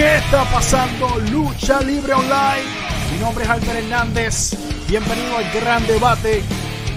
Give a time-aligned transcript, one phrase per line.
[0.00, 1.18] ¿Qué está pasando?
[1.30, 2.64] Lucha Libre Online.
[3.12, 4.56] Mi nombre es Albert Hernández.
[4.88, 6.42] Bienvenido al gran debate.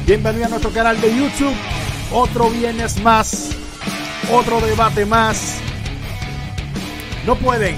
[0.06, 1.54] Bienvenido a nuestro canal de YouTube.
[2.14, 3.58] Otro viernes más.
[4.32, 5.58] Otro debate más.
[7.26, 7.76] No pueden.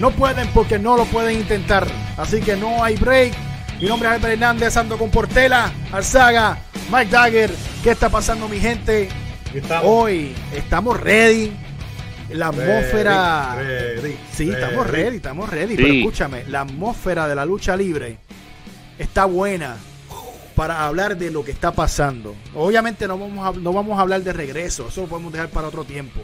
[0.00, 1.86] No pueden porque no lo pueden intentar.
[2.18, 3.32] Así que no hay break.
[3.80, 4.76] Mi nombre es Albert Hernández.
[4.76, 6.58] Ando con Portela, Arzaga,
[6.92, 7.54] Mike Dagger.
[7.82, 9.08] ¿Qué está pasando, mi gente?
[9.82, 11.56] Hoy estamos ready
[12.30, 13.54] la atmósfera.
[13.56, 15.76] Ready, sí, ready, estamos ready, estamos ready.
[15.76, 18.18] Pero escúchame, la atmósfera de la lucha libre
[18.98, 19.76] está buena
[20.54, 22.34] para hablar de lo que está pasando.
[22.54, 25.68] Obviamente no vamos a, no vamos a hablar de regreso, eso lo podemos dejar para
[25.68, 26.20] otro tiempo.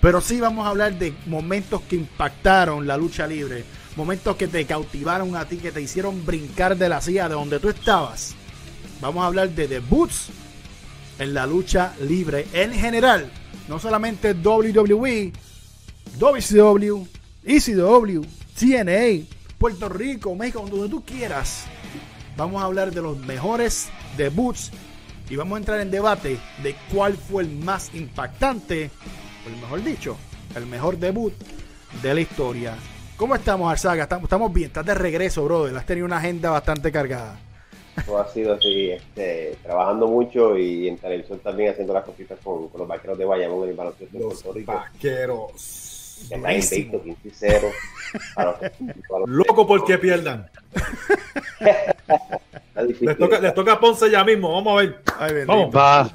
[0.00, 3.64] Pero sí vamos a hablar de momentos que impactaron la lucha libre,
[3.96, 7.60] momentos que te cautivaron a ti, que te hicieron brincar de la silla de donde
[7.60, 8.34] tú estabas.
[9.00, 10.28] Vamos a hablar de debuts
[11.18, 13.30] en la lucha libre en general
[13.72, 15.32] no solamente WWE,
[16.18, 17.06] WCW,
[17.42, 18.22] ECW,
[18.58, 19.24] TNA,
[19.56, 21.64] Puerto Rico, México, donde tú quieras.
[22.36, 23.88] Vamos a hablar de los mejores
[24.18, 24.72] debuts
[25.30, 28.90] y vamos a entrar en debate de cuál fue el más impactante,
[29.46, 30.18] o el mejor dicho,
[30.54, 31.32] el mejor debut
[32.02, 32.76] de la historia.
[33.16, 34.02] ¿Cómo estamos, Arzaga?
[34.02, 35.74] ¿Estamos, estamos bien, estás de regreso, brother.
[35.78, 37.40] Has tenido una agenda bastante cargada.
[38.06, 42.68] Todo ha sido así, este, trabajando mucho y en televisión también haciendo las cositas con,
[42.68, 44.72] con los vaqueros de Bayamón en el baloncesto de Puerto Rico.
[44.72, 46.26] Vaqueros.
[46.28, 47.68] Que están invictos, 15 y 0.
[49.26, 50.48] Loco porque pierdan.
[53.00, 55.02] les, toca, les toca a Ponce ya mismo, vamos a ver.
[55.18, 55.74] Ay, vamos.
[55.74, 56.10] Va.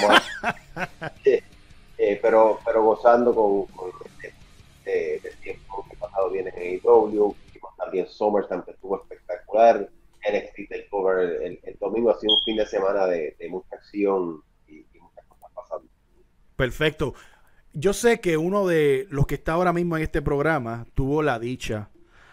[0.00, 0.54] vamos a
[1.24, 1.24] ver.
[1.98, 3.90] eh, pero, pero gozando con, con
[4.22, 7.34] este, este tiempo que pasado bien en AEW.
[7.76, 9.88] También SummerSlam estuvo espectacular
[10.30, 14.42] NXT Takeover el, el, domingo ha sido un fin de semana de, de mucha acción
[14.66, 15.88] y, muchas cosas pasando.
[16.56, 17.14] Perfecto.
[17.72, 21.38] Yo sé que uno de los que está ahora mismo en este programa tuvo la
[21.38, 21.90] dicha,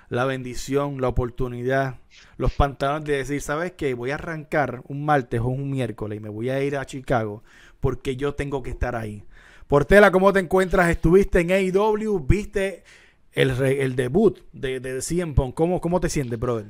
[0.10, 2.00] la bendición, la oportunidad,
[2.38, 3.94] los pantalones de decir, ¿sabes qué?
[3.94, 7.44] Voy a arrancar un martes o un miércoles y me voy a ir a Chicago
[7.80, 9.24] porque yo tengo que estar ahí.
[9.68, 10.90] Portela, ¿cómo te encuentras?
[10.90, 12.84] Estuviste en AEW, viste
[13.32, 15.56] el, debut de, de CM Punk.
[15.56, 16.68] ¿Cómo, ¿Cómo te sientes, brother?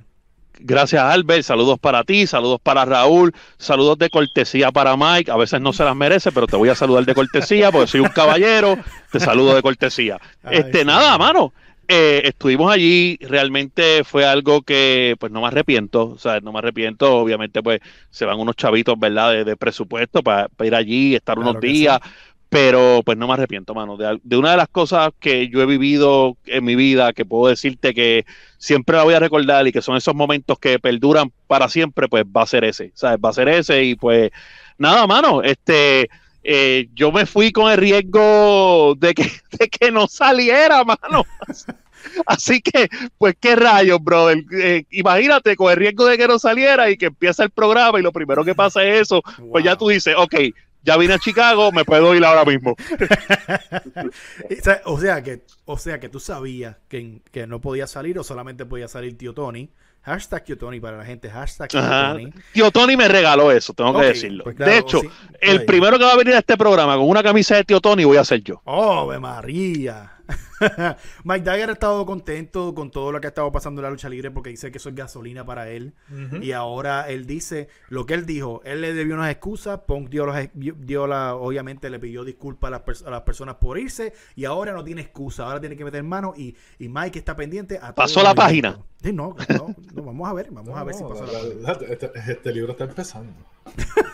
[0.59, 1.43] Gracias, Albert.
[1.43, 5.31] Saludos para ti, saludos para Raúl, saludos de cortesía para Mike.
[5.31, 7.99] A veces no se las merece, pero te voy a saludar de cortesía porque soy
[8.01, 8.77] un caballero.
[9.11, 10.19] Te saludo de cortesía.
[10.43, 10.85] Ay, este, sí.
[10.85, 11.53] nada, mano.
[11.87, 16.57] Eh, estuvimos allí, realmente fue algo que pues no me arrepiento, o sea, no me
[16.57, 17.79] arrepiento, obviamente pues
[18.09, 21.61] se van unos chavitos, ¿verdad?, de, de presupuesto para, para, ir allí, estar claro unos
[21.61, 22.09] días, sí.
[22.49, 25.65] Pero pues no me arrepiento, mano, de, de, una de las cosas que yo he
[25.65, 28.25] vivido en mi vida, que puedo decirte que
[28.57, 32.23] siempre la voy a recordar y que son esos momentos que perduran para siempre, pues
[32.25, 33.19] va a ser ese, ¿sabes?
[33.23, 34.31] Va a ser ese y pues
[34.77, 36.09] nada, mano, este...
[36.47, 39.23] Eh, yo me fui con el riesgo de que,
[39.57, 41.25] de que no saliera, mano.
[42.25, 44.43] Así que, pues, qué rayos, brother.
[44.51, 48.03] Eh, imagínate con el riesgo de que no saliera y que empieza el programa y
[48.03, 49.51] lo primero que pasa es eso, wow.
[49.51, 50.35] pues ya tú dices, ok,
[50.85, 52.75] ya vine a Chicago, me puedo ir ahora mismo.
[54.85, 58.65] o sea que, o sea que tú sabías que, que no podía salir o solamente
[58.65, 59.69] podía salir tío Tony.
[60.03, 61.31] Hashtag Tío Tony para la gente.
[61.31, 62.33] Hashtag Tío Tony.
[62.53, 64.43] Tío Tony me regaló eso, tengo okay, que decirlo.
[64.43, 65.09] Pues claro, de hecho, sí,
[65.41, 65.65] el ahí.
[65.65, 68.17] primero que va a venir a este programa con una camisa de Tío Tony voy
[68.17, 68.61] a ser yo.
[68.65, 70.14] ¡Oh, María!
[71.23, 74.09] Mike Dagger ha estado contento con todo lo que ha estado pasando en la lucha
[74.09, 75.93] libre porque dice que eso es gasolina para él.
[76.09, 76.43] Uh -huh.
[76.43, 78.61] Y ahora él dice lo que él dijo.
[78.63, 79.81] Él le debió unas excusas.
[79.85, 83.77] Punk dio, los, dio la, obviamente le pidió disculpas a las, a las, personas por
[83.77, 84.13] irse.
[84.35, 85.45] Y ahora no tiene excusa.
[85.45, 86.33] Ahora tiene que meter mano.
[86.35, 88.79] Y, y Mike está pendiente a Pasó la página.
[89.01, 90.49] Sí, no, no, no, vamos a ver.
[90.51, 93.33] Vamos no, a ver si pasó la, la, este, este, libro está empezando.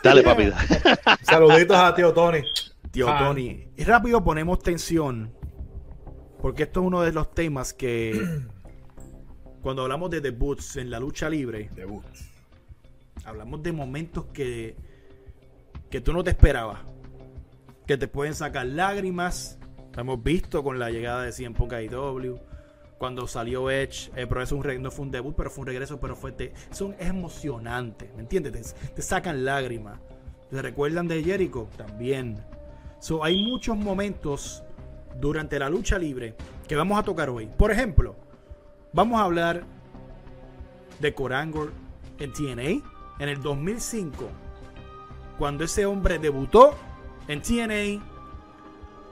[0.03, 0.51] Dale, papi.
[1.21, 2.41] Saluditos a tío Tony.
[2.91, 3.05] Tío.
[3.05, 3.69] Tony.
[3.77, 5.31] Y rápido ponemos tensión
[6.41, 8.19] porque esto es uno de los temas que
[9.62, 12.31] cuando hablamos de debuts en la lucha libre, debuts.
[13.25, 14.75] hablamos de momentos que,
[15.90, 16.80] que tú no te esperabas.
[17.85, 19.59] Que te pueden sacar lágrimas.
[19.94, 22.38] Lo hemos visto con la llegada de Cien Punk IW.
[22.98, 26.00] Cuando salió Edge, eh, pero eso un no fue un debut, pero fue un regreso,
[26.00, 28.75] pero fue te, son, es emocionante, ¿me entiendes?
[28.75, 30.00] Te, te sacan lágrimas.
[30.51, 31.68] ¿Te recuerdan de Jericho?
[31.77, 32.38] También.
[33.00, 34.63] So, hay muchos momentos
[35.19, 36.36] durante la lucha libre
[36.68, 37.48] que vamos a tocar hoy.
[37.58, 38.16] Por ejemplo,
[38.94, 39.63] vamos a hablar
[41.00, 41.72] de Corangor
[42.19, 44.30] en TNA en el 2005,
[45.38, 46.75] cuando ese hombre debutó
[47.28, 48.04] en TNA,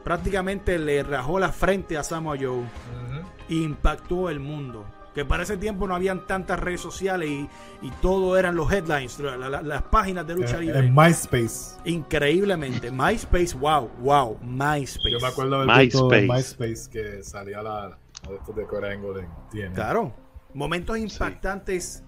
[0.03, 3.23] prácticamente le rajó la frente a Samoa Joe uh -huh.
[3.49, 4.85] e impactó el mundo.
[5.13, 7.49] Que para ese tiempo no habían tantas redes sociales y,
[7.81, 10.79] y todo eran los headlines, la- la- las páginas de lucha En, libre.
[10.79, 11.79] en MySpace.
[11.85, 12.91] Increíblemente.
[12.91, 15.11] MySpace, wow, wow, MySpace.
[15.11, 16.21] Yo me acuerdo del MySpace.
[16.21, 16.27] MySpace.
[16.67, 17.97] MySpace que salía la, la
[18.29, 19.73] de de en TNA.
[19.73, 20.13] Claro.
[20.53, 22.03] Momentos impactantes,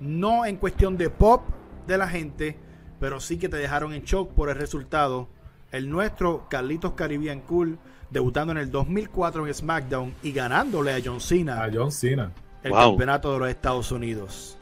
[0.00, 1.42] no en cuestión de pop
[1.86, 2.58] de la gente,
[3.00, 5.28] pero sí que te dejaron en shock por el resultado.
[5.70, 7.78] El nuestro, Carlitos Caribbean Cool,
[8.14, 12.30] debutando en el 2004 en SmackDown y ganándole a John Cena A John Cena.
[12.62, 12.90] el Wow.
[12.92, 14.56] campeonato de los Estados Unidos.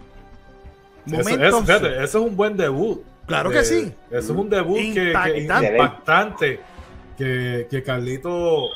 [1.07, 3.03] Eso, Momentos, eso, fíjate, eso es un buen debut.
[3.27, 3.93] Claro De- que sí.
[4.11, 6.61] Eso es un debut que- que, Impactante.
[7.17, 8.69] Que, que Carlito,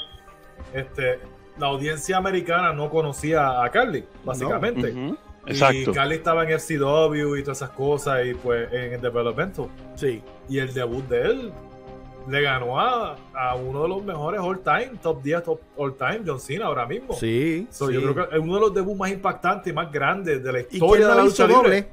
[0.72, 1.18] este,
[1.58, 4.90] la audiencia americana no conocía a Carly, básicamente.
[4.92, 5.92] Ujú, Y Exacto.
[5.92, 9.56] Carly estaba en FCW y todas esas cosas, y pues en el development.
[9.94, 10.22] sí.
[10.48, 11.52] Y el debut de él
[12.28, 16.22] le ganó a, a uno de los mejores all time, top 10, top all time,
[16.26, 17.14] John Cena ahora mismo.
[17.14, 17.94] Sí, So, sí.
[17.94, 20.60] Yo creo que es uno de los debuts más impactantes y más grandes de la
[20.60, 21.62] ¿Y historia quién de la lo lucha hizo libre.
[21.82, 21.88] doble?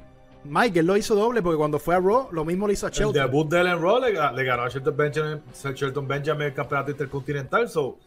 [0.46, 2.90] Mike, él lo hizo doble porque cuando fue a Raw, lo mismo le hizo a
[2.90, 3.12] El Shelton.
[3.14, 5.42] debut de él en Raw le, le ganó a Shelton Benjamin,
[5.74, 7.68] Shelton Benjamin el campeonato intercontinental.
[7.68, 7.98] So,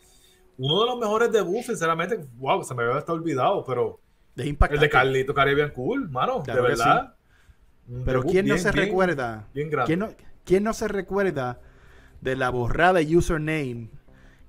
[0.60, 4.00] uno de los mejores debuts, sinceramente, wow, se me había hasta olvidado, pero
[4.36, 7.16] Es el de Carlito Caribbean Cool, mano, Claro de verdad.
[8.06, 9.48] Pero ¿quién no bien, se bien- recuerda?
[9.54, 9.70] Bien.
[9.86, 10.10] ¿Quién no,
[10.44, 11.60] quién no se recuerda
[12.22, 13.90] de la borrada username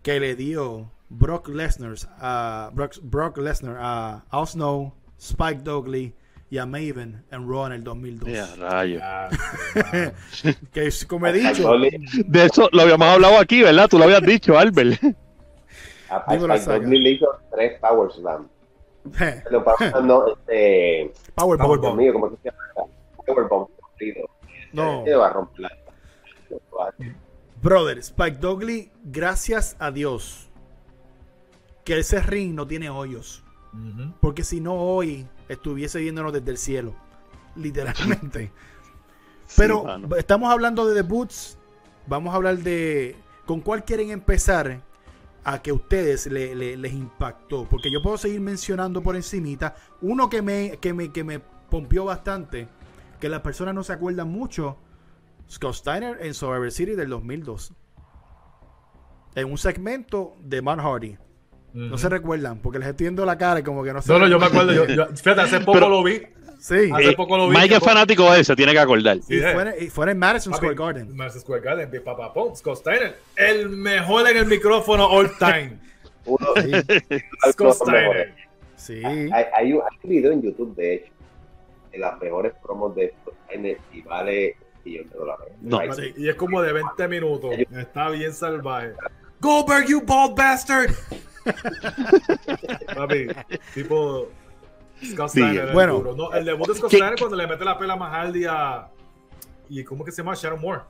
[0.03, 6.15] que le dio Brock Lesnar a Brock, Brock Lesnar a Al Snow, Spike Dudley
[6.51, 8.29] y a Maven en Raw en el 2002?
[8.31, 9.03] Ya, rayos.
[9.05, 10.13] Ah, sí, mano.
[10.73, 11.71] Que es como he dicho,
[12.27, 13.89] De eso lo habíamos hablado aquí, ¿verdad?
[13.89, 15.03] Tú lo habías dicho, Albert.
[16.11, 16.25] a-
[16.57, 16.81] Spike.
[16.81, 18.49] Dudley le hizo tres Power Slam.
[19.19, 21.67] Pero Power no, este, Powerbomb.
[21.69, 21.81] Powerbomb.
[21.83, 22.91] Dios mío, ¿cómo se llama?
[23.27, 23.69] Powerbomb.
[23.81, 24.29] cumplido.
[24.73, 24.99] No.
[25.01, 25.77] Este va a romper la-
[27.63, 30.49] Brother, Spike Dudley, gracias a Dios
[31.85, 33.43] que ese ring no tiene hoyos.
[34.21, 36.95] Porque si no hoy estuviese viéndonos desde el cielo.
[37.57, 38.51] Literalmente.
[39.57, 40.17] Pero mano.
[40.17, 41.59] estamos hablando de debuts.
[42.07, 43.17] Vamos a hablar de
[43.47, 44.83] con cuál quieren empezar
[45.45, 47.67] a que ustedes le- le- les impactó.
[47.69, 49.75] Porque yo puedo seguir mencionando por encimita.
[50.03, 52.69] Uno que me, que me, que me pompió bastante.
[53.21, 54.77] Que las personas no se acuerdan mucho.
[55.51, 57.73] Scott Steiner en Survivor City del 2002.
[59.35, 61.17] En un segmento de Matt Hardy.
[61.75, 64.19] No se recuerdan, porque les estoy viendo la cara y como que no se No,
[64.19, 64.73] no, yo me acuerdo.
[64.73, 66.23] Yo, yo- fíjate, hace poco Pero- lo vi.
[66.59, 66.91] Sí.
[66.93, 67.57] Hace Eh, poco lo vi.
[67.57, 69.19] Mike es fanático de ese, tiene que acordar.
[69.23, 69.53] Sí, Y eh.
[69.53, 71.17] fue, en- y fue en Madison Papi, Square Garden.
[71.17, 75.79] Madison Square Garden, Big Papa Pump, Scott Steiner, el mejor en el micrófono all time.
[76.25, 76.47] Uno,
[77.53, 78.35] Scott Steiner.
[78.75, 79.03] Sí.
[79.05, 81.13] Hay, hay un video en YouTube, de hecho,
[81.93, 85.53] de las mejores promos de Scott Steiner y vale de dólares.
[85.61, 85.81] No.
[85.95, 87.55] Sí, y es como de 20 minutos.
[87.77, 88.93] Está bien salvaje.
[89.41, 90.91] Goldberg, you bald bastard.
[92.95, 93.29] Papi,
[93.75, 94.29] tipo.
[95.13, 95.95] Scott Sí, Steiner, el bueno.
[95.95, 96.15] duro.
[96.17, 98.89] No, el debut de Scott ¿Qué- Steiner cuando le mete la pela más Hardy a.
[99.69, 100.35] ¿Y cómo que se llama?
[100.35, 100.83] Sharon Moore.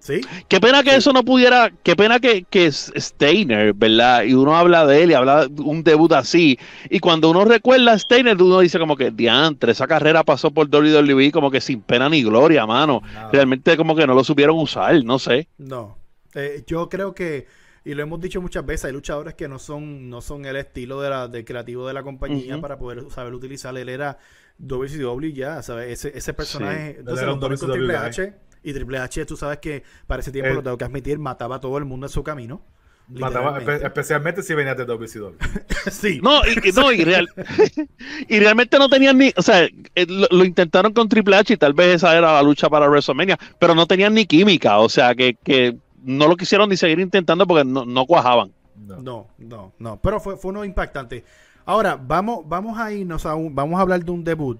[0.00, 0.22] Sí.
[0.48, 4.24] Qué pena que eso no pudiera, qué pena que, que es Steiner, ¿verdad?
[4.24, 6.58] Y uno habla de él y habla de un debut así.
[6.88, 10.68] Y cuando uno recuerda a Steiner, uno dice como que, diantre, esa carrera pasó por
[10.74, 13.02] WWE como que sin pena ni gloria, mano.
[13.04, 13.30] Nada.
[13.30, 15.48] Realmente como que no lo supieron usar, no sé.
[15.58, 15.98] No.
[16.34, 17.46] Eh, yo creo que,
[17.84, 21.00] y lo hemos dicho muchas veces, hay luchadores que no son, no son el estilo
[21.02, 23.76] de la, del creativo de la compañía para poder saber utilizar.
[23.76, 24.16] Él era
[24.58, 25.92] WCW ya, ¿sabes?
[25.92, 26.96] Ese, ese personaje.
[27.00, 27.96] Entonces era un WCW Triple.
[27.96, 28.34] H.
[28.62, 31.60] Y Triple H, tú sabes que para ese tiempo, lo tengo que admitir, mataba a
[31.60, 32.62] todo el mundo en su camino.
[33.08, 35.34] Mataba, espe- especialmente si venía de WCW.
[35.90, 36.20] sí.
[36.22, 37.28] No, y, y- no, y, real,
[38.28, 41.56] y realmente no tenían ni, o sea, eh, lo, lo intentaron con Triple H y
[41.56, 45.14] tal vez esa era la lucha para WrestleMania, pero no tenían ni química, o sea,
[45.16, 48.52] que, que no lo quisieron ni seguir intentando porque no, no cuajaban.
[48.76, 48.98] No.
[49.00, 50.00] No, no, no.
[50.00, 51.24] Pero fue, fue uno impactante.
[51.64, 54.58] Ahora, vamos, vamos a irnos a un, vamos a hablar de un debut.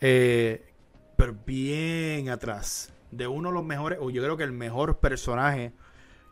[0.00, 0.62] eh,
[1.16, 2.92] pero bien atrás.
[3.10, 5.72] De uno de los mejores, o yo creo que el mejor personaje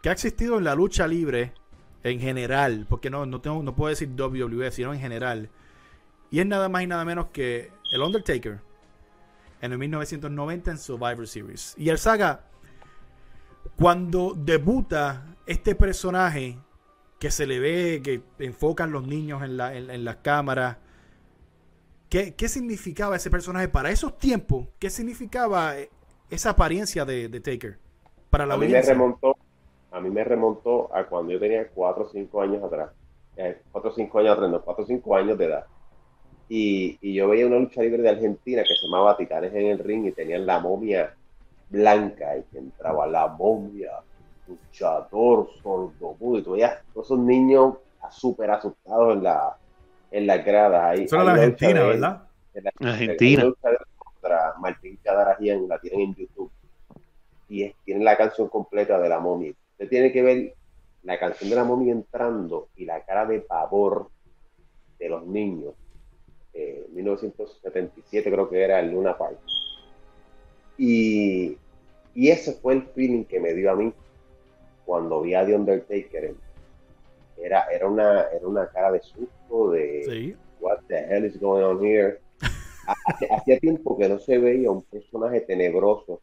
[0.03, 1.55] que ha existido en la lucha libre
[2.03, 2.87] en general.
[2.89, 5.51] Porque no, no, tengo, no puedo decir WWE, sino en general.
[6.31, 8.61] Y es nada más y nada menos que el Undertaker.
[9.61, 11.75] En el 1990 en Survivor Series.
[11.79, 12.45] Y el Saga,
[13.77, 16.59] cuando debuta este personaje
[17.19, 20.77] que se le ve, que enfocan los niños en, la, en, las cámaras.
[22.11, 24.69] ¿Qué, ¿Qué significaba ese personaje para esos tiempos?
[24.79, 25.91] ¿Qué significaba eh,
[26.31, 27.79] esa apariencia de, de Taker
[28.31, 29.37] para la A mí me remontó,
[29.91, 32.91] a mí me remontó a cuando yo tenía 4 o 5 años atrás.
[33.73, 35.67] 4 o 5 años atrás, no, 4 o 5 años de edad.
[36.49, 39.79] Y, y yo veía una lucha libre de Argentina que se llamaba Titanes en el
[39.79, 41.15] Ring y tenían la momia
[41.69, 43.91] blanca y que entraba la momia,
[44.47, 47.77] luchador, sordomudo, y tú veías todos esos niños
[48.11, 49.57] súper asustados en la,
[50.11, 50.85] en las gradas.
[50.85, 52.23] Ahí, Eso era la Argentina, ¿verdad?
[52.81, 53.53] Argentina.
[54.25, 56.51] Contra Martín Cadaragian, la tienen en YouTube.
[57.51, 59.53] Y es, tienen la canción completa de la momia.
[59.73, 60.55] Usted tiene que ver
[61.03, 64.09] la canción de la momia entrando y la cara de pavor
[64.99, 65.75] de los niños.
[66.55, 69.39] Eh, 1977 creo que era el Luna Park.
[70.79, 71.59] Y,
[72.15, 73.93] y ese fue el feeling que me dio a mí
[74.87, 76.35] cuando vi a The Undertaker.
[77.37, 80.37] Era, era, una, era una cara de susto, de Sí.
[80.61, 82.21] what the hell is going on here.
[83.31, 86.21] Hacía tiempo que no se veía un personaje tenebroso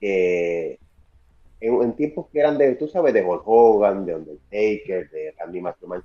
[0.00, 0.78] en,
[1.60, 6.02] en tiempos que eran de, tú sabes, de Hulk Hogan, de Undertaker, de Randy McMahon,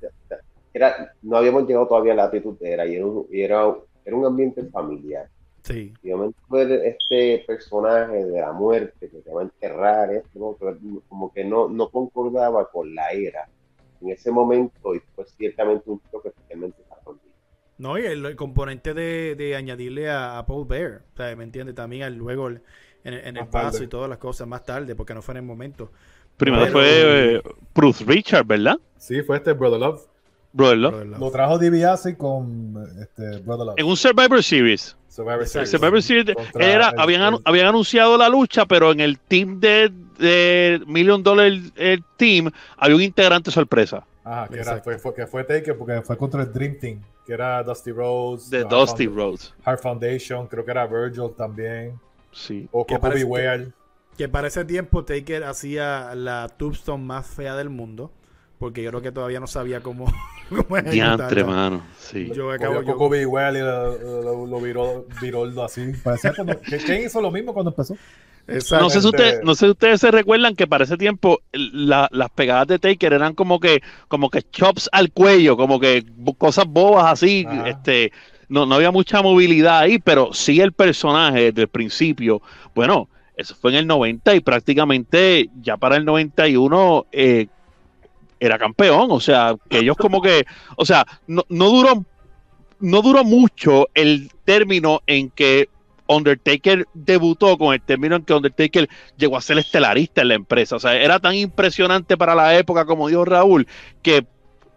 [0.73, 4.15] era, no habíamos llegado todavía a la actitud era y era un, y era, era
[4.15, 5.29] un ambiente familiar.
[5.63, 5.93] Sí.
[6.03, 10.37] Y de momento ver este personaje de la muerte que te va a enterrar, esto,
[10.37, 10.57] ¿no?
[11.07, 13.47] Como que no, no concordaba con la era
[14.01, 16.73] en ese momento y fue ciertamente un choque Lee.
[17.77, 21.43] No, y el, el componente de, de añadirle a, a Paul Bear, o sea, ¿me
[21.43, 21.75] entiendes?
[21.75, 22.61] También al- luego el-
[23.03, 23.65] en, el- en el Más tarde.
[23.71, 25.91] paso y todas las cosas más tarde, porque no fue en el momento.
[26.37, 27.41] Primero Pero- fue eh,
[27.73, 28.77] Bruce Richard, ¿verdad?
[28.97, 30.01] Sí, fue este Brother Love.
[30.53, 30.93] Brother Love.
[30.93, 33.75] Pero la- Lo trajo DiBiase con este, Brother Love.
[33.77, 34.95] En un Survivor Series.
[35.09, 35.69] Survivor El Series.
[35.71, 39.19] Survivor Series Contra era, el- habían, anu- el- habían anunciado la lucha, pero en el
[39.19, 44.05] team de, de Million Dollar eh, Team había un integrante sorpresa.
[44.25, 47.33] Ajá, que, era, fue, fue, que fue Taker porque fue contra el Dream Team, que
[47.33, 49.53] era Dusty Rhodes, De Dusty Found- Rhodes.
[49.63, 51.99] Hart Foundation, creo que era Virgil también,
[52.31, 52.67] Sí.
[52.71, 53.25] o Que Coco parece
[54.17, 58.11] que- para ese tiempo Taker hacía la Tombstone más fea del mundo,
[58.57, 60.05] porque yo creo que todavía no sabía cómo,
[60.49, 61.81] cómo Diantre, mano.
[61.99, 62.31] Sí.
[62.33, 65.91] Yo acabo, yo- Coco Beware y lo, lo, lo viró, viró así.
[66.03, 67.95] Parecía cuando, Kane hizo lo mismo cuando empezó.
[68.79, 69.07] No sé, si
[69.43, 73.13] no sé si ustedes se recuerdan que para ese tiempo la- las pegadas de Taker
[73.13, 76.05] eran como que, como que chops al cuello, como que
[76.37, 77.45] cosas bobas así.
[77.47, 77.69] Ajá.
[77.69, 78.11] Este,
[78.47, 82.41] no, no había mucha movilidad ahí, pero sí el personaje desde el principio.
[82.75, 87.47] Bueno, eso fue en el 90 y prácticamente ya para el 91 eh,
[88.39, 89.07] era campeón.
[89.09, 90.45] O sea, que ellos como que,
[90.77, 92.05] o sea, no, no duró,
[92.79, 95.69] no duró mucho el término en que
[96.07, 100.75] Undertaker debutó con el término en que Undertaker llegó a ser estelarista en la empresa.
[100.75, 103.67] O sea, era tan impresionante para la época, como dijo Raúl,
[104.01, 104.25] que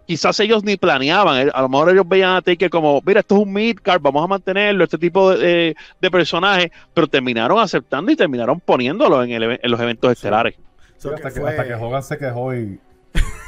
[0.07, 1.51] quizás ellos ni planeaban.
[1.53, 4.27] A lo mejor ellos veían a Taker como, mira, esto es un midcard, vamos a
[4.27, 9.61] mantenerlo, este tipo de, de, de personajes, pero terminaron aceptando y terminaron poniéndolo en, el,
[9.63, 10.55] en los eventos estelares.
[10.97, 12.81] Hasta, que que, fue, hasta que Hogan se quejó y.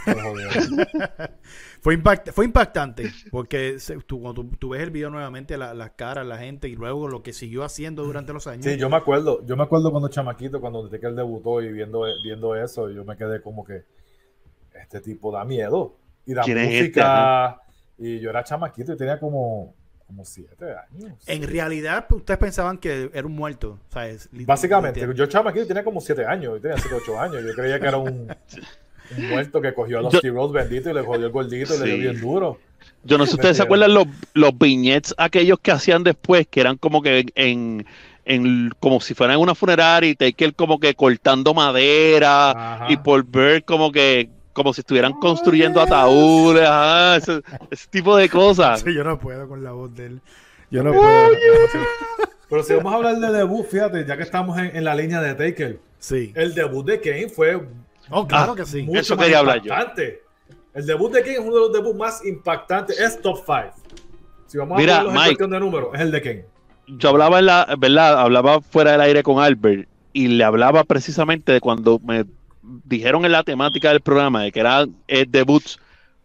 [1.81, 5.75] fue, impact- fue impactante, porque se- tú, cuando tú, tú ves el video nuevamente, la-
[5.75, 8.65] las caras, la gente, y luego lo que siguió haciendo durante los años.
[8.65, 12.55] Sí, yo me acuerdo, yo me acuerdo cuando chamaquito, cuando Undertaker debutó y viendo, viendo
[12.57, 13.85] eso, yo me quedé como que
[14.81, 15.97] este tipo da miedo.
[16.27, 16.81] Y da ¿Quién es este?
[17.01, 17.61] música.
[17.99, 19.75] y yo era chamaquito y tenía como,
[20.07, 21.15] como siete años.
[21.27, 23.79] En realidad, ustedes pensaban que era un muerto.
[23.89, 27.21] o sea, es lit- Básicamente, yo chamaquito tenía como siete años, yo tenía 7, 8
[27.21, 27.43] años.
[27.45, 28.29] Yo creía que era un,
[29.17, 31.79] un muerto que cogió a los Yo- T-Rose bendito y le jodió el gordito y
[31.79, 32.59] le dio bien duro.
[33.05, 36.61] Yo no sé si ustedes se acuerdan los, los viñetes aquellos que hacían después, que
[36.61, 37.87] eran como que en,
[38.25, 42.87] en como si fueran una funeraria y Taker como que cortando madera Ajá.
[42.91, 47.41] y Paul Bear como que como si estuvieran construyendo ataúdes, ajá, ese,
[47.71, 48.81] ese tipo de cosas.
[48.81, 50.21] Sí, yo no puedo con la voz de él.
[50.71, 51.07] Yo no puedo.
[52.49, 55.21] Pero si vamos a hablar de debut, fíjate, ya que estamos en, en la línea
[55.21, 56.33] de Taker, Sí.
[56.35, 57.61] el debut de Kane fue
[58.11, 58.83] Oh, claro Ah, que sí.
[58.83, 59.73] mucho Eso más quería hablar yo.
[59.73, 60.23] impactante.
[60.75, 63.73] El debut de Kane es uno de los debuts más impactantes, es top 5.
[64.47, 65.17] Si vamos Mira, a Mike.
[65.27, 66.45] cuestión de números, es el de Kane.
[66.89, 68.21] Yo hablaba en la, ¿verdad?
[68.21, 72.25] Hablaba fuera del aire con Albert y le hablaba precisamente de cuando me
[72.63, 75.79] dijeron en la temática del programa de que eran eh, debuts.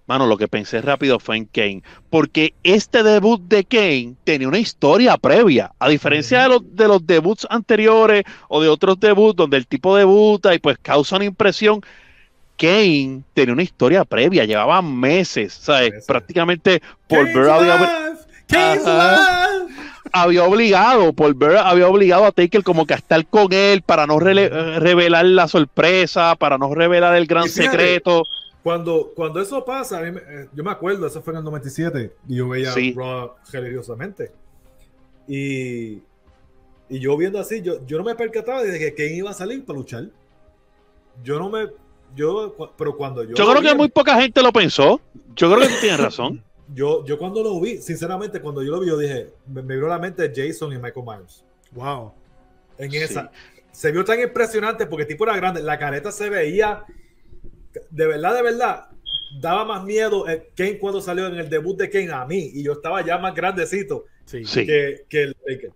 [0.07, 1.81] Mano, lo que pensé rápido fue en Kane,
[2.11, 7.07] porque este debut de Kane tenía una historia previa, a diferencia de los, de los
[7.07, 11.81] debuts anteriores o de otros debuts donde el tipo debuta y pues causa una impresión.
[12.57, 15.91] Kane tenía una historia previa, llevaba meses, ¿sabes?
[15.91, 16.05] Meses.
[16.05, 17.49] Prácticamente por ver
[20.13, 24.05] había, obligado, Paul Bear había obligado a Taker como que a estar con él para
[24.05, 28.23] no revelar la sorpresa, para no revelar el gran fíjate, secreto.
[28.65, 32.15] Cuando, cuando eso pasa, a mí eh, yo me acuerdo, eso fue en el 97,
[32.27, 32.95] y yo veía Sí.
[32.97, 34.31] Raw religiosamente.
[35.27, 36.01] Y,
[36.89, 39.63] y yo viendo así, yo, yo no me percataba de que Kane iba a salir
[39.63, 40.05] para luchar.
[41.23, 41.67] Yo no me.
[42.15, 43.35] Yo, pero cuando yo.
[43.35, 44.99] Yo creo vi, que muy poca gente lo pensó.
[45.35, 46.43] Yo creo que tú tienes razón.
[46.73, 49.85] Yo, yo cuando lo vi, sinceramente, cuando yo lo vi, yo dije, me, me vio
[49.85, 51.45] a la mente Jason y Michael Myers.
[51.73, 52.11] Wow.
[52.79, 52.97] En Sí.
[52.97, 53.31] esa.
[53.71, 55.61] Se vio tan impresionante porque el tipo era grande.
[55.61, 56.83] La careta se veía.
[57.89, 58.85] De verdad, de verdad.
[59.39, 62.51] daba más miedo eh, Kane cuando salió en el debut de Kane a mí.
[62.53, 64.43] Y yo estaba ya más grandecito Sí.
[64.65, 65.71] que, que el Taker.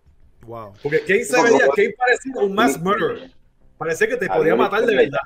[0.48, 0.74] Wow.
[0.82, 3.32] Porque Kane se veía, Kane parecía un mass murderer.
[3.78, 5.20] Parecía que te podía matar de verdad.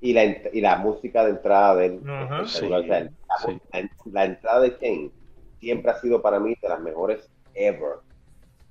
[0.00, 2.00] Y la, y la música de entrada de él.
[2.08, 2.42] Ajá.
[2.42, 2.82] espectacular.
[2.82, 3.08] O sea, la,
[3.46, 3.60] Sí.
[3.72, 5.10] la- la entrada de Kane
[5.60, 7.96] siempre ha sido para mí de las mejores ever.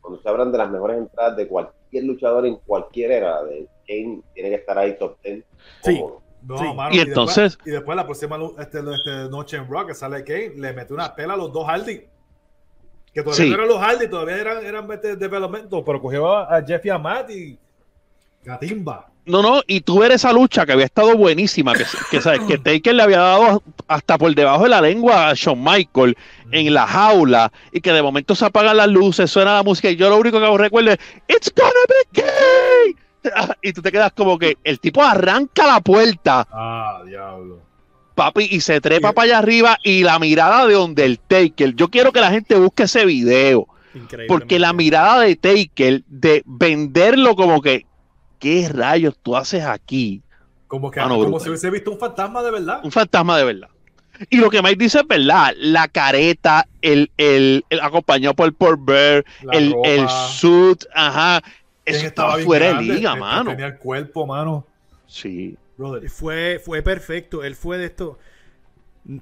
[0.02, 4.22] Cuando se hablan de las mejores entradas de cualquier luchador en cualquier era, de Kane
[4.34, 5.44] tiene que estar ahí top 10.
[5.84, 6.04] Sí.
[6.44, 6.64] No, Sí.
[6.74, 7.08] mano, Y después-
[7.38, 10.94] entonces- y después la próxima este, este noche en Rock que sale Kane, le mete
[10.94, 12.02] una pela a los dos Hardy.
[13.14, 13.50] Que todavía Sí.
[13.50, 16.90] no eran los Hardy, todavía eran, eran este development, pero cogió a, a Jeff y
[16.90, 17.60] a Matt y
[18.44, 19.08] Gatimba.
[19.26, 22.40] No, no, y tú ver esa lucha que había estado buenísima, que, que, ¿sabes?
[22.48, 26.18] que Taker le había dado hasta por debajo de la lengua a Shawn Michael
[26.52, 29.96] en la jaula y que de momento se apagan las luces, suena la música y
[29.96, 32.96] yo lo único que recuerdo es It's gonna be gay.
[33.62, 37.60] Y tú te quedas como que el tipo arranca la puerta, Ah, diablo.
[38.16, 39.14] papi, y se trepa Sí.
[39.16, 41.74] para allá arriba y la mirada de Undertaker.
[41.76, 43.68] Yo quiero que la gente busque ese video.
[43.94, 44.28] Increíble.
[44.28, 47.86] Porque la mirada de Taker, de venderlo como que,
[48.40, 50.22] ¿qué rayos tú haces aquí?
[50.68, 52.80] Como, que, Ah, como si hubiese visto un fantasma de verdad.
[52.84, 53.68] Un fantasma de verdad.
[54.30, 58.78] Y lo que Mike dice es verdad, la careta, el, el, el acompañado por Paul
[58.80, 61.42] Bear, La el, el suit, ajá,
[61.86, 63.52] eso estaba bien fuera de liga, mano.
[63.52, 64.66] Tenía el cuerpo, mano.
[65.08, 65.58] Sí.
[65.78, 66.10] Brother.
[66.10, 67.44] Fue, fue perfecto.
[67.44, 68.18] Él fue de esto.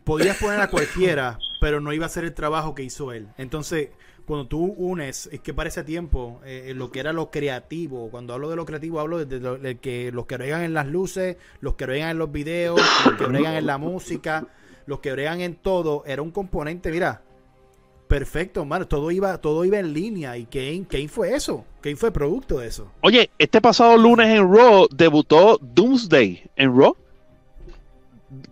[0.03, 3.27] Podías poner a cualquiera, pero no iba a hacer el trabajo que hizo él.
[3.37, 3.89] Entonces,
[4.25, 8.33] cuando tú unes, es que para ese tiempo, eh, lo que era lo creativo, cuando
[8.33, 11.37] hablo de lo creativo, hablo de, lo- de que los que bregan en las luces,
[11.61, 14.47] los que bregan en los videos, los que bregan en la música,
[14.85, 17.21] los que bregan en todo, era un componente, mira,
[18.09, 18.85] perfecto, mano.
[18.87, 20.35] Todo iba, todo iba en línea.
[20.35, 21.63] Y Kane, Kane fue eso.
[21.79, 22.91] Kane fue producto de eso.
[23.01, 26.97] Oye, este pasado lunes en Raw debutó Doomsday en Raw.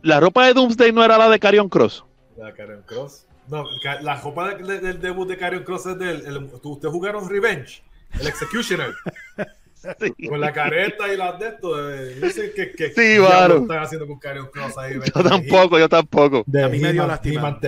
[0.02, 2.06] La ropa de Doomsday no era la de Carion Cross.
[2.38, 3.26] La Karen Cross.
[3.50, 3.64] No,
[4.02, 6.26] la copa de- de- del debut de Karen Cross es del.
[6.26, 7.84] el- tú- Ustedes jugaron Revenge,
[8.20, 8.94] el Executioner,
[10.30, 11.94] con la careta y las de esto.
[11.94, 13.56] eh, yo sé que, que Sí, qué diablo mano.
[13.62, 14.94] están haciendo con Karen Cross ahí.
[15.16, 16.44] Yo tampoco, yo tampoco.
[16.46, 17.60] De A mí me dio lástima.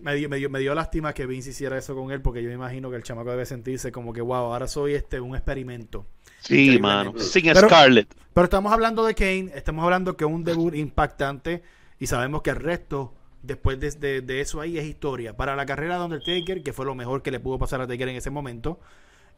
[0.00, 2.48] Me dio, me, dio, me dio lástima que Vince hiciera eso con él porque yo
[2.48, 6.06] me imagino que el chamaco debe sentirse como que, wow, ahora soy este un experimento.
[6.40, 7.14] Sí, mano.
[7.18, 8.08] Sin Pero- Scarlett.
[8.34, 11.62] Pero estamos hablando de Kane, estamos hablando que un debut impactante
[12.00, 15.36] y sabemos que el resto, después de, de- de eso ahí, es historia.
[15.36, 18.08] Para la carrera de Undertaker, que fue lo mejor que le pudo pasar a Taker
[18.08, 18.80] en ese momento,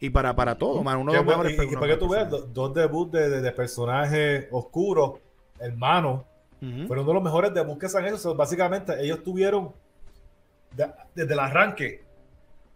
[0.01, 2.75] y para, para todo, mano, uno de los mejores y, para que tú veas, dos
[2.75, 5.21] debuts de, de- de personajes oscuros,
[5.59, 6.23] hermanos,
[6.61, 6.87] Ujú.
[6.87, 8.15] fueron uno de los mejores debuts que se han hecho.
[8.17, 9.73] O sea, básicamente, ellos tuvieron,
[10.77, 12.03] de- desde el arranque,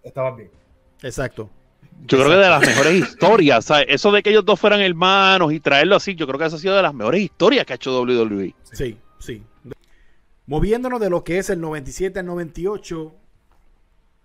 [0.02, 0.50] estaban bien.
[1.02, 1.50] Exacto.
[2.06, 3.86] Yo creo que de las mejores historias, ¿sabes?
[3.88, 6.60] Eso de que ellos dos fueran hermanos y traerlo así, yo creo que esa ha
[6.60, 8.54] sido de las mejores historias que ha hecho WWE.
[8.72, 9.42] Sí, sí.
[10.46, 13.12] Moviéndonos de lo que es el 97 al 98,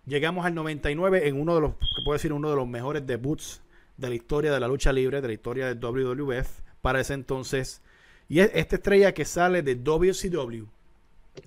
[0.06, 3.62] llegamos al 99 en uno de los, que puedo decir, uno de los mejores debuts
[3.98, 7.82] de la historia de la lucha libre, de la historia del WWF para ese entonces.
[8.28, 10.66] Y es esta estrella que sale de WCW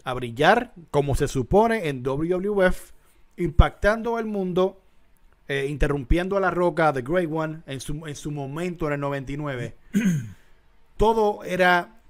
[0.05, 2.92] a brillar como se supone en WWF,
[3.37, 4.81] impactando el mundo,
[5.49, 9.01] eh, interrumpiendo a la roca, The Great One, en su, en su momento en el
[9.01, 9.77] 99.
[10.97, 12.01] Todo era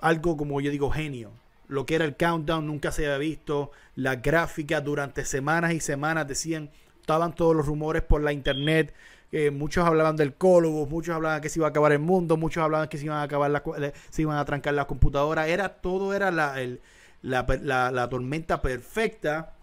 [0.00, 1.30] algo como yo digo genio.
[1.68, 3.70] Lo que era el countdown nunca se había visto.
[3.96, 8.94] Las gráficas durante semanas y semanas decían, estaban todos los rumores por la internet.
[9.32, 12.62] eh, muchos hablaban del cólogo, muchos hablaban que se iba a acabar el mundo, muchos
[12.62, 13.62] hablaban que se iban a acabar la,
[14.10, 15.48] se iban a trancar las computadoras.
[15.48, 16.80] Era todo era la, el-
[17.22, 19.54] la, la- la tormenta perfecta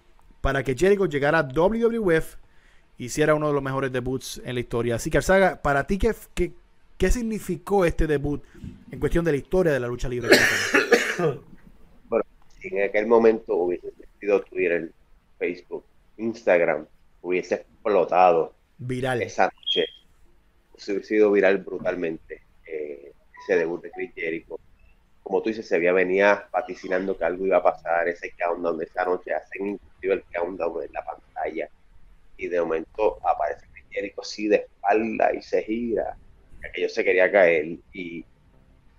[0.42, 2.36] para que Jericho llegara a WWF
[2.98, 4.96] hiciera uno de los mejores debuts en la historia.
[4.96, 6.54] Así que Arzaga, para ti qué, qué,
[6.98, 8.44] qué significó este debut
[8.92, 10.30] en cuestión de la historia de la lucha libre?
[12.64, 14.90] Si en aquel momento hubiese existido Twitter,
[15.38, 15.84] Facebook,
[16.16, 16.88] Instagram,
[17.22, 19.22] hubiese explotado Viral.
[19.22, 19.86] esa noche,
[20.78, 23.12] se hubiese sido viral brutalmente eh,
[23.44, 24.62] ese debut de Chris Jericho.
[25.24, 28.86] Como tú dices, se había venía vaticinando que algo iba a pasar, ese countdown de
[28.86, 31.68] esa noche, hacen inclusive el countdown en la pantalla
[32.38, 36.16] y de momento aparece Chris Jericho así de espalda y se gira,
[36.62, 38.24] que aquello se quería caer y,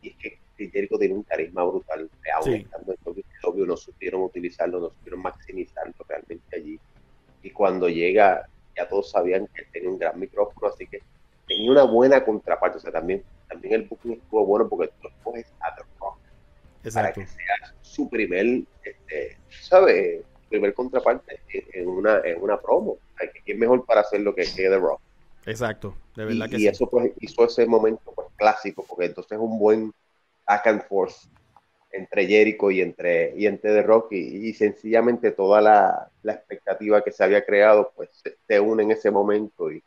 [0.03, 4.81] y es que Jericho tiene un carisma brutal, aún estando en WCW no supieron utilizarlo,
[4.81, 6.79] no supieron maximizarlo realmente allí
[7.43, 11.01] y cuando llega ya todos sabían que tenía un gran micrófono, así que
[11.47, 12.79] tenía una buena contraparte.
[12.79, 16.19] O sea, también, también el booking estuvo bueno porque tú escoges a The Rock
[16.93, 17.15] para Exacto.
[17.15, 20.25] que sea su primer, este, ¿sabes?
[20.49, 21.41] Primer contraparte
[21.73, 22.99] en, una, en una promo.
[23.19, 25.01] Sea, que ¿Quién mejor para hacer lo que, que The Rock?
[25.47, 26.03] Exacto.
[26.15, 26.69] De Y, verdad que y sí.
[26.69, 29.93] eso pues hizo ese momento pues clásico, porque entonces un buen
[30.47, 31.15] back and forth
[31.95, 37.23] entre Jericho y entre, y entre The Rock y, sencillamente toda la, expectativa que se
[37.23, 38.11] había creado pues
[38.47, 39.83] se, une en ese momento y,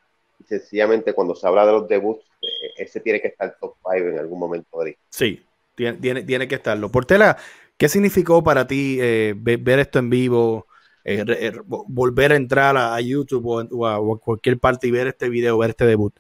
[0.45, 4.19] sencillamente cuando se habla de los debuts eh, ese tiene que estar top 5 en
[4.19, 5.43] algún momento de Sí,
[5.75, 6.89] tiene, tiene, que estarlo.
[6.91, 7.37] Portela,
[7.77, 10.67] ¿qué significó para ti eh, ver, esto en vivo?
[11.03, 15.71] Eh, volver a entrar a, YouTube o, a, cualquier parte y ver este video, ver
[15.71, 16.13] este debut.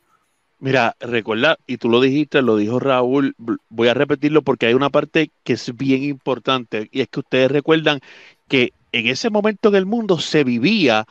[0.59, 3.35] Mira, recuerda, y tú lo dijiste, lo dijo Raúl,
[3.69, 7.51] voy a repetirlo porque hay una parte que es bien importante y es que ustedes
[7.51, 7.99] recuerdan
[8.47, 11.05] que en ese momento en el mundo se vivía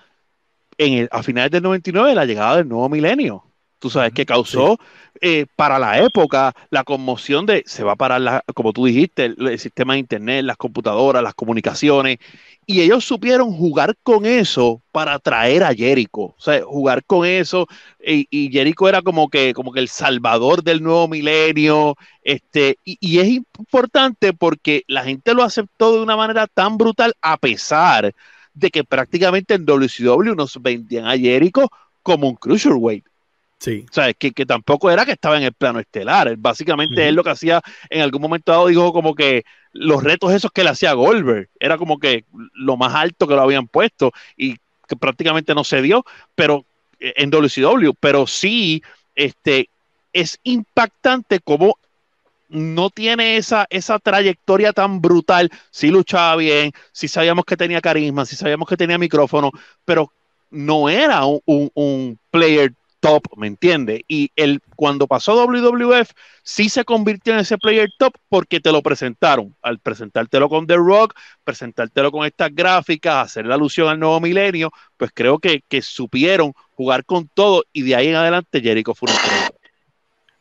[0.79, 3.45] en a finales del 99 la llegada del nuevo milenio.
[3.79, 4.79] Tú sabes que causó
[5.21, 9.27] eh, para la época la conmoción de se va a parar, la, como tú dijiste,
[9.27, 12.19] el, sistema de internet, las computadoras, las comunicaciones,
[12.67, 17.69] y ellos supieron jugar con eso para atraer a Jericho, o sea, jugar con eso,
[18.05, 23.21] y, Jericho era como que, como que el salvador del nuevo milenio, este, y, y,
[23.21, 28.13] es importante porque la gente lo aceptó de una manera tan brutal, a pesar
[28.55, 31.69] de que prácticamente en WCW nos vendían a Jericho
[32.03, 33.05] como un cruiserweight.
[33.59, 33.87] Sí.
[33.89, 36.37] O sea, que, que, tampoco era que estaba en el plano estelar.
[36.37, 40.51] Básicamente él lo que hacía en algún momento dado dijo como que los retos esos
[40.53, 44.57] que le hacía Goldberg era como que lo más alto que lo habían puesto y
[44.87, 46.65] que prácticamente no se dio, pero
[47.01, 48.83] eh, en WCW, pero sí
[49.15, 49.69] este
[50.13, 51.79] es impactante como
[52.49, 58.25] no tiene esa, esa trayectoria tan brutal, sí luchaba bien, sí sabíamos que tenía carisma,
[58.25, 59.51] sí sabíamos que tenía micrófono,
[59.85, 60.13] pero
[60.51, 64.01] no era un, un, un player top, ¿me entiendes?
[64.09, 66.11] Y el, cuando pasó WWF,
[66.43, 69.55] sí se convirtió en ese player top porque te lo presentaron.
[69.63, 74.71] Al presentártelo con The Rock, presentártelo con estas gráficas, hacer la alusión al nuevo milenio,
[74.97, 79.17] pues creo que, supieron jugar con todo y de ahí en adelante Jericho fue un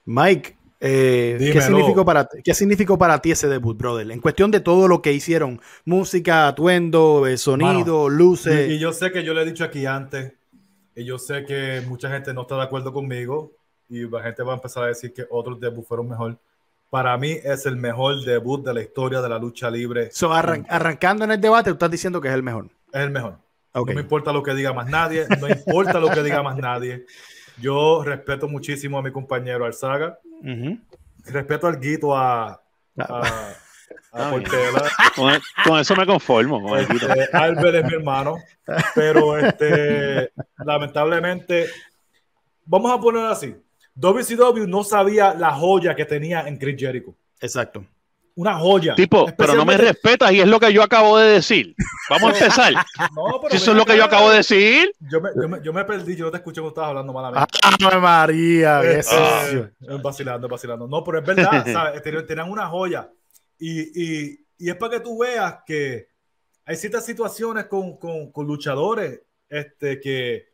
[0.05, 4.09] Mike, eh, ¿qué, significó para, ¿qué, significó para, ti ese debut, brother?
[4.11, 8.69] En cuestión de todo lo que hicieron, música, atuendo, eh, sonido, luces.
[8.69, 10.33] y, yo sé que yo le he dicho aquí antes,
[10.95, 13.51] y yo sé que mucha gente no está de acuerdo conmigo
[13.89, 16.37] y la gente va a empezar a decir que otros debuts fueron mejor.
[16.89, 20.09] Para mí es el mejor debut de la historia de la lucha libre.
[20.69, 22.69] arrancando en el debate, estás diciendo que es el mejor.
[22.93, 23.37] Es el mejor.
[23.73, 27.05] No me importa lo que diga más nadie, no importa lo que diga más nadie.
[27.59, 30.19] Yo respeto muchísimo a mi compañero Alzaga.
[31.25, 32.61] Respeto al Guito a
[34.13, 34.33] ah.
[35.65, 36.75] Con, eso me conformo.
[36.77, 38.37] Este, Albert es mi hermano,
[38.93, 40.31] pero este,
[40.65, 41.67] lamentablemente,
[42.65, 43.55] vamos a poner así.
[43.95, 47.15] WCW no sabía la joya que tenía en Chris Jericho.
[47.39, 47.85] Exacto.
[48.37, 48.95] Una joya.
[48.95, 51.73] Tipo, pero no me respetas y es lo que yo acabo de decir.
[52.09, 52.73] Vamos a empezar.
[53.49, 54.91] si eso es lo que yo acabo de decir.
[54.99, 57.57] Yo me, yo me, yo me perdí, yo no te escuché cuando estabas hablando malamente.
[57.63, 58.81] ¡Ay, María!
[58.83, 59.01] Eh,
[60.03, 60.85] vacilando, vacilando.
[60.85, 62.03] No, pero es verdad, ¿sabes?
[62.03, 63.09] Tenían una joya.
[63.57, 66.09] Y, y, y, es para que tú veas que
[66.65, 70.49] hay ciertas situaciones con, con, con, luchadores este, que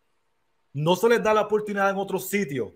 [0.73, 2.73] no se les da la oportunidad en otros sitios,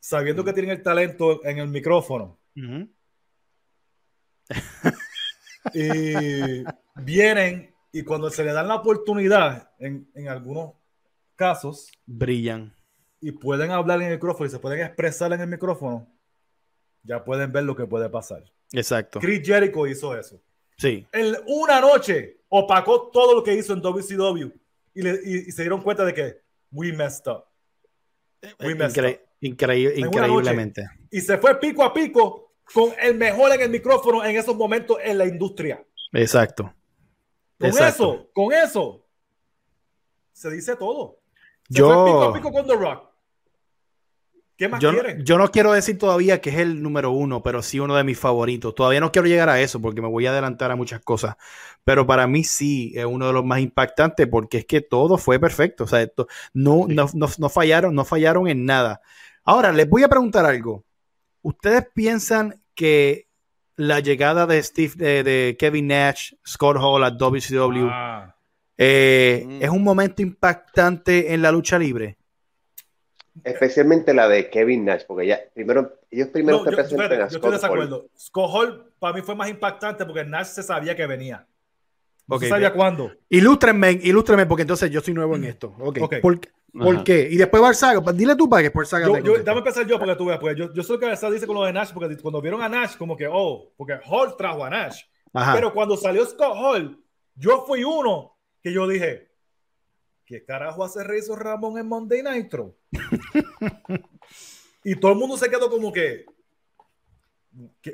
[0.00, 2.38] sabiendo que tienen el talento en el micrófono.
[5.74, 6.64] y
[6.96, 10.74] vienen y cuando se les dan la oportunidad, en, en algunos
[11.34, 12.74] casos, brillan.
[13.20, 16.06] Y pueden hablar en el micrófono y se pueden expresar en el micrófono,
[17.02, 18.44] ya pueden ver lo que puede pasar.
[18.72, 19.20] Exacto.
[19.20, 20.40] Chris Jericho hizo eso.
[20.76, 21.06] Sí.
[21.12, 24.50] En una noche opacó todo lo que hizo en WCW
[24.94, 27.44] y, se dieron cuenta de que we messed up.
[28.60, 29.20] We messed up.
[29.40, 30.86] increíblemente.
[31.10, 34.98] Y se fue pico a pico con el mejor en el micrófono en esos momentos
[35.02, 35.84] en la industria.
[36.12, 36.74] Exacto.
[37.58, 39.06] Con eso, con eso,
[40.32, 41.20] se dice todo.
[41.68, 41.88] Se Yo...
[41.88, 43.05] fue pico a pico con The Rock.
[44.56, 45.22] ¿Qué más yo, quieren?
[45.24, 48.18] Yo no quiero decir todavía que es el número uno, pero sí uno de mis
[48.18, 48.74] favoritos.
[48.74, 51.36] Todavía no quiero llegar a eso porque me voy a adelantar a muchas cosas.
[51.84, 55.38] Pero para mí sí es uno de los más impactantes porque es que todo fue
[55.38, 55.84] perfecto.
[55.84, 56.08] O sea,
[56.54, 59.02] no, no, fallaron, no fallaron en nada.
[59.44, 60.84] Ahora, les voy a preguntar algo.
[61.42, 63.28] ¿Ustedes piensan que
[63.76, 68.34] la llegada de Steve, de, Kevin Nash, Scott Hall a WCW ah.
[68.78, 69.62] eh, mm.
[69.62, 72.16] es un momento impactante en la lucha libre?
[73.44, 77.52] Especialmente la de Kevin Nash, porque ya primero, ellos primero te presentan a Yo estoy
[77.52, 78.08] desacuerdo.
[78.18, 81.46] Scott Hall para mí fue más impactante porque Nash se sabía que venía.
[82.26, 83.12] No sabía cuándo.
[83.28, 85.74] Ilústrenme, ilústrenme, porque entonces yo soy nuevo en esto.
[85.78, 86.20] Okay.
[86.20, 87.28] ¿Por, qué?
[87.30, 89.06] Y después Barzaga, pues, dile tú para que después Saga.
[89.20, 90.40] Yo, dame empezar yo porque tú veas.
[90.40, 92.60] Pues yo, yo sé lo que Barzaga dice con lo de Nash, porque cuando vieron
[92.62, 95.02] a Nash, como que, oh, porque Hall trajo a Nash.
[95.54, 96.98] Pero cuando salió Scott Hall,
[97.34, 99.25] yo fui uno que yo dije,
[100.26, 102.76] ¿qué carajo hace Rizzo Ramón en Monday Nitro?
[104.84, 106.26] y todo el mundo se quedó como que,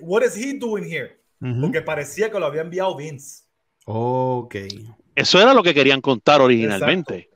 [0.00, 1.20] what is he doing here?
[1.60, 3.44] porque parecía que lo había enviado Vince.
[3.84, 4.54] Ok.
[5.14, 7.30] Eso era lo que querían contar originalmente.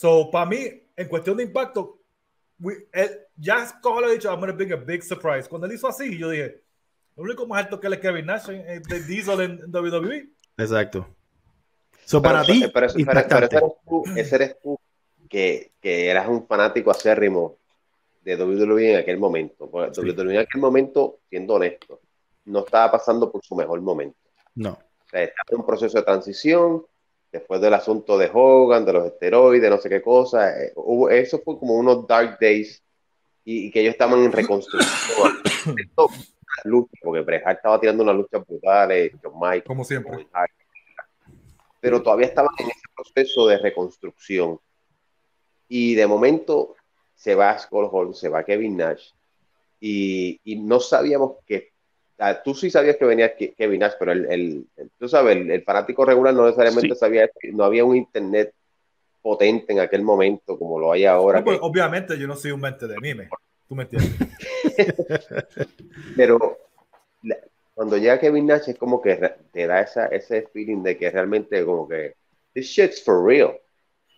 [0.00, 0.58] So, para mí,
[0.96, 2.02] en cuestión de impacto,
[3.36, 5.48] ya como lo he dicho, I'm going to bring a big surprise.
[5.48, 6.62] Cuando él hizo así, yo dije,
[7.16, 10.30] lo único más alto que él es Kevin Nash de Diesel en, WWE.
[10.56, 11.06] Exacto.
[12.08, 12.86] So, para ti, pero,
[14.16, 14.80] ese eres tú,
[15.28, 17.58] que, que, eras un fanático acérrimo
[18.22, 19.66] de WWE en aquel momento.
[19.66, 22.00] WWE en aquel momento, siendo honesto,
[22.46, 24.16] no estaba pasando por su mejor momento.
[24.54, 24.70] No.
[24.70, 26.86] O sea, estaba en un proceso de transición,
[27.30, 30.58] después del asunto de Hogan, de los esteroides, no sé qué cosa.
[30.62, 30.72] Eh,
[31.10, 32.82] eso fue como unos dark days
[33.44, 35.42] y, que ellos estaban en reconstrucción.
[36.64, 40.26] lucha, porque Bret estaba tirando una lucha brutal, eh, John Mike, como siempre.
[41.80, 44.58] Pero todavía estaban en ese proceso de reconstrucción.
[45.68, 46.74] Y de momento
[47.14, 49.10] se va Hall, se va Kevin Nash,
[49.80, 51.72] y, y no sabíamos que
[52.44, 54.66] tú sí sabías que venía Kevin Nash, pero el, el,
[54.98, 58.52] tú sabes, el, fanático regular no necesariamente sabía, no había un internet
[59.22, 61.44] potente en aquel momento como lo hay ahora.
[61.44, 63.28] Pues, obviamente yo no soy un mente de mime,
[63.68, 64.16] tú me entiendes.
[66.16, 66.57] pero
[67.88, 69.16] cuando llega Kevin Nash es como que
[69.50, 72.16] te da esa, ese feeling de que realmente como que
[72.52, 73.58] this shit's for real.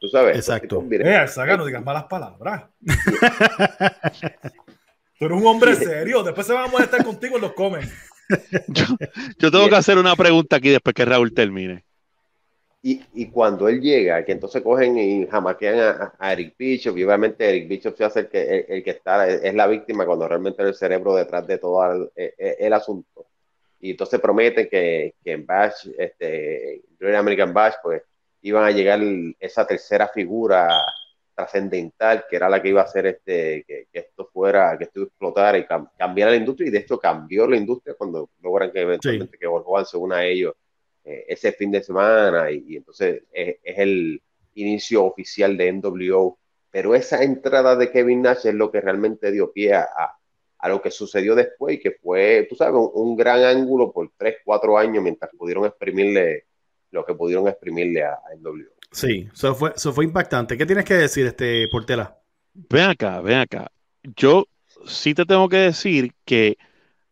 [0.01, 0.37] Tú sabes.
[0.37, 0.85] Exacto.
[0.91, 2.65] Eh, saga, no digas malas palabras.
[5.19, 6.25] Tú eres un hombre serio.
[6.25, 7.89] Después se van a molestar contigo y los comen.
[9.39, 11.85] Yo, tengo que hacer una pregunta aquí después que Raúl termine.
[12.83, 17.05] Y, y, cuando él llega, que entonces cogen y jamaquean a, a, Eric Bishop, y
[17.05, 20.63] obviamente Eric Bishop se hace el que, el, que está, es, la víctima cuando realmente
[20.63, 23.30] es el cerebro detrás de todo el, asunto.
[23.81, 26.83] Y entonces prometen que, que en Bash, este,
[27.17, 28.03] American Bash, pues
[28.43, 29.01] iban a llegar
[29.39, 30.69] esa tercera figura
[31.35, 35.59] trascendental, que era la que iba a hacer este, que, esto fuera, que esto explotara
[35.59, 39.47] y cambiara la industria, y de hecho cambió la industria cuando logran que eventualmente que
[39.47, 40.55] Volkswagen se una a ellos
[41.05, 44.23] eh, ese fin de semana, y, entonces es, el
[44.55, 46.39] inicio oficial de NWO,
[46.71, 50.17] pero esa entrada de Kevin Nash es lo que realmente dio pie a,
[50.61, 54.37] a lo que sucedió después, y que fue, tú sabes, un, gran ángulo por tres,
[54.45, 56.47] cuatro años, mientras pudieron exprimirle
[56.91, 58.81] lo que pudieron exprimirle a, a NWO.
[58.91, 60.59] Sí, eso fue, eso fue impactante.
[60.59, 62.19] ¿Qué tienes que decir, este Portela?
[62.53, 63.71] Ven acá, ven acá.
[64.17, 64.47] Yo
[64.87, 66.59] sí te tengo que decir que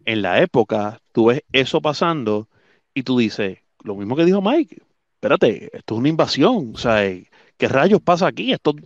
[0.05, 2.49] en la época tú ves eso pasando
[2.95, 4.83] y tú dices, lo mismo que dijo Mike,
[5.15, 7.03] espérate, esto es una invasión, o sea,
[7.59, 8.53] ¿qué rayos pasa aquí?
[8.53, 8.77] Estos,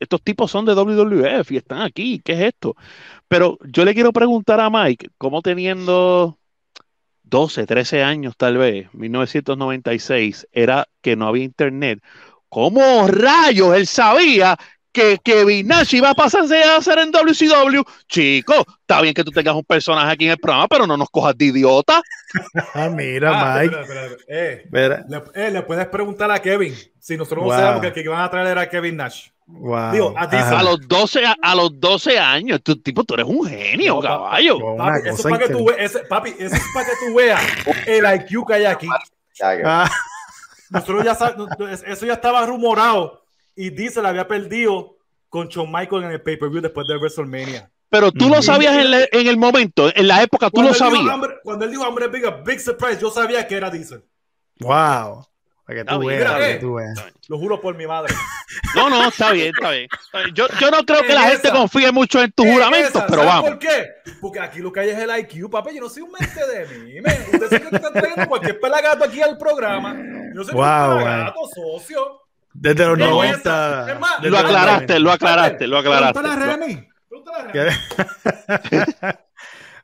[0.00, 2.76] estos tipos son de WWF y están aquí, ¿qué es esto?
[3.28, 6.38] Pero yo le quiero preguntar a Mike, ¿cómo teniendo
[7.22, 12.00] 12, 13 años tal vez, 1996, era que no había internet,
[12.52, 14.58] ¿Cómo rayos él sabía
[14.92, 17.82] que Kevin Nash iba a pasarse a hacer en WCW?
[18.08, 21.10] Chico, está bien que tú tengas un personaje aquí en el programa, pero no nos
[21.10, 22.02] cojas de idiota.
[22.74, 23.76] ah, mira, Mike.
[24.28, 28.08] Eh, le, eh, le, puedes preguntar a Kevin si nosotros no sabemos que el que
[28.08, 29.28] van a traer era Kevin Nash.
[29.46, 30.14] Wow.
[30.16, 34.76] a, los 12, a, los 12 años, tú, tipo, tú eres un genio, caballo.
[34.76, 37.40] Papi, eso, es para que tú veas, papi, eso es para que tú veas
[37.86, 38.88] el IQ que hay aquí.
[39.64, 39.90] Ah.
[40.70, 41.12] Nosotros ya
[41.86, 43.21] eso ya estaba rumorado
[43.56, 44.96] y Diesel había perdido
[45.28, 47.70] con Shawn Michael en el pay-per-view después de WrestleMania.
[47.88, 51.04] Pero tú lo sabías en, el momento, en la época, tú lo sabías.
[51.42, 54.02] cuando él dijo I'm big, a big surprise, yo sabía que era Diesel.
[54.60, 55.26] Wow.
[55.74, 56.94] Que tú veas,
[57.28, 58.14] Lo juro por mi madre.
[58.74, 59.88] No, no, está bien, está bien.
[60.34, 63.48] Yo, yo no creo que la gente confíe mucho en tus juramentos, pero vamos.
[63.48, 63.86] ¿Por qué?
[64.20, 65.74] Porque aquí lo que hay es el IQ, papi.
[65.74, 67.00] Yo no soy un mente de mí.
[67.00, 69.96] Usted sabe que está trayendo cualquier pelagato aquí al programa.
[70.34, 72.21] Yo soy un pelagato, socio.
[72.54, 73.98] Desde los 90.
[74.22, 76.88] lo aclaraste, lo aclaraste, lo aclaraste.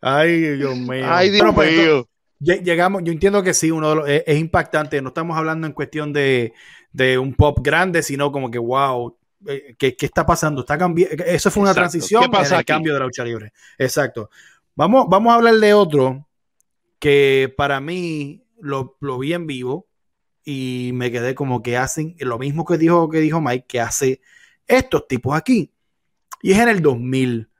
[0.00, 1.04] Ay, Dios mío.
[1.08, 2.08] Ay, Dios pues, mío.
[2.40, 5.02] Llegamos, yo entiendo que sí, uno es, impactante.
[5.02, 6.52] No estamos hablando en cuestión de,
[7.20, 10.60] un pop grande, sino como que, wow, eh, ¿qué, está pasando?
[10.60, 11.24] Está cambiando.
[11.24, 13.52] Eso fue una transición pasa el cambio de la lucha libre.
[13.76, 14.30] Exacto.
[14.74, 16.28] Vamos, vamos a hablar de otro
[17.00, 19.87] que para mí lo, vi en vivo
[20.50, 24.22] y me quedé como que hacen lo mismo que dijo, que dijo Mike, que hace
[24.66, 25.74] estos tipos aquí.
[26.40, 27.50] Y es en el 2000.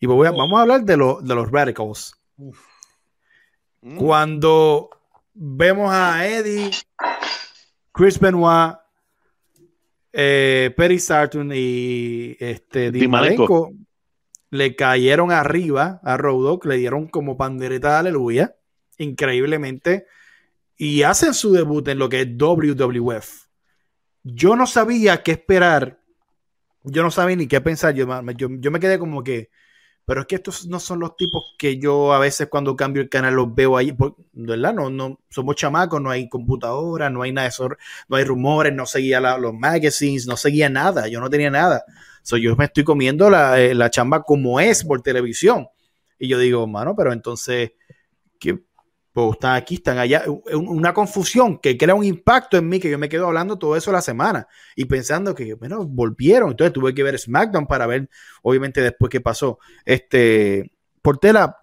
[0.00, 2.20] Y voy vamos a hablar de, de los Radicals.
[2.36, 3.98] Mm.
[3.98, 4.90] Cuando
[5.32, 6.72] vemos a Eddie,
[7.92, 8.78] Chris Benoit,
[10.12, 13.70] eh, Perry Sarton y este, Dimalenko
[14.50, 18.56] le cayeron arriba a Road le dieron como pandereta de aleluya,
[18.98, 20.08] increíblemente,
[20.76, 23.46] y hacen su debut en lo que es WWF.
[24.22, 26.00] Yo no sabía qué esperar,
[26.82, 28.06] yo no sabía ni qué pensar, yo,
[28.36, 29.50] yo, yo me quedé como que,
[30.06, 33.08] pero es que estos no son los tipos que yo a veces cuando cambio el
[33.08, 33.96] canal los veo ahí,
[34.32, 34.74] ¿verdad?
[34.74, 37.50] No, no, somos chamacos, no hay computadora, no hay nada
[38.08, 41.84] no hay rumores, no seguía los magazines, no seguía nada, yo no tenía nada.
[42.22, 45.68] So, yo me estoy comiendo la, eh, la chamba como es por televisión.
[46.18, 47.72] Y yo digo, mano, pero entonces,
[48.38, 48.62] ¿qué,
[49.14, 50.24] pues están aquí, están allá,
[50.54, 53.92] una confusión que crea un impacto en mí, que yo me quedo hablando todo eso
[53.92, 58.10] la semana y pensando que, bueno, volvieron, entonces tuve que ver SmackDown para ver,
[58.42, 59.60] obviamente, después qué pasó.
[59.84, 61.58] Este, Portela,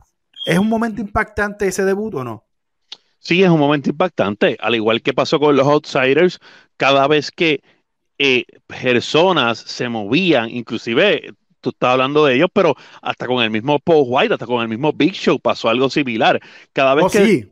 [0.45, 2.47] ¿es un momento impactante ese debut o no?
[3.19, 6.39] Sí, es un momento impactante, al igual que pasó con los Outsiders,
[6.77, 7.61] cada vez que
[8.17, 13.79] eh, personas se movían, inclusive tú estás hablando de ellos, pero hasta con el mismo
[13.79, 16.39] Paul White, hasta con el mismo Big Show pasó algo similar.
[16.73, 17.51] Cada vez oh, que,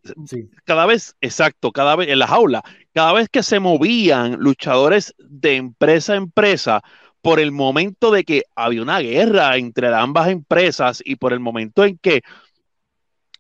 [0.66, 5.56] cada vez, exacto, cada vez en la jaula, cada vez que se movían luchadores de
[5.56, 6.82] empresa a empresa,
[7.22, 11.84] por el momento de que había una guerra entre ambas empresas y por el momento
[11.84, 12.22] en que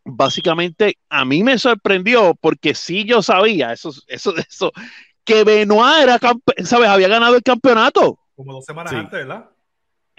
[0.03, 4.71] básicamente a mí me sorprendió porque sí yo sabía eso, eso, eso,
[5.23, 6.19] que Benoit era,
[6.63, 6.89] ¿sabes?
[6.89, 8.19] Había ganado el campeonato.
[8.35, 9.49] Como dos semanas antes, ¿verdad?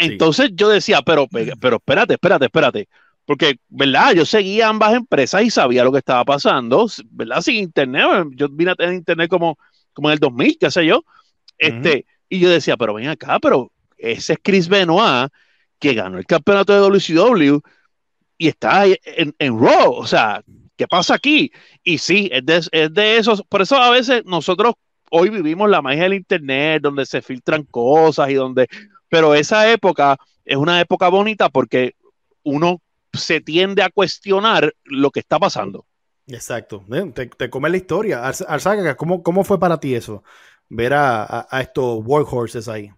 [0.01, 1.27] Entonces yo decía, pero,
[1.61, 2.89] pero espérate, espérate, espérate.
[3.25, 4.15] Porque, ¿verdad?
[4.15, 7.41] Yo seguía ambas empresas y sabía lo que estaba pasando, ¿verdad?
[7.43, 9.57] Sin internet, yo vine a tener internet como,
[9.93, 11.05] como en el 2000, qué sé yo.
[11.59, 15.31] Este, Y yo decía, pero ven acá, pero ese es Chris Benoit
[15.79, 17.61] que ganó el campeonato de WCW
[18.39, 19.93] y está en, en Raw.
[19.93, 20.43] O sea,
[20.77, 21.53] ¿qué pasa aquí?
[21.85, 23.43] Y sí, es de, es de esos.
[23.49, 24.75] Por eso a veces nosotros
[25.11, 28.69] hoy vivimos la magia del Internet, donde se filtran cosas y donde
[29.11, 31.95] pero esa época es una época bonita porque
[32.43, 32.81] uno
[33.13, 35.85] se tiende a cuestionar lo que está pasando.
[36.27, 36.85] Exacto.
[37.15, 38.27] Te, te come la historia.
[38.27, 40.23] Arzaga, ¿cómo, ¿cómo fue para ti eso?
[40.69, 42.91] Ver a, estos workhorses ahí.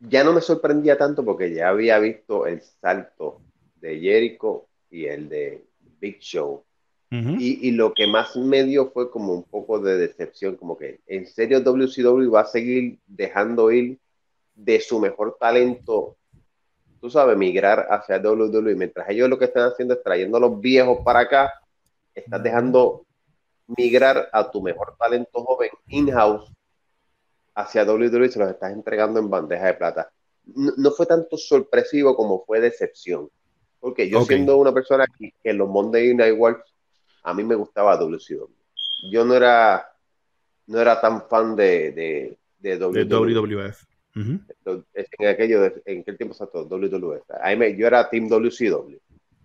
[0.00, 3.40] Ya no me sorprendía tanto porque ya había visto el salto
[3.76, 5.64] de Jericho y el de
[6.00, 6.64] Big Show.
[7.10, 11.00] y, y, lo que más me dio fue como un poco de decepción, como que
[11.06, 13.98] en serio WCW va a seguir dejando ir
[14.56, 16.16] de su mejor talento,
[17.00, 18.74] tú sabes, migrar hacia WWE.
[18.74, 21.52] Mientras ellos lo que están haciendo es trayendo a los viejos para acá,
[22.14, 23.06] estás dejando
[23.68, 26.50] migrar a tu mejor talento joven in-house
[27.54, 30.10] hacia WWE y se los estás entregando en bandeja de plata.
[30.54, 33.28] No, fue tanto sorpresivo como fue decepción.
[33.80, 36.62] Porque yo siendo una persona que, en los Monday Night Wars,
[37.22, 38.48] a mí me gustaba WCW.
[39.10, 39.86] Yo no era,
[40.66, 43.85] no era tan fan de, de, de WWF.
[44.16, 47.22] En aquello, en aquel tiempo exacto, WWE.
[47.76, 48.96] yo era Team WCW.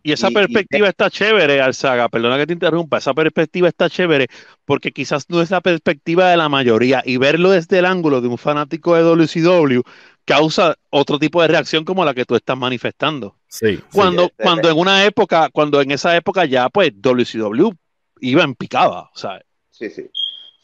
[0.04, 4.28] Y esa perspectiva está chévere, Alzaga, perdona que te interrumpa, esa perspectiva está chévere
[4.66, 8.28] porque quizás no es la perspectiva de la mayoría y verlo desde el ángulo de
[8.28, 9.82] un fanático de WCW
[10.26, 13.36] causa otro tipo de reacción como la que tú estás manifestando.
[13.48, 13.80] Sí.
[13.94, 17.70] Cuando, cuando en una época, cuando en esa época ya pues WCW
[18.22, 19.44] iba en picada, ¿sabes?
[19.70, 20.10] Sí, sí.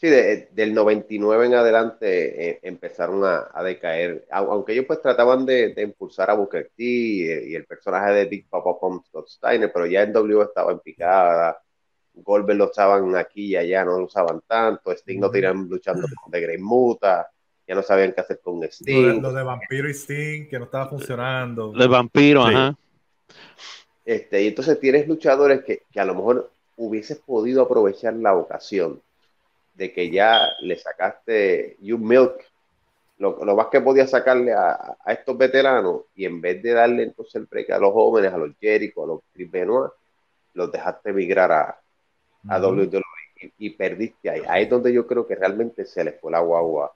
[0.00, 6.30] Sí, del 99 en adelante eh, empezaron a, decaer, aunque ellos pues trataban de, impulsar
[6.30, 10.12] a Booker T y, el personaje de Big Papa Pump Scott Steiner, pero ya en
[10.12, 11.60] W estaba en picada,
[12.14, 16.30] Goldberg lo usaban aquí y allá, no lo usaban tanto, Sting no tiran luchando con
[16.30, 17.28] The Great Muta,
[17.66, 19.20] ya no sabían qué hacer con Sting.
[19.20, 21.72] Lo de, Vampiro y Sting, que no estaba funcionando.
[21.74, 22.78] Lo de Vampiro, ajá.
[24.04, 29.02] Este, y entonces tienes luchadores que, que a lo mejor hubieses podido aprovechar la ocasión
[29.78, 32.34] de que ya le sacaste You Milk,
[33.18, 37.36] lo, lo, más que podía sacarle a, estos veteranos, y en vez de darle entonces
[37.36, 39.92] el break a los jóvenes, a los Jericho, a los Chris Benoit,
[40.54, 41.78] los dejaste migrar a,
[42.48, 43.02] a WWE
[43.56, 44.42] y, perdiste ahí.
[44.48, 46.92] Ahí es donde yo creo que realmente se le fue la guagua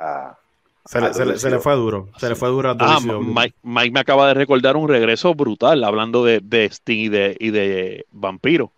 [0.00, 0.36] a,
[0.84, 4.00] se, le, se, le, fue duro, se le fue duro a ah, Mike, Mike, me
[4.00, 8.72] acaba de recordar un regreso brutal hablando de, de Sting y de, y de Vampiro.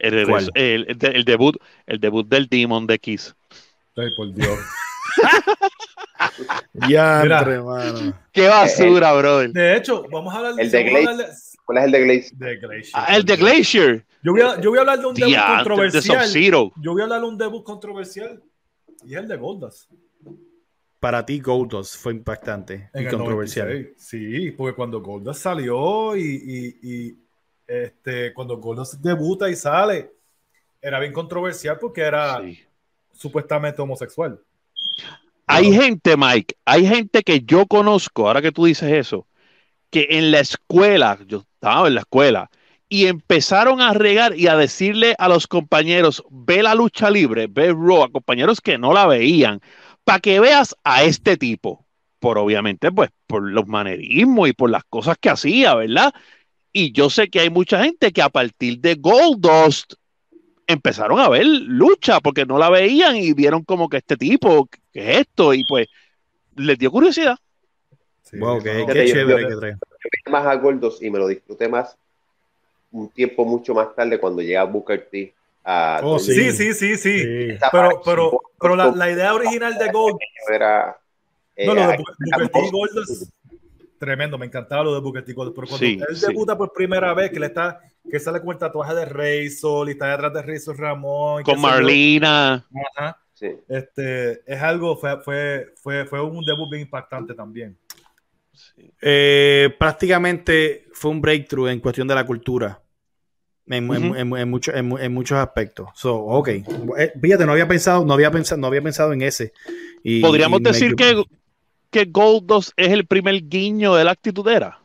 [0.00, 3.34] El, el, debut, el debut del Demon de Kiss.
[3.96, 4.58] Ay, por Dios.
[6.88, 7.22] ya,
[8.32, 9.50] Qué basura, brother.
[9.52, 10.62] De hecho, vamos a hablar de.
[10.62, 11.30] El de Glacier.
[11.64, 12.04] ¿Cuál es el de
[12.56, 12.90] Glacier?
[12.94, 14.06] Ah, el de Glacier.
[14.22, 15.34] Yo voy, a, yo voy a hablar de un debut
[15.64, 16.72] controversial.
[16.76, 18.42] yo voy a hablar de un debut controversial.
[19.04, 19.88] Y es el de Goldas.
[20.98, 23.90] Para ti, Goldas fue impactante y controversial.
[23.96, 27.29] sí, porque cuando Goldas salió y, y
[27.70, 30.10] este, cuando Goldust debuta y sale,
[30.82, 32.42] era bien controversial porque era
[33.12, 34.40] supuestamente homosexual.
[35.46, 39.26] Hay gente, Mike, hay gente que yo conozco, ahora que tú dices eso,
[39.90, 42.50] que en la escuela, yo estaba en la escuela,
[42.88, 47.68] y empezaron a regar y a decirle a los compañeros, ve la lucha libre, ve
[47.68, 49.60] Raw, a compañeros que no la veían,
[50.02, 51.86] para que veas a este tipo.
[52.18, 56.12] por obviamente, pues, por los manerismos y por las cosas que hacía, ¿verdad?
[56.72, 59.94] Y yo sé que hay mucha gente que a partir de Goldust
[60.66, 65.10] empezaron a ver lucha porque no la veían y vieron como que este tipo, que
[65.10, 65.52] es esto?
[65.52, 65.88] Y pues
[66.56, 67.36] les dio curiosidad.
[68.34, 69.76] wow, qué, chévere que trae.
[70.30, 71.96] más a Goldust y me lo disfruté más
[72.92, 75.34] un tiempo mucho más tarde cuando llega Booker T.
[75.62, 80.16] A oh, sí, sí, sí, sí, Pero, pero, pero la, la, idea original de Gold
[80.50, 80.96] era.
[81.54, 83.30] Eh, no, de Booker T Goldust
[84.00, 85.34] tremendo, me encantaba lo de Booker T.
[85.34, 87.78] Pero cuando él debuta por primera vez, que le está,
[88.10, 91.42] que sale con el tatuaje de Razor y está detrás de Razor Ramón.
[91.44, 92.66] Con Marlina.
[93.68, 97.76] Este, es algo, fue, fue, fue, fue un debut bien impactante también.
[99.00, 102.80] Eh, prácticamente fue un breakthrough en cuestión de la cultura.
[103.66, 105.90] En, muchos aspectos.
[105.94, 106.48] So, ok.
[106.48, 109.52] Eh, fíjate, no había pensado, no había pensado, no había pensado en ese.
[110.02, 111.22] Y, Podríamos decir que
[111.90, 114.78] que Goldos es el primer guiño de la actitudera?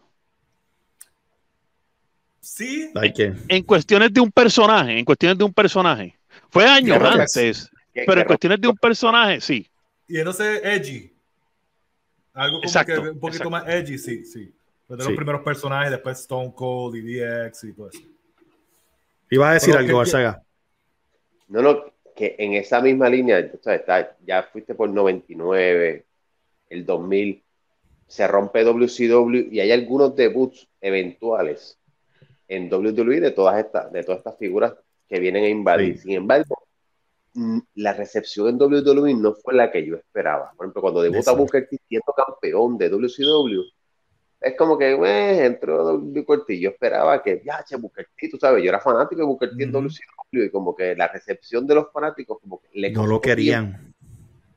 [2.40, 2.92] Sí.
[3.48, 6.18] En cuestiones de un personaje, en cuestiones de un personaje.
[6.50, 9.68] Fue años antes, pero en cuestiones de un personaje, sí.
[10.08, 11.12] Y no sé, edgy.
[12.34, 14.54] Algo como que un poquito más edgy, sí, sí.
[14.88, 18.02] de los primeros personajes, después Stone Cold y DX y todo eso.
[19.30, 20.44] Ibas a decir algo, Arzaga.
[21.48, 23.52] No, no, que en esa misma línea,
[24.26, 26.06] ya fuiste por 99,
[26.70, 27.44] el 2000,
[28.08, 31.80] se rompe WCW y hay algunos debuts eventuales
[32.48, 34.74] en WWE de todas estas, de todas estas figuras
[35.08, 35.98] que vienen a invadir.
[36.00, 36.68] Sin embargo,
[37.34, 40.52] mm, la recepción en WWE no fue la que yo esperaba.
[40.56, 43.64] Por ejemplo, cuando debuta Booker T siendo campeón de WCW,
[44.42, 46.60] es como que, eh, entró Booker T.
[46.60, 49.64] Yo esperaba que, ya, che, Booker T, tú sabes, yo era fanático de Booker T
[49.64, 53.20] en WCW y como que la recepción de los fanáticos, como que le No lo
[53.20, 53.95] querían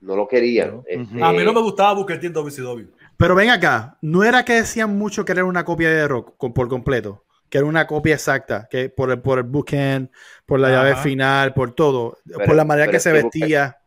[0.00, 0.82] no lo querían.
[0.86, 2.86] Este, a mí no me gustaba Booker T en WCW.
[3.16, 6.68] Pero ven acá, no era que decían mucho que era una copia de Rock por
[6.68, 10.10] completo, que era una copia exacta, que por el, por el bookend,
[10.46, 13.78] por la llave final, por todo, por la manera que se vestía.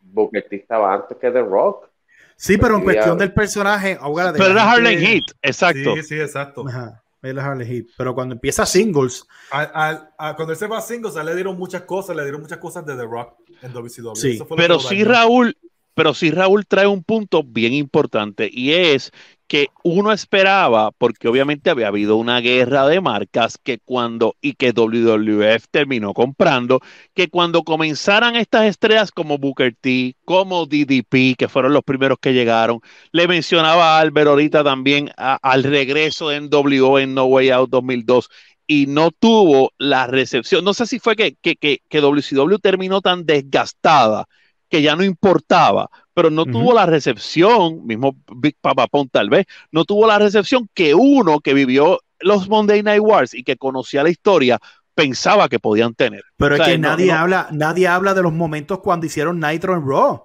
[0.00, 1.88] Booker, T estaba antes que The Rock.
[2.36, 3.98] Sí, pero en cuestión del personaje,
[4.36, 5.96] pero era Harlem Heat, exacto.
[5.96, 6.64] Sí, sí, exacto.
[6.66, 7.02] Ajá.
[7.22, 7.86] Heat.
[7.96, 9.24] Pero cuando empieza singles.
[9.50, 12.96] cuando él se va a singles, le dieron muchas cosas, le dieron muchas cosas de
[12.96, 14.14] The Rock en WCW.
[14.14, 15.56] Sí, pero sí, Raúl,
[15.94, 19.10] pero sí Raúl trae un punto bien importante y es
[19.48, 24.72] que uno esperaba, porque obviamente había habido una guerra de marcas que cuando, y que
[24.72, 26.80] WWF terminó comprando,
[27.14, 32.34] que cuando comenzaran estas estrellas como Booker T, como DDP, que fueron los primeros que
[32.34, 32.80] llegaron,
[33.10, 38.28] le mencionaba a Albert ahorita también al regreso de NWO en No Way Out 2002,
[38.66, 40.62] y no tuvo la recepción.
[40.62, 44.26] No sé si fue que, que, que, que WCW terminó tan desgastada
[44.68, 49.46] que ya no importaba, pero no tuvo la recepción, mismo Big Papa Pon tal vez,
[49.70, 54.02] no tuvo la recepción que uno que vivió los Monday Night Wars y que conocía
[54.02, 54.58] la historia
[54.94, 56.24] pensaba que podían tener.
[56.36, 60.24] Pero es que nadie, habla, nadie habla de los momentos cuando hicieron Nitro en Raw.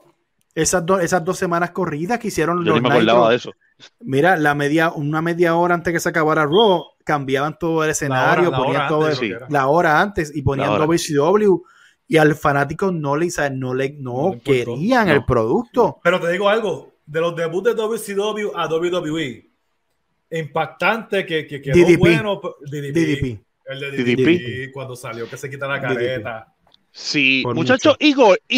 [0.55, 3.51] Esas, esas dos semanas corridas que hicieron Yo los me acordaba de eso.
[3.99, 8.51] Mira, la media, una media hora antes que se acabara Raw, cambiaban todo el escenario,
[8.51, 9.09] ponían todo
[9.49, 11.61] la hora antes y ponían WCW
[12.07, 15.99] y al fanático no le, no le no, querían el producto.
[16.03, 19.49] Pero te digo algo, de los debuts de WCW a WWE,
[20.31, 21.99] impactante que, que quedó DDP.
[21.99, 22.41] bueno.
[22.61, 23.39] DDP.
[23.65, 26.53] El de DDP, cuando salió, que se quita la careta.
[26.91, 28.13] Sí, muchachos, y,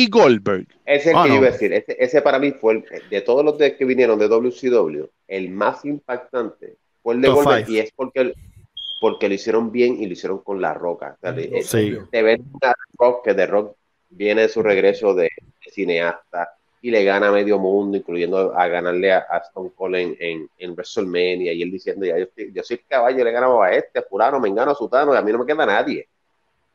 [0.10, 0.68] Goldberg.
[0.86, 1.86] Ese es el ah, que iba a decir.
[1.88, 7.16] Ese, para mí fue, de todos los que vinieron de WCW, el más impactante fue
[7.16, 7.70] el de Goldberg.
[7.70, 8.34] Y es porque
[9.00, 11.18] porque lo hicieron bien y lo hicieron con la roca.
[11.22, 13.76] Te ven a Rock que de Rock
[14.10, 15.30] viene de su regreso de,
[15.70, 16.50] cineasta
[16.82, 21.52] y le gana a medio mundo, incluyendo a ganarle a, Stone Cold en, en, WrestleMania
[21.52, 24.40] y él diciendo, ya, yo, yo soy el caballo, le ganaba a este, a Purano,
[24.40, 26.08] me engano a Sutano y a mí no me queda nadie.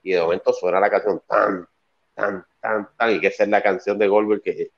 [0.03, 1.67] Y de momento suena la canción tan,
[2.15, 4.71] tan, tan, tan, y que esa es la canción de Goldberg que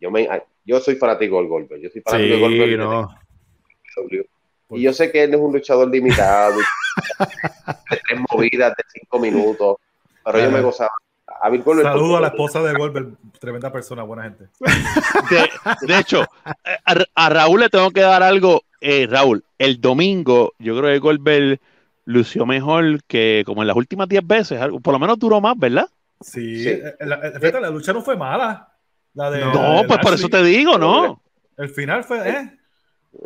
[0.00, 0.28] yo me,
[0.64, 2.78] yo soy fanático de Goldberg, yo soy fanático de Goldberg.
[2.78, 3.08] No.
[4.70, 6.56] Y yo sé que él es un luchador limitado,
[7.90, 9.76] de tres movidas de cinco minutos,
[10.24, 10.90] pero yo me gozaba.
[11.40, 14.48] A Saludo a la esposa de Goldberg, tremenda persona, buena gente.
[15.86, 16.24] De, hecho,
[17.14, 18.62] a, Raúl le tengo que dar algo.
[18.80, 21.60] Eh, Raúl, el domingo, yo creo que Goldberg
[22.06, 25.86] lució mejor que como en las últimas diez veces, por lo menos duró más, ¿verdad?
[26.20, 27.18] Sí, eh, La,
[27.60, 28.72] la, lucha no fue mala.
[29.14, 31.22] La de, no, pues por eso te digo, ¿no?
[31.56, 32.58] El final fue, ¿eh?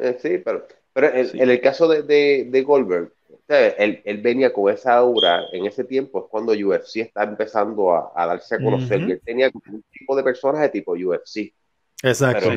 [0.01, 3.13] eh sí, pero pero en, el caso de, de, Goldberg,
[3.49, 8.13] él, él, venía con esa aura en ese tiempo, es cuando UFC está empezando a,
[8.15, 9.01] a darse a conocer.
[9.01, 11.53] Y él tenía un tipo de personaje tipo UFC.
[12.03, 12.51] Exacto.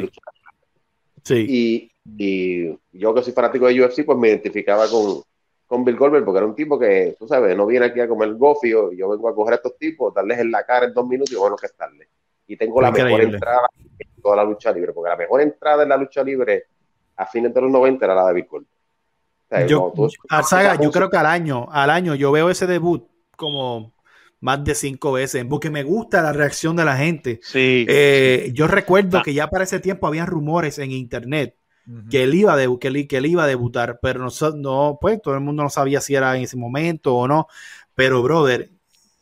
[1.23, 1.91] Sí.
[2.07, 5.21] Y, yo que soy fanático de UFC, pues me identificaba con,
[5.65, 8.33] con Bill Goldberg, porque era un tipo que, tú sabes, no viene aquí a comer
[8.35, 11.31] gofio, yo vengo a coger a estos tipos, darles en la cara en dos minutos
[11.31, 12.09] y bueno, que estarle.
[12.47, 13.67] Y tengo la mejor entrada
[13.97, 16.65] en toda la lucha libre, porque la mejor entrada en la lucha libre
[17.17, 19.67] a fines de los 90 era la de Goldberg.
[19.67, 19.93] yo,
[20.43, 23.93] saga, yo creo que al año, al año yo veo ese debut como
[24.41, 27.39] más de cinco veces, porque me gusta la reacción de la gente.
[27.41, 27.85] Sí.
[27.87, 29.21] Eh, yo recuerdo ah.
[29.23, 31.55] que ya para ese tiempo había rumores en internet
[32.09, 35.21] que, él iba de, que, él, que él iba a debutar, pero no, no, pues
[35.21, 37.47] todo el mundo no sabía si era en ese momento o no.
[37.93, 38.71] Pero, brother,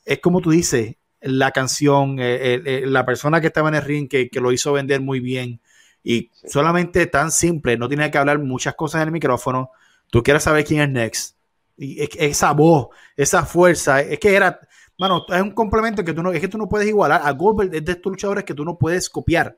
[0.06, 4.10] es como tú dices, la canción, eh, eh, la persona que estaba en el ring
[4.10, 5.62] que, que, lo hizo vender muy bien
[6.04, 9.72] y solamente tan simple, no tiene que hablar muchas cosas en el micrófono.
[10.12, 11.36] Tú quieres saber quién es Next.
[11.78, 14.60] Y esa voz, esa fuerza, es que era,
[15.00, 17.22] mano, es un complemento que tú no, es que tú no puedes igualar.
[17.24, 19.58] A Goldberg es de estos luchadores que tú no puedes copiar.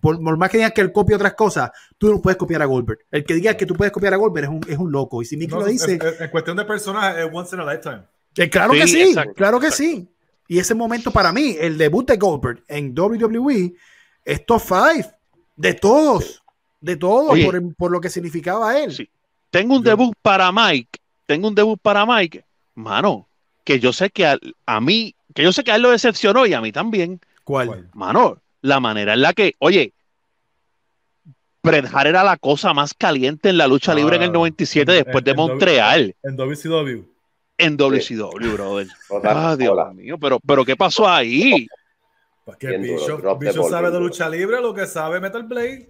[0.00, 2.98] por, más que digas que él copie otras cosas, tú no puedes copiar a Goldberg.
[3.10, 5.22] El que diga que tú puedes copiar a Goldberg es un, es un loco.
[5.22, 5.98] Y si Mickey lo dice.
[6.20, 8.02] En, cuestión de personaje, es once in a lifetime.
[8.50, 10.08] claro que sí, claro que sí.
[10.46, 13.74] Y ese momento para mí, el debut de Goldberg en WWE,
[14.24, 15.13] es top 5
[15.56, 16.42] de todos.
[16.80, 19.08] De todos, por, por, lo que significaba él.
[19.50, 20.98] Tengo un debut para Mike.
[21.26, 22.44] Tengo un debut para Mike.
[22.74, 23.26] Mano,
[23.64, 26.52] que yo sé que a, mí, que yo sé que a él lo decepcionó y
[26.52, 27.20] a mí también.
[27.44, 27.88] ¿Cuál?
[27.94, 29.92] Mano, la manera en la que, oye,
[31.62, 34.94] Bret Hart era la cosa más caliente en la lucha libre en el 97 ah,
[34.94, 36.14] después de Montreal.
[36.22, 37.04] En WCW.
[37.56, 38.88] En WCW, brother.
[39.24, 41.66] Ah, Dios mío, pero, pero ¿qué pasó ahí?
[42.44, 45.88] Porque Bicho, sabe de lucha libre, lo que sabe Metal Blade.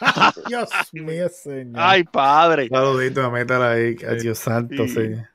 [0.48, 1.74] Dios mío, señor.
[1.76, 2.68] Ay, padre.
[2.68, 5.28] Saludito a Metal ahí, Dios santo, señor.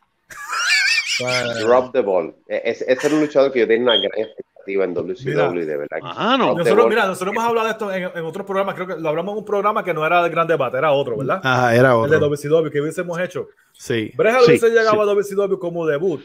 [1.61, 2.35] Drop the ball.
[2.47, 5.99] Ese es un luchador que yo tengo una gran expectativa en WCW, de verdad.
[6.03, 6.55] Ah, no.
[6.55, 9.33] Nosotros, mira, nosotros hemos hablado de esto en, en otros programas, creo que lo hablamos
[9.33, 11.41] en un programa que no era de gran debate, era otro, ¿verdad?
[11.43, 12.13] Ajá, era otro.
[12.13, 13.47] El de WCW, que hubiésemos hecho.
[13.73, 14.11] Sí.
[14.15, 16.21] Breja sí, hubiese llegado a WCW como debut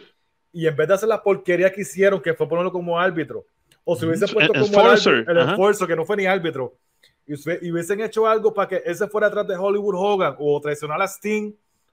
[0.52, 3.46] y en vez de hacer la porquería que hicieron, que fue ponerlo como árbitro,
[3.88, 4.94] o si hubiese puesto como el,
[5.38, 6.76] esfuerzo, que no fue ni árbitro,
[7.24, 7.34] y,
[7.70, 11.06] hubiesen hecho algo para que él se fuera atrás de Hollywood Hogan o traicionar a
[11.06, 11.52] Sting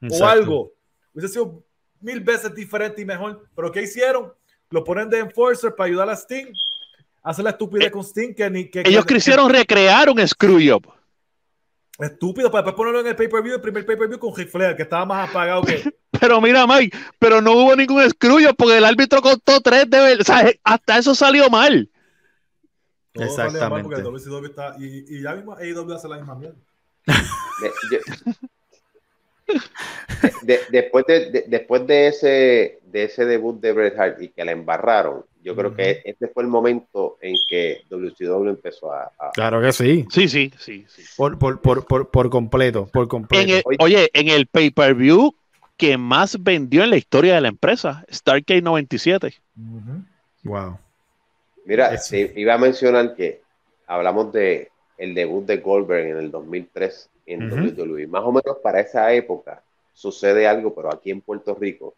[0.09, 0.71] o algo,
[1.13, 1.63] hubiese sido
[2.01, 3.47] mil veces diferente y mejor.
[3.55, 4.33] Pero ¿qué hicieron?
[4.71, 6.47] Lo ponen de enforcer para ayudar a Sting.
[7.21, 8.81] Hace la estupidez eh, con Sting que ni que.
[8.85, 10.91] Ellos quisieron recrear un screw up.
[11.99, 15.05] Estúpido, para después ponerlo en el pay-per-view, el primer pay-per-view con Ric Flair, que estaba
[15.05, 15.83] más apagado que.
[16.19, 20.21] pero mira, Mike, pero no hubo ningún screw porque el árbitro contó tres de verdad.
[20.21, 21.89] O sea, hasta eso salió mal.
[23.13, 24.01] Exactamente.
[24.01, 26.57] Mal y, y, ya mismo AEW hace la misma mierda.
[30.71, 35.25] después, de, después de ese, de ese debut de Bret Hart y que la embarraron,
[35.43, 40.05] yo creo que este fue el momento en que WCW empezó a, Claro que sí.
[40.09, 40.85] Sí, sí, sí.
[41.17, 43.69] Por, por, por, por, completo, por completo.
[43.79, 45.35] oye, en el pay-per-view
[45.77, 49.33] que más vendió en la historia de la empresa, Starcade 97.
[50.43, 50.77] Wow.
[51.65, 51.91] Mira,
[52.35, 53.41] iba a mencionar que
[53.87, 58.07] hablamos de el debut de Goldberg en el 2003 en WWE.
[58.07, 59.61] Más o menos para esa época
[59.93, 61.95] sucede algo, pero aquí en Puerto Rico,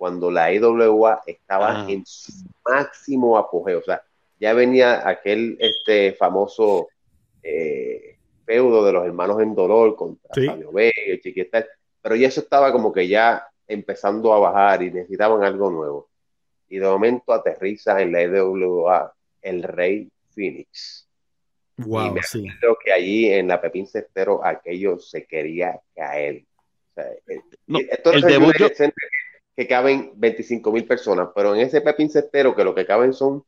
[0.00, 1.86] cuando la IWA estaba ah.
[1.86, 2.32] en su
[2.64, 4.02] máximo apogeo, o sea,
[4.38, 6.88] ya venía aquel este famoso
[7.42, 11.66] eh, feudo de los hermanos en dolor contra Fabio Vega, Chiquita,
[12.00, 16.08] pero ya eso estaba como que ya empezando a bajar y necesitaban algo nuevo.
[16.70, 21.10] Y de momento aterriza en la IWA el Rey Phoenix
[21.76, 22.46] Wow, y sí.
[22.58, 26.44] creo que allí en la Pepín Cestero aquello se quería caer.
[26.96, 27.00] O
[27.68, 28.54] esto el debut
[29.60, 33.44] que, caben 25 mil personas, pero en ese Pepín Cestero que lo que caben son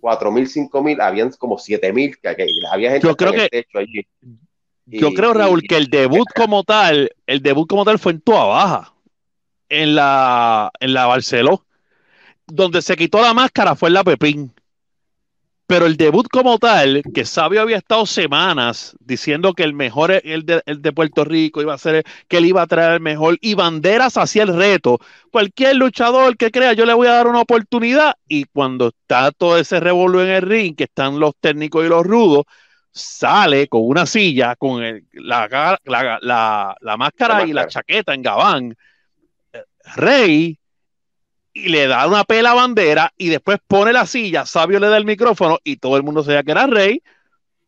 [0.00, 2.28] 4 mil, 5 mil, habían como 7 mil, que,
[2.70, 4.06] había gente yo creo que, techo allí.
[4.86, 8.44] yo creo, Raúl, que el debut como tal, el debut como tal fue en Tua
[8.44, 8.94] Baja,
[9.68, 11.66] en la, en la Barceló,
[12.46, 14.52] donde se quitó la máscara fue en la Pepín.
[15.66, 20.46] Pero el debut como tal, que Sabio había estado semanas diciendo que el mejor, el
[20.46, 23.36] de, el de Puerto Rico, iba a ser, que él iba a traer el mejor,
[23.40, 25.00] y Banderas hacía el reto.
[25.32, 29.58] Cualquier luchador que crea, yo le voy a dar una oportunidad, y cuando está todo
[29.58, 32.44] ese revuelo en el ring, que están los técnicos y los rudos,
[32.92, 34.80] sale con una silla, con
[35.12, 38.76] la, la, la, máscara y la chaqueta en Gabán.
[39.96, 40.58] Rey
[41.56, 45.06] y le da una pela bandera y después pone la silla, Sabio le da el
[45.06, 47.02] micrófono y todo el mundo sabía que era rey,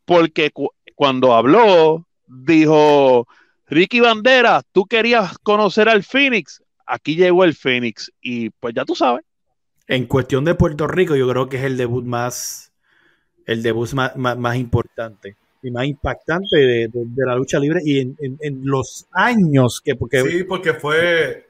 [0.05, 0.51] porque
[0.93, 3.27] cuando habló, dijo,
[3.65, 8.93] Ricky Bandera, tú querías conocer al Phoenix, aquí llegó el Phoenix y pues ya tú
[8.93, 9.25] sabes.
[9.87, 12.71] En cuestión de Puerto Rico, yo creo que es el debut más,
[13.47, 15.35] el debut más, más, importante.
[15.63, 19.95] y más impactante de, la lucha libre y en, los años que...
[19.95, 21.48] Porque, sí, porque fue,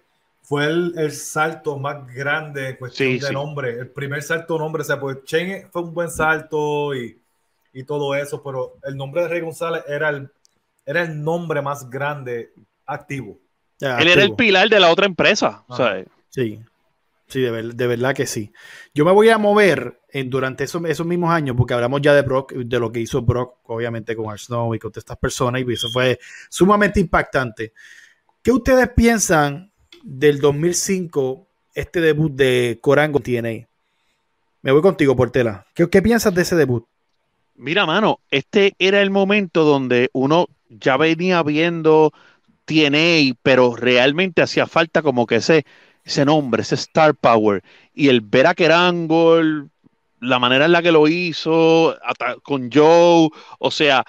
[0.50, 3.70] fue el, salto más grande en cuestión de nombre.
[3.70, 7.22] El primer salto nombre, o sea, pues Chen fue un buen salto y,
[7.86, 10.28] todo eso, pero el nombre de Rey González era el,
[10.86, 12.52] era el nombre más grande
[12.88, 13.38] activo.
[13.80, 15.64] Él era el pilar de la otra empresa.
[16.30, 16.60] sí.
[17.28, 18.52] Sí, de, verdad que sí.
[18.92, 22.24] Yo me voy a mover en, durante esos, esos, mismos años, porque hablamos ya de
[22.24, 25.62] Brock, de lo que hizo Brock, obviamente con Art Snow y con todas estas personas,
[25.62, 26.20] y eso fue
[26.50, 27.72] sumamente impactante.
[28.42, 29.70] ¿Qué ustedes piensan
[30.04, 33.68] del 2005, este debut de Corango TNA?
[34.62, 35.66] Me voy contigo, Portela.
[35.74, 36.86] ¿Qué, ¿Qué piensas de ese debut?
[37.56, 42.14] Mira, mano, este era el momento donde uno ya venía viendo
[42.66, 45.66] TNA, pero realmente hacía falta como que ese
[46.10, 49.70] ese nombre, ese star power, y el ver a Kerangol,
[50.20, 51.96] la manera en la que lo hizo,
[52.44, 53.30] con Joe,
[53.60, 54.06] o sea,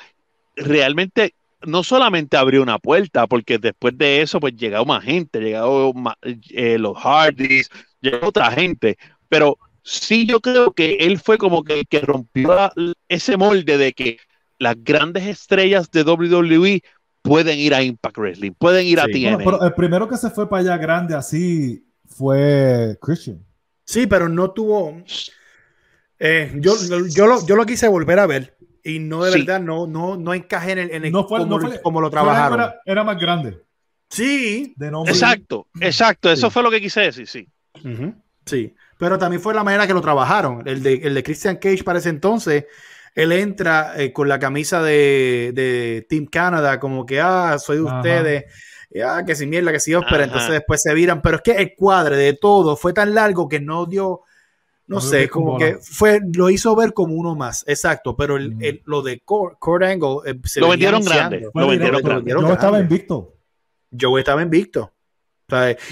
[0.57, 1.34] realmente
[1.66, 5.92] no solamente abrió una puerta, porque después de eso, pues llegó más gente, llegó
[6.22, 7.68] eh, los Hardys,
[8.00, 8.96] llegó otra gente,
[9.28, 12.72] pero sí yo creo que él fue como que, que rompió
[13.08, 14.18] ese molde de que
[14.58, 16.82] las grandes estrellas de WWE
[17.22, 19.38] pueden ir a Impact Wrestling, pueden ir a TNA.
[19.38, 23.44] pero el primero que se fue para allá grande así fue Christian.
[23.84, 25.02] Sí, pero no tuvo.
[26.18, 26.74] Eh, yo,
[27.08, 30.34] yo, lo, yo lo quise volver a ver y no de verdad no, no, no
[30.34, 31.40] encajé en el, en el no fue,
[31.82, 32.72] como, lo trabajaron.
[32.84, 33.62] Era, más grande.
[34.08, 34.74] Sí.
[35.06, 36.30] exacto, exacto.
[36.30, 37.48] Eso fue lo que quise decir, sí.
[38.44, 38.74] Sí.
[38.98, 40.66] Pero también fue la manera que lo trabajaron.
[40.66, 42.66] El de, el de Christian Cage para ese entonces,
[43.14, 47.82] él entra eh, con la camisa de, de, Team Canada, como que, ah, soy de
[47.82, 48.44] ustedes
[49.04, 51.74] ah, que si mierda, que si pero entonces después se viran, pero es que el
[51.74, 54.22] cuadre de todo fue tan largo que no dio,
[54.91, 59.03] no, sé, como que fue, lo hizo ver como uno más, exacto, pero el, lo
[59.03, 62.32] de Core, Angle eh, se lo vendieron grande, lo vendieron grande.
[62.32, 63.36] Yo estaba invicto.
[63.99, 64.93] Joe estaba invicto.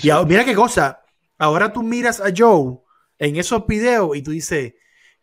[0.03, 1.01] y mira qué cosa,
[1.39, 2.79] ahora tú miras a Joe
[3.21, 4.75] en esos videos y tú dices,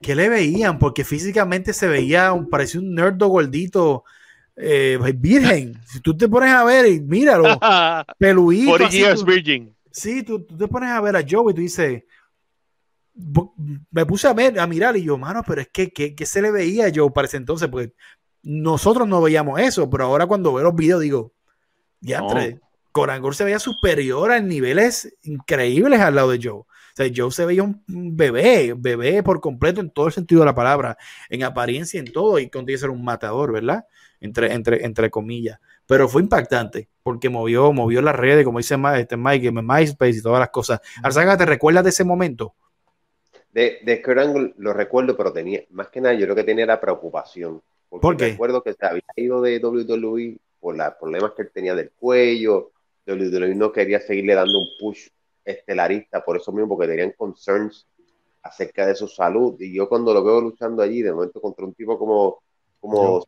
[0.01, 0.79] ¿qué le veían?
[0.79, 4.05] Porque físicamente se veía, parecía un nerdo gordito
[4.55, 5.81] eh, virgen.
[5.85, 7.59] Si tú te pones a ver y míralo,
[8.17, 8.77] peluito.
[9.25, 9.75] virgin.
[9.91, 12.03] Sí, tú, te pones a ver a Joe y tú dices,
[13.15, 16.51] me puse a ver, a mirar y yo, mano, pero es que, que, se le
[16.51, 17.93] veía a Joe para ese entonces, porque
[18.43, 21.33] nosotros no veíamos eso, pero ahora cuando veo los videos digo,
[22.01, 22.59] ya entre,
[22.91, 26.59] Corangor se veía superior a niveles increíbles al lado de Joe.
[26.59, 30.45] O sea, Joe se veía un bebé, bebé por completo en todo el sentido de
[30.45, 30.97] la palabra,
[31.29, 33.85] en apariencia, en todo, y contiene ser un matador, ¿verdad?
[34.19, 35.59] entre, entre, entre comillas.
[35.85, 40.39] Pero fue impactante porque movió, movió las redes, como dice este Mike, MySpace y todas
[40.39, 40.79] las cosas.
[41.03, 42.55] Arzaga, ¿te recuerdas de ese momento?
[43.55, 47.61] De, de lo recuerdo, pero tenía, más que nada, yo lo que tenía era preocupación.
[47.87, 48.31] Porque ¿Por qué?
[48.31, 52.71] recuerdo que se había ido de WWE por los problemas que él tenía del cuello.
[53.07, 55.07] WWE no quería seguirle dando un push
[55.45, 57.87] estelarista, por eso mismo, porque tenían concerns
[58.41, 59.55] acerca de su salud.
[59.61, 62.41] Y yo cuando lo veo luchando allí, de momento contra un tipo como,
[62.81, 63.25] como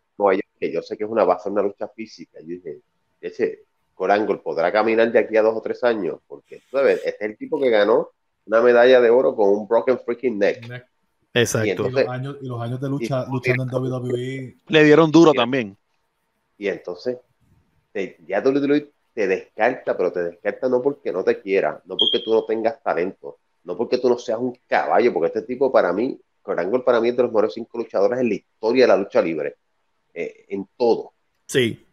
[0.59, 2.41] que yo sé que es una base, una lucha física.
[2.41, 2.81] Yo dije,
[3.21, 3.63] ese
[3.93, 6.97] Corangol podrá caminar de aquí a dos o tres años, porque ¿sabes?
[7.05, 8.09] este es el tipo que ganó
[8.47, 10.87] una medalla de oro con un broken freaking neck.
[11.33, 11.87] Exacto.
[11.87, 14.57] Y, los años, y, los años, de lucha, luchando en WWE.
[14.67, 15.77] Le dieron duro también.
[16.57, 17.17] Y entonces,
[17.91, 22.19] te, ya WWE te descarta, pero te descarta no porque no te quiera, no porque
[22.19, 25.93] tú no tengas talento, no porque tú no seas un caballo, porque este tipo para
[25.93, 28.97] mí, Corangol para mí es de los mejores cinco luchadores en la historia de la
[28.97, 29.55] lucha libre.
[30.19, 31.13] Eh, en todo.
[31.45, 31.85] Sí.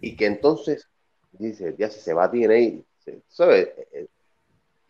[0.00, 0.88] Y, que entonces
[1.32, 2.80] dice, ya si se va a TNA,
[3.26, 3.70] ¿sabes?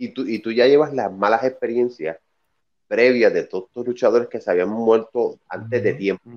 [0.03, 2.19] Y tú, y tú ya llevas las malas experiencias
[2.89, 6.29] previas de todos estos luchadores que se habían muerto antes de tiempo.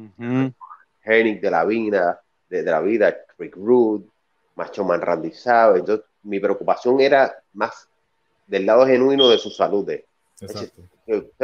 [1.03, 4.05] Hennig de la vida, de, la vida, Rick Rude,
[4.53, 5.79] Macho Man Randy Savage.
[5.79, 7.89] Entonces, mi preocupación era más
[8.45, 9.89] del lado genuino de su salud.
[9.89, 10.83] Exacto.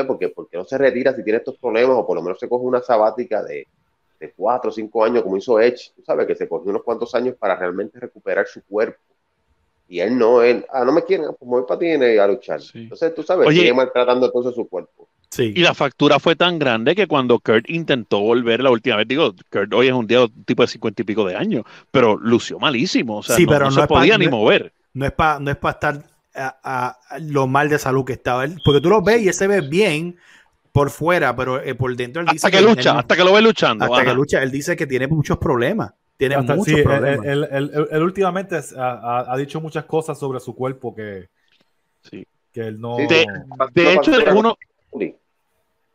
[0.05, 2.65] Porque, porque no se retira si tiene estos problemas o por lo menos se coge
[2.65, 3.67] una sabática de,
[4.19, 7.15] de cuatro o cinco años, como hizo Edge, tú sabes, que se cogió unos cuantos
[7.15, 9.01] años para realmente recuperar su cuerpo.
[9.91, 12.61] Y él no, él, ah, no me quieren, pues me voy para ti a luchar.
[12.73, 15.09] Entonces, tú sabes, sigue maltratando entonces su cuerpo.
[15.29, 15.51] Sí.
[15.53, 19.35] Y la factura fue tan grande que cuando Kurt intentó volver la última vez, digo,
[19.51, 23.17] Kurt hoy es un día tipo de cincuenta y pico de años, pero lució malísimo,
[23.17, 24.71] o sea, no, pero no, se podía ni mover.
[24.93, 26.03] No es para no es para estar
[26.35, 29.59] a, lo mal de salud que estaba él, porque tú lo ves y ese ve
[29.59, 30.15] bien,
[30.71, 33.41] por fuera, pero eh, por dentro él dice hasta que, lucha, hasta que lo ve
[33.41, 33.83] luchando.
[33.83, 35.91] Hasta que lucha, él dice que tiene muchos problemas.
[36.21, 37.25] Tiene muchos problemas.
[37.25, 41.29] Él, últimamente ha, dicho muchas cosas sobre su cuerpo que,
[42.03, 42.27] sí.
[42.51, 42.97] que él no.
[42.97, 44.55] De, hecho, uno.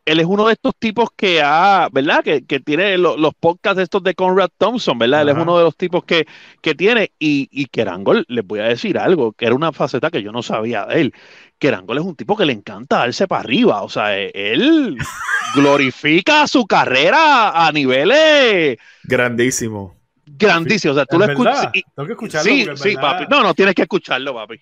[0.03, 2.25] él es uno de estos tipos que ha, ¿verdad?
[2.25, 5.21] Que, que tiene los podcasts estos de Conrad Thompson, ¿verdad?
[5.21, 6.27] Él es uno de los tipos que,
[6.61, 7.13] que tiene.
[7.17, 10.43] Y, y Kerangol, les voy a decir algo, que era una faceta que yo no
[10.43, 11.13] sabía de él.
[11.57, 13.81] Kerangol es un tipo que le encanta darse para arriba.
[13.81, 14.97] O sea, él
[15.55, 19.96] glorifica su carrera a niveles grandísimo.
[20.27, 20.93] Grandísimo.
[20.93, 21.71] O sea, tú lo escuchas.
[21.71, 22.51] Tengo que escucharlo.
[22.51, 23.25] Sí, sí, papi.
[23.29, 24.61] No, no, tienes que escucharlo, papi.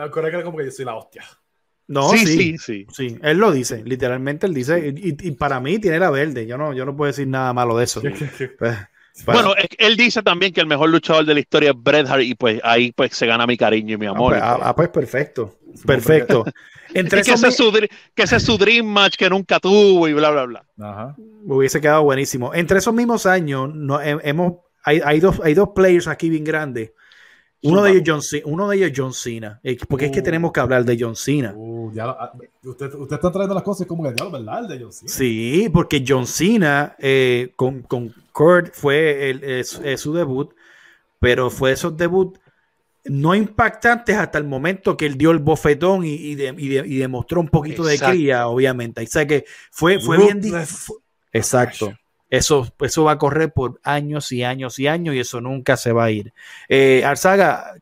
[0.00, 1.24] Acuérdate que como que yo soy la hostia.
[1.90, 5.98] No, sí, sí, sí, sí, Él lo dice, literalmente él dice, y, para mí tiene
[5.98, 6.46] la verde.
[6.46, 8.00] Yo no, yo no puedo decir nada malo de eso.
[9.22, 12.22] Pues, bueno, él dice también que el mejor luchador de la historia es Bret Hart
[12.22, 14.32] y pues ahí pues se gana mi cariño y mi ah, amor.
[14.32, 16.44] Pues, ah, ah, pues, perfecto, perfecto.
[16.94, 17.70] Entre que, ese es su,
[18.14, 20.64] que ese es su dream match que nunca tuvo y bla, bla, bla.
[20.80, 21.16] Ajá.
[21.44, 22.54] Hubiese quedado buenísimo.
[22.54, 26.92] Entre esos mismos años, no, hemos, hay, hay, dos, hay dos players aquí bien grandes
[27.62, 29.60] uno de, ellos John Cena, uno de ellos John Cena.
[29.88, 30.22] Porque es que uh.
[30.22, 31.52] tenemos que hablar de John Cena.
[31.54, 32.32] Uh, ah,
[32.64, 34.60] usted, usted, está trayendo las cosas como que ya ¿verdad?
[34.64, 35.12] El de John Cena.
[35.12, 40.54] Sí, porque John Cena eh, con, con, Kurt fue el, su debut,
[41.18, 42.38] pero fue esos debut
[43.04, 47.48] no impactantes hasta el momento que él dio el bofetón y, y, y, demostró un
[47.48, 49.02] poquito de cría, obviamente.
[49.02, 50.40] O sea que fue, fue bien.
[51.32, 51.94] Exacto.
[52.30, 55.92] Eso, eso va a correr por años y años y años y eso nunca se
[55.92, 56.32] va a ir.
[56.68, 57.74] Eh, Arzaga,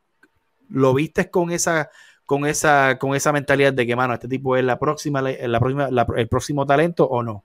[0.70, 1.90] ¿lo viste con esa,
[2.24, 5.88] con esa, con esa mentalidad de que, mano, este tipo es la próxima, la próxima
[6.16, 7.44] el próximo talento o no?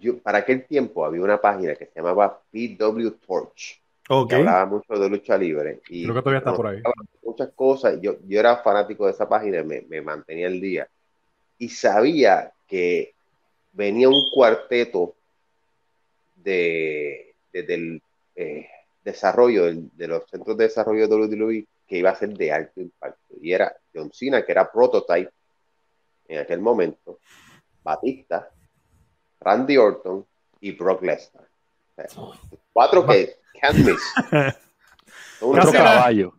[0.00, 3.80] Yo, para aquel tiempo había una página que se llamaba PW Torch.
[4.28, 5.80] Que hablaba mucho de lucha libre.
[5.90, 6.80] Y Creo que todavía está por ahí.
[7.22, 8.00] Muchas cosas.
[8.00, 10.88] Yo, yo era fanático de esa página y me, me mantenía el día.
[11.58, 13.12] Y sabía que
[13.72, 15.14] venía un cuarteto
[16.48, 18.02] de, del
[18.34, 18.68] eh,
[19.04, 23.34] desarrollo de los centros de desarrollo de WWE que iba a ser de alto impacto.
[23.40, 25.30] Y era John Cena, que era prototype
[26.26, 27.20] en aquel momento,
[27.82, 28.50] Batista,
[29.40, 30.26] Randy Orton
[30.60, 31.48] y Brock Lesnar.
[32.72, 34.02] cuatro que can't miss.
[35.40, 36.34] Otro caballo.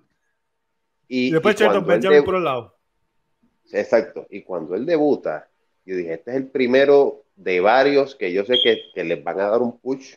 [1.07, 2.77] Y, después y por el lado.
[3.71, 4.27] Exacto.
[4.29, 5.49] Y cuando él debuta,
[5.85, 9.49] yo dije, este es el primero de varios que yo sé que, les van a
[9.49, 10.15] dar un push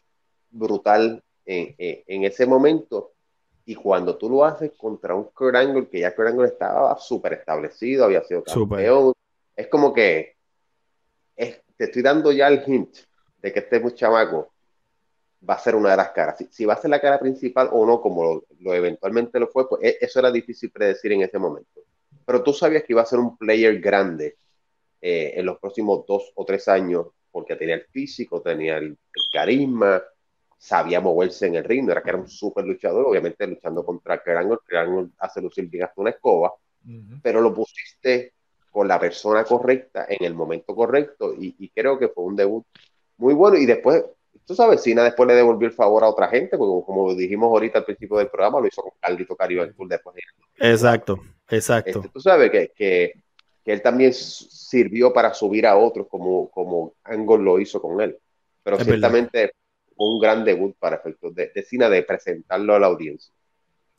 [0.51, 3.13] brutal en, ese momento.
[3.65, 7.35] Y cuando tú lo haces contra un Kurt Angle, que ya Kurt Angle estaba súper
[7.35, 9.13] establecido, había sido campeón,
[9.55, 10.35] es como que
[11.83, 12.97] te estoy dando ya el hint
[13.41, 14.53] de que este chamaco
[15.49, 16.45] va a ser una de las caras.
[16.51, 19.83] Si, va a ser la cara principal o no, como lo, eventualmente lo fue, pues
[19.83, 21.81] e, eso era difícil predecir en ese momento.
[22.25, 24.37] Pero tú sabías que iba a ser un player grande
[25.05, 28.97] eh, en los próximos dos o tres años, porque tenía el físico, tenía el,
[29.33, 30.01] carisma,
[30.57, 34.61] sabía moverse en el ring, era que era un súper luchador, obviamente luchando contra Kerangol,
[34.65, 36.53] Kerangol hace lucir bien hasta una escoba,
[37.21, 38.35] pero lo pusiste
[38.71, 42.65] con la persona correcta en el momento correcto y, creo que fue un debut
[43.17, 44.05] muy bueno y después,
[44.47, 47.81] tú sabes, Cina después le devolvió el favor a otra gente, como, como dijimos ahorita
[47.81, 50.17] al principio del programa, lo hizo con Carlito Caribe después.
[50.59, 51.99] Exacto, exacto.
[51.99, 53.22] Este, tú sabes que, que
[53.65, 58.17] que él también sirvió para subir a otros como, como Angle lo hizo con él.
[58.63, 59.53] Pero ciertamente
[59.97, 63.33] fue un gran debut para efectos de, de cine de presentarlo a la audiencia.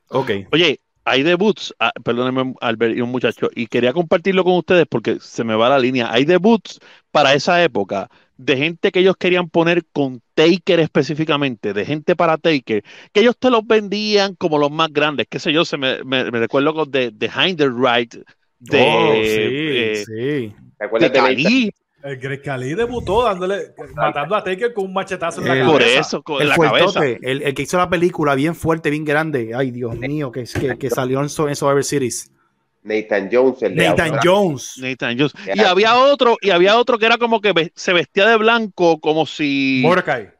[0.09, 0.31] Ok.
[0.51, 5.17] Oye, hay debuts, ah, perdónenme Albert y un muchacho, y quería compartirlo con ustedes porque
[5.19, 6.11] se me va la línea.
[6.11, 6.79] Hay debuts
[7.11, 12.37] para esa época de gente que ellos querían poner con Taker específicamente, de gente para
[12.37, 16.03] Taker, que ellos te los vendían como los más grandes, qué sé yo, se me,
[16.03, 18.15] me, recuerdo con de, de Right
[18.63, 20.55] de, oh, sí, sí.
[20.99, 25.71] de El Greg Cali debutó dándole, matando a Taker con un machetazo en la cabeza.
[25.71, 27.05] Por eso, con el la cabeza.
[27.05, 29.51] El, el, que hizo la película bien fuerte, bien grande.
[29.53, 32.31] Ay, Dios mío, que, que, que salió en, en Survivor Series.
[32.83, 33.61] Nathan Jones.
[33.61, 34.77] El Nathan Jones.
[34.77, 35.33] Nathan Jones.
[35.53, 39.25] Y había otro, y había otro que era como que se vestía de blanco, como
[39.25, 39.81] si.
[39.83, 40.31] Mordecai.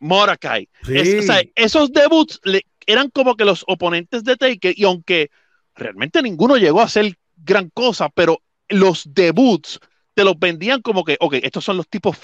[0.00, 0.68] Mordecai.
[0.82, 2.40] o sea, esos debuts
[2.86, 5.30] eran como que los oponentes de Taker, y aunque
[5.74, 9.80] realmente ninguno llegó a ser gran cosa, pero los debuts
[10.14, 12.18] te los vendían como que, ok, estos son los tipos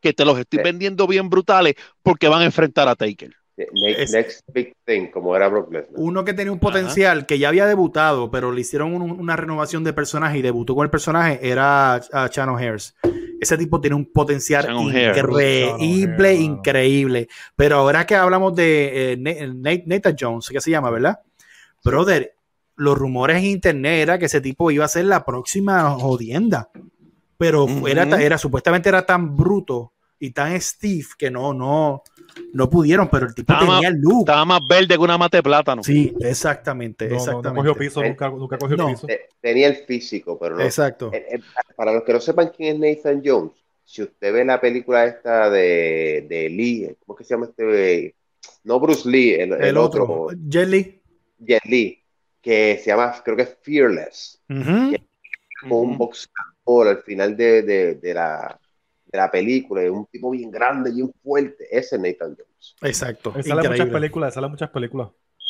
[0.00, 3.34] que te los estoy vendiendo bien brutales porque van a enfrentar a Taker.
[3.72, 6.00] Next, big thing, como era Brock Lesnar.
[6.00, 9.92] Uno que tenía un potencial que ya había debutado, pero le hicieron una renovación de
[9.92, 12.00] personaje y debutó con el personaje, era
[12.30, 12.94] Channel Hairs.
[13.38, 17.28] Ese tipo tiene un potencial increíble, increíble.
[17.56, 21.20] Pero ahora que hablamos de eh, Nathan Jones, que se llama, ¿verdad?
[21.84, 22.34] Brother,
[22.80, 26.70] los rumores en internet era que ese tipo iba a ser la próxima jodienda.
[27.36, 32.02] Pero era, era, supuestamente era tan bruto y tan Steve que no, no,
[32.54, 34.20] no pudieron, pero el tipo tenía el look.
[34.20, 35.82] Estaba más verde que una mate de plátano.
[35.82, 37.58] Sí, exactamente, exactamente.
[37.58, 39.06] cogió piso, nunca, cogió piso.
[39.40, 40.62] Tenía el físico, pero no.
[40.62, 41.10] Exacto.
[41.76, 43.52] para los que no sepan quién es Nathan Jones,
[43.84, 48.14] si usted ve la película esta de, de Lee, ¿cómo que se llama este?
[48.64, 50.28] No Bruce Lee, el, otro.
[50.48, 51.02] Jet Lee.
[51.38, 51.99] Jet Lee,
[52.40, 54.40] que se llama, creo que es Fearless.
[54.48, 58.58] un boxeador al final de, de, de, la,
[59.06, 61.66] de la película, es un tipo bien grande, bien fuerte.
[61.70, 62.76] Ese es Nathan Jones.
[62.82, 63.34] Exacto.
[63.42, 65.08] Sale muchas películas, sale muchas películas.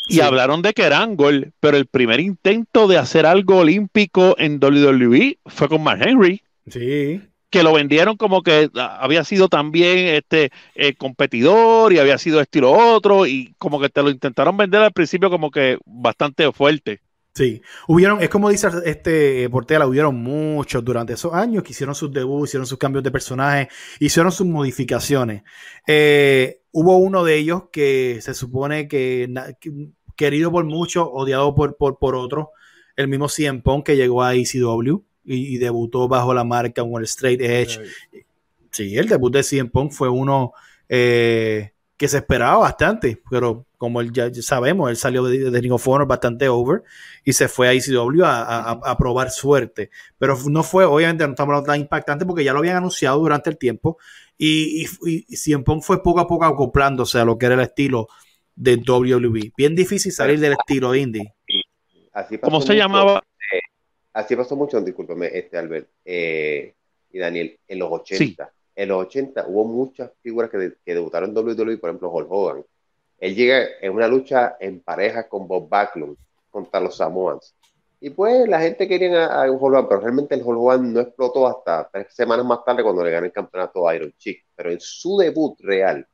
[0.09, 4.59] Y hablaron de que eran gol, pero el primer intento de hacer algo olímpico en
[4.63, 6.43] WWE fue con Mark Henry.
[6.67, 7.21] Sí
[7.51, 12.71] que lo vendieron como que había sido también este eh, competidor y había sido estilo
[12.73, 17.01] otro y como que te lo intentaron vender al principio como que bastante fuerte.
[17.35, 22.13] Sí, hubieron, es como dice este Portela, hubieron muchos durante esos años que hicieron sus
[22.13, 23.69] debuts, hicieron sus cambios de personaje,
[24.01, 25.43] hicieron sus modificaciones.
[25.87, 29.33] Eh, hubo uno de ellos que se supone que,
[30.17, 32.49] querido por muchos, odiado por, por, por otros,
[32.97, 35.05] el mismo Cien Pong que llegó a ECW
[35.35, 37.81] y, debutó bajo la marca el Straight Edge.
[38.71, 40.53] Sí, el debut de CM Punk fue uno
[40.89, 45.87] eh, que se esperaba bastante, pero como ya sabemos, él salió de, de Ring of
[45.89, 46.83] Honor bastante over
[47.25, 49.91] y se fue a ICW a, a, probar suerte.
[50.19, 53.59] Pero no fue, obviamente, no estamos tan impactante porque ya lo habían anunciado durante el
[53.59, 53.99] tiempo
[54.37, 57.61] y, y, y CM Punk fue poco a poco acoplándose a lo que era el
[57.63, 58.09] estilo
[58.55, 59.53] de WWE.
[59.57, 61.35] Bien difícil salir del estilo indie.
[62.43, 63.23] ¿Cómo se llamaba?
[64.21, 66.75] Así pasó mucho, discúlpame, este Albert eh,
[67.13, 68.53] y Daniel, en los 80.
[68.77, 72.65] En los 80 hubo muchas figuras que, que, debutaron en WWE, por ejemplo, Hulk Hogan.
[73.19, 76.17] Él llega en una lucha en pareja con Bob Backlund
[76.51, 77.55] contra los Samoans.
[78.03, 81.01] Y pues la gente quería a, un Hulk Hogan, pero realmente el Hulk Hogan no
[81.01, 84.47] explotó hasta tres semanas más tarde cuando le ganó el campeonato a Iron Chick.
[84.57, 86.07] Pero en su debut real,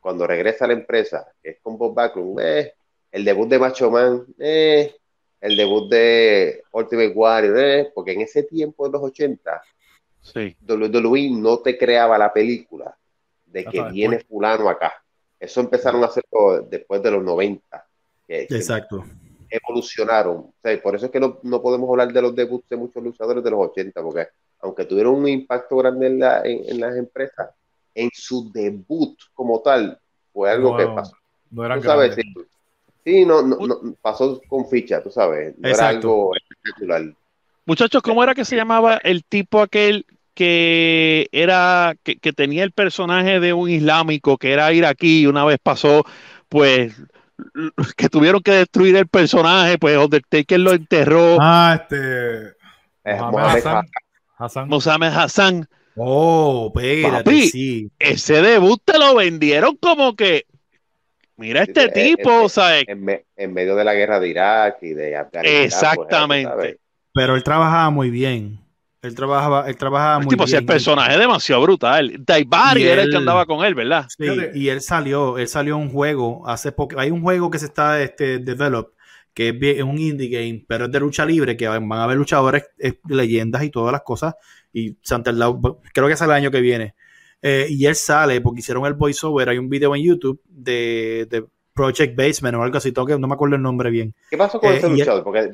[0.00, 2.72] cuando regresa a la empresa, que es con Bob Backlund, eh,
[3.12, 4.94] el debut de Macho Man, eh,
[5.40, 7.92] el debut de Ultimate Warrior, ¿eh?
[7.94, 9.62] porque en ese tiempo de los 80,
[10.20, 10.56] sí.
[10.66, 12.96] WWE no te creaba la película
[13.46, 14.92] de que viene fulano acá.
[15.38, 17.86] Eso empezaron a hacerlo después de los 90.
[18.28, 19.04] Exacto.
[19.48, 20.52] evolucionaron.
[20.82, 23.60] por eso es que no, podemos hablar de los debuts de muchos luchadores de los
[23.60, 24.28] 80, porque
[24.60, 27.50] aunque tuvieron un impacto grande en, las empresas,
[27.94, 29.98] en su debut como tal,
[30.32, 31.16] fue algo que pasó.
[31.50, 32.16] No era sabes,
[33.04, 33.56] Sí, no, no,
[34.02, 35.54] pasó con ficha, tú sabes.
[35.58, 37.14] No era algo espectacular.
[37.64, 43.40] Muchachos, ¿cómo era que se llamaba el tipo aquel que era que, tenía el personaje
[43.40, 46.04] de un islámico que era iraquí y una vez pasó,
[46.48, 46.94] pues
[47.96, 51.36] que tuvieron que destruir el personaje, pues Undertaker lo enterró.
[51.40, 52.54] Ah, este
[53.04, 53.62] Mohamed
[54.38, 54.68] Hassan.
[54.68, 55.68] Mohamed Hassan.
[55.96, 57.90] Oh, espérate, sí.
[57.98, 60.46] Ese debut te lo vendieron como que
[61.40, 62.84] Mira este tipo, ¿sabes?
[62.86, 65.42] En, medio de la guerra de Irak y de Afganistán.
[65.42, 66.78] Pues, Exactamente.
[67.14, 68.60] Pero él trabajaba muy bien.
[69.00, 70.58] Él trabajaba, él trabajaba muy tipo, bien.
[70.58, 72.14] el personaje es demasiado brutal.
[72.26, 74.06] Daibari era el que andaba con él, ¿verdad?
[74.10, 77.00] Sí, y él salió, él salió un juego hace poco.
[77.00, 78.92] Hay un juego que se está este, develop,
[79.32, 82.64] que es, un indie game, pero es de lucha libre, que van a haber luchadores,
[83.08, 84.34] leyendas y todas las cosas.
[84.74, 85.32] Y Santa
[85.94, 86.94] creo que es el año que viene.
[87.42, 89.48] Eh, y él sale porque hicieron el voiceover.
[89.48, 93.34] Hay un video en YouTube de, de Project Basement o algo así, que no me
[93.34, 94.14] acuerdo el nombre bien.
[94.28, 95.24] ¿Qué pasó con eh, ese luchador?
[95.24, 95.50] Porque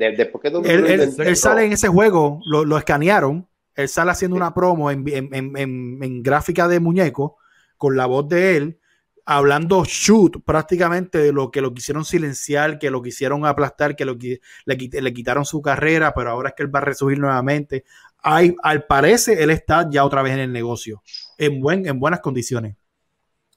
[0.65, 3.47] él, sale en ese juego, lo, lo, escanearon.
[3.75, 7.37] Él sale haciendo una promo en, en, en, gráfica de muñeco
[7.77, 8.81] con la voz de él,
[9.27, 14.17] hablando shoot prácticamente de lo que lo quisieron silenciar, que lo quisieron aplastar, que lo,
[14.17, 17.85] le, le quitaron su carrera, pero ahora es que él va a resurgir nuevamente
[18.27, 21.03] al parece él está ya otra vez en el negocio,
[21.39, 22.77] en, buen, en buenas condiciones.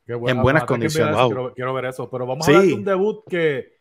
[0.06, 1.16] en buenas condiciones.
[1.56, 3.80] Quiero, ver eso, pero vamos a ver un debut que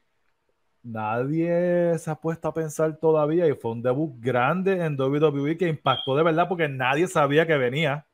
[0.82, 5.68] nadie se ha puesto a pensar todavía y fue un debut grande en WWE que
[5.68, 8.06] impactó de verdad porque nadie sabía que venía.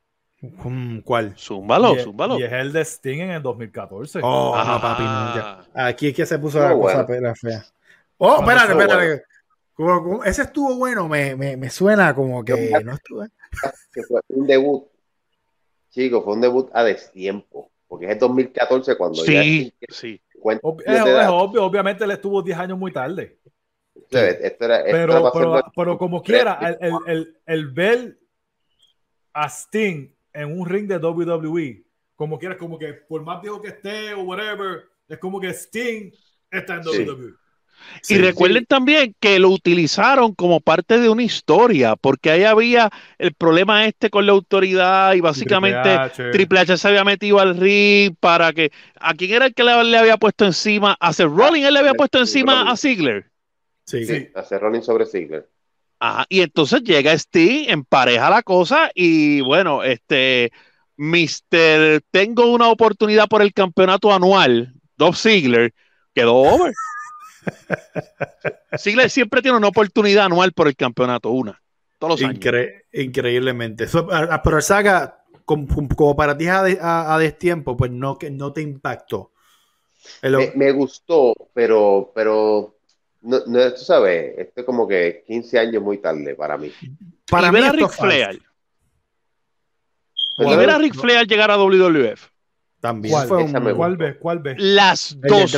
[1.04, 1.34] ¿Cuál?
[1.38, 4.20] Zúmbalo, y, Y es el de Sting en el 2014.
[4.22, 5.02] Oh, no, papi,
[5.74, 7.64] Aquí es que se puso la cosa fea.
[8.18, 9.33] Oh, espérate, espérate.
[10.24, 13.26] Ese estuvo bueno, me, me, me suena como que no estuvo.
[14.08, 14.84] fue un debut,
[15.90, 20.20] chicos, fue un debut a destiempo, porque es el 2014 cuando sí, sí.
[20.62, 23.38] obvio, obviamente él estuvo 10 años muy tarde.
[24.10, 25.32] pero,
[25.74, 28.18] pero, como quiera, el, el, el, ver
[29.32, 33.68] a Sting en un ring de WWE, como quiera, como que por más viejo que
[33.68, 36.12] esté o whatever, es como que Sting
[36.52, 37.43] está en WWE
[38.08, 43.32] y recuerden también que lo utilizaron como parte de una historia, porque ahí había el
[43.34, 45.96] problema este con la autoridad y básicamente
[46.32, 48.70] Triple H, se había metido al ring para que...
[49.00, 50.96] ¿A quién era el que le, había puesto encima?
[51.00, 53.30] A Seth Rollins, él le había puesto encima a Ziggler.
[53.86, 54.28] Sí, sí.
[54.34, 55.48] a Seth Rollins sobre Ziggler.
[56.00, 60.52] Ajá, y entonces llega Sting, empareja la cosa y bueno, este,
[60.96, 65.72] Mister, tengo una oportunidad por el campeonato anual, Dolph Ziggler,
[66.14, 66.72] quedó over.
[68.78, 71.60] Ziggler siempre tiene una oportunidad anual por el campeonato, una,
[71.98, 72.44] todos los años.
[72.92, 73.86] increíblemente.
[74.42, 79.32] pero el saga, como, para ti a, a, destiempo, pues no, que no te impactó.
[80.54, 82.76] Me, gustó, pero, pero
[83.22, 86.72] no, no, tú sabes, esto es como que 15 años muy tarde para mí.
[87.30, 88.42] Para mí, a Ric Flair.
[90.38, 92.28] Y ver a Ric Flair llegar a WWF.
[92.80, 93.14] También.
[93.14, 94.16] ¿Cuál, fue un, ¿cuál ves?
[94.20, 94.56] ¿Cuál ves?
[94.58, 95.56] Las dos.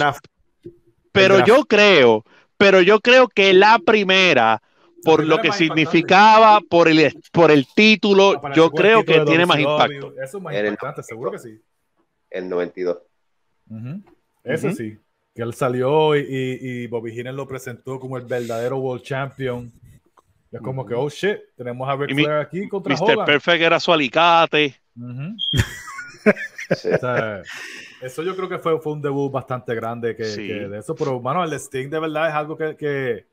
[1.17, 2.25] Pero yo creo,
[2.57, 4.63] pero yo creo que la primera,
[5.03, 10.15] por lo que significaba, por el, por el título, yo creo que tiene más impacto.
[10.23, 11.61] Eso es más importante, seguro que sí.
[12.31, 12.99] El 92.
[14.45, 14.99] Eso sí.
[15.35, 19.71] Que él salió y, y, Bobby Heenan lo presentó como el verdadero World Champion.
[20.51, 23.25] Es como que, oh shit, tenemos a Ric Flair aquí contra Mr.
[23.27, 24.75] Perfect era su alicate.
[28.03, 31.45] eso yo creo que fue, fue un debut bastante grande que, de eso, pero bueno,
[31.45, 33.27] el Sting de verdad es algo que, que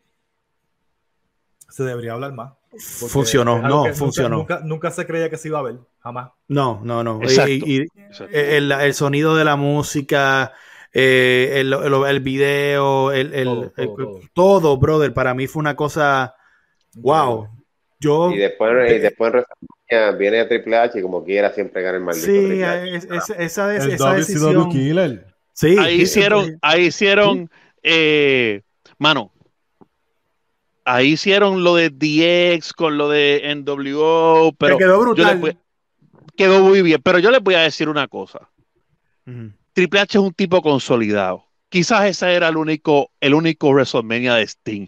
[1.70, 2.54] se debería hablar más.
[2.78, 4.38] Funcionó, no, funcionó.
[4.38, 6.32] Nunca, nunca, se creía que se iba a ver, jamás.
[6.48, 7.20] No, no, no.
[7.24, 7.88] Y,
[8.32, 10.54] El, el, sonido de la música,
[10.92, 16.36] eh, el, el, video, el, todo, todo, brother, para mí fue una cosa,
[16.96, 17.48] wow.
[18.00, 19.34] Yo, y después, y después
[20.18, 22.26] viene a Triple H y como quiera siempre gana el maldito.
[22.26, 24.72] Sí, esa, esa, decisión.
[25.54, 27.50] Sí, ahí hicieron, ahí hicieron,
[27.84, 28.62] eh,
[28.98, 29.32] mano,
[30.84, 35.58] ahí hicieron lo de DX con lo de NWO, pero quedó brutal.
[36.36, 38.50] quedó muy bien, pero yo les voy a decir una cosa.
[39.74, 41.46] Triple H es un tipo consolidado.
[41.70, 44.88] Quizás ese era el único, el único WrestleMania de Sting.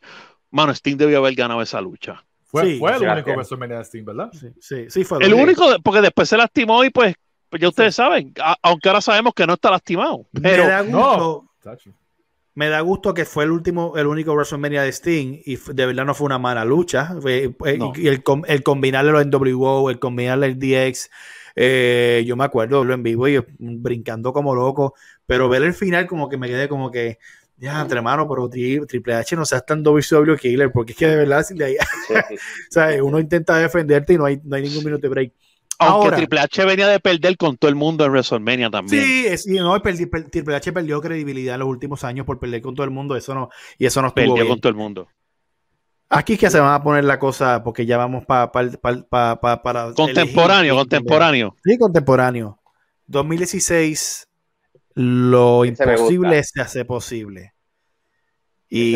[0.51, 2.24] Mano, Sting debió haber ganado esa lucha.
[2.61, 4.31] Fue, fue el único WrestleMania de Sting, ¿verdad?
[4.59, 7.15] Sí, sí, fue el único, porque después se lastimó y pues,
[7.49, 10.25] pues ya ustedes saben, aunque ahora sabemos que no está lastimado.
[10.41, 11.51] Pero me da gusto,
[12.53, 16.05] me da gusto que fue el último, el único WrestleMania de Sting y de verdad
[16.05, 17.15] no fue una mala lucha.
[17.25, 21.09] Y el, el combinarle los NWO, el combinarle el DX,
[21.55, 24.93] eh, yo me acuerdo lo en vivo y brincando como loco,
[25.25, 27.17] pero ver el final como que me quedé como que
[27.57, 31.15] ya, entre manos, pero Triple H no seas tan WCW Killer, porque es que de
[31.15, 35.33] verdad, de uno intenta defenderte y no hay, no hay ningún minuto de break.
[35.79, 39.03] Aunque Triple H venía de perder con todo el mundo en WrestleMania también.
[39.03, 42.83] Sí, es, no, Triple H perdió credibilidad en los últimos años por perder con todo
[42.85, 45.07] el mundo, eso no, y eso no estuvo Perdió con todo el mundo.
[46.09, 50.75] Aquí es que se van a poner la cosa, porque ya vamos para para Contemporáneo,
[50.75, 51.55] contemporáneo.
[51.63, 52.59] Sí, contemporáneo.
[53.07, 54.24] 2016
[54.95, 57.53] lo imposible se hace posible.
[58.69, 58.95] Y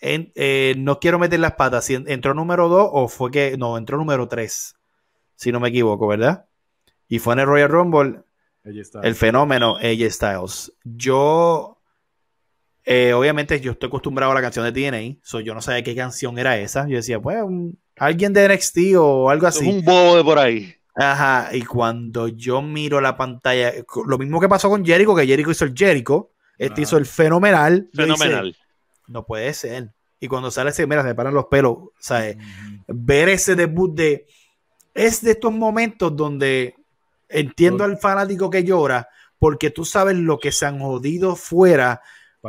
[0.00, 1.84] eh, no quiero meter las patas.
[1.84, 3.56] Si entró número 2 o fue que.
[3.56, 4.74] No, entró número 3.
[5.36, 6.46] Si no me equivoco, ¿verdad?
[7.08, 8.20] Y fue en el Royal Rumble.
[9.02, 10.72] El fenómeno AJ Styles.
[10.84, 11.80] Yo.
[12.84, 15.20] Eh, obviamente, yo estoy acostumbrado a la canción de TNA.
[15.22, 16.88] So yo no sabía qué canción era esa.
[16.88, 17.38] Yo decía, pues,
[17.96, 19.68] alguien de NXT o algo así.
[19.68, 20.77] un bobo de por ahí.
[21.00, 23.72] Ajá, y cuando yo miro la pantalla,
[24.04, 27.88] lo mismo que pasó con Jericho, que Jericho hizo el Jericho, este hizo el fenomenal.
[27.94, 28.56] Fenomenal.
[29.06, 29.92] no puede ser.
[30.18, 32.36] Y cuando sale ese, mira, se paran los pelos, ¿sabes?
[32.88, 34.26] Ver ese debut de...
[34.92, 36.74] Es de estos momentos donde
[37.28, 42.02] entiendo al fanático que llora, porque tú sabes lo que se han jodido fuera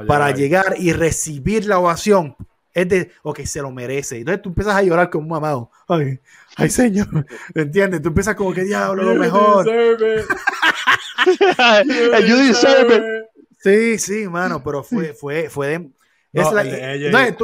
[0.08, 2.36] para llegar y recibir la ovación
[2.74, 4.20] es de, ok, se lo merece.
[4.20, 5.72] Entonces tú empiezas a llorar como un mamado.
[5.88, 6.20] Ay,
[6.60, 7.26] ay, señor.
[7.54, 8.02] ¿Entiendes?
[8.02, 9.66] Tú empiezas como que diablo, lo mejor.
[12.26, 13.28] you deserve
[13.62, 15.92] Sí, sí, mano, pero fue, fue, fue de.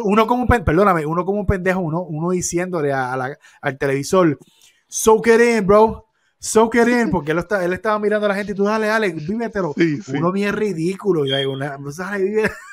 [0.03, 4.39] uno como un perdóname, uno como un pendejo, uno, uno diciéndole a, la, al televisor,
[4.88, 6.03] soak it in, bro.
[6.39, 8.88] Soak it in, porque él, está, él estaba mirando a la gente y tú dale,
[8.88, 9.74] dale, vívetelo.
[10.13, 11.26] Uno bien ridículo.
[11.26, 11.78] Y hay una,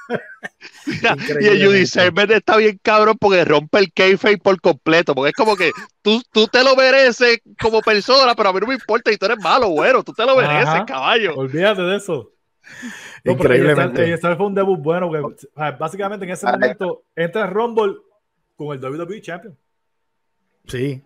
[1.40, 5.56] y el Judy está bien cabrón porque rompe el kayfabe por completo, porque es como
[5.56, 5.70] que
[6.02, 9.26] tú, tú te lo mereces como persona, pero a mí no me importa y tú
[9.26, 11.34] eres malo, bueno, tú te lo mereces, caballo.
[11.36, 12.32] Olvídate de eso.
[13.24, 14.08] Increíblemente.
[14.08, 15.10] Y fue un debut bueno,
[15.78, 17.96] básicamente en ese momento entra Rumble
[18.56, 19.56] con el WWE Champion.
[20.66, 21.02] Sí.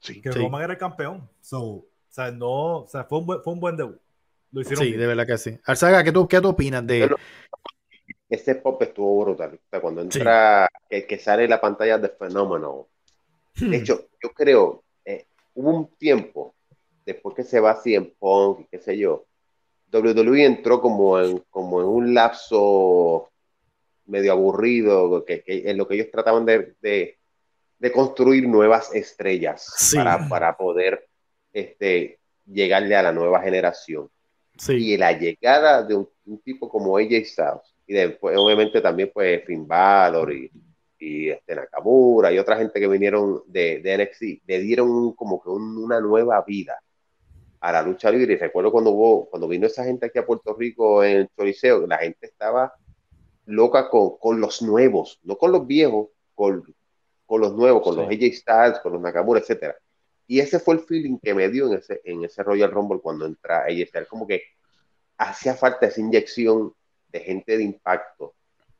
[0.00, 1.28] sí que Roman era el campeón.
[1.52, 3.98] o sea, no, o sea, fue un buen, fue un buen debut.
[4.52, 5.58] Lo hicieron sí, de verdad que sí.
[5.64, 7.10] Arzaga, ¿qué tú, qué tú opinas de,
[8.34, 9.54] ese pop estuvo brutal.
[9.54, 12.88] O sea, cuando entra, que, sale la pantalla de fenómeno.
[13.54, 13.74] De hmm.
[13.74, 16.54] hecho, yo creo, eh, hubo un tiempo,
[17.04, 19.26] después que se va así en Punk y qué sé yo,
[19.92, 23.30] WWE entró como en, como en un lapso
[24.06, 27.18] medio aburrido, que, en lo que ellos trataban de, de,
[27.92, 31.06] construir nuevas estrellas para, para, poder
[31.52, 34.10] este, llegarle a la nueva generación.
[34.68, 36.08] Y la llegada de un,
[36.42, 40.50] tipo como AJ Styles, y después obviamente también pues Finn Balor y,
[40.98, 45.50] y este Nakamura y otra gente que vinieron de, de NXT, le dieron como que
[45.50, 46.80] una nueva vida
[47.60, 48.34] a la lucha libre.
[48.34, 51.86] Y recuerdo cuando hubo, cuando vino esa gente aquí a Puerto Rico en el Choliseo,
[51.86, 52.74] la gente estaba
[53.46, 56.62] loca con, con los nuevos, no con los viejos, con,
[57.26, 59.76] con los nuevos, con los AJ Styles, con los Nakamura, etcétera.
[60.26, 63.26] Y ese fue el feeling que me dio en ese, en ese Royal Rumble cuando
[63.26, 64.42] entra AJ Styles, como que
[65.18, 66.74] hacía falta esa inyección
[67.14, 68.34] de gente de impacto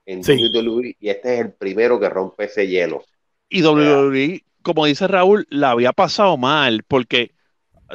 [0.04, 3.04] en WWE y este es el primero que rompe ese hielo.
[3.48, 7.30] Y WWE, como dice Raúl, la había pasado mal porque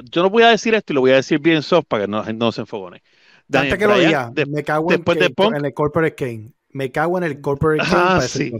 [0.09, 2.07] yo no voy a decir esto y lo voy a decir bien soft para que
[2.07, 3.03] no, no se enfogone.
[3.51, 6.53] Antes que lo diga, me cago en, en, el Corporate Kane.
[6.69, 7.93] Me cago en el Corporate Kane.
[7.93, 8.53] Ah, sí.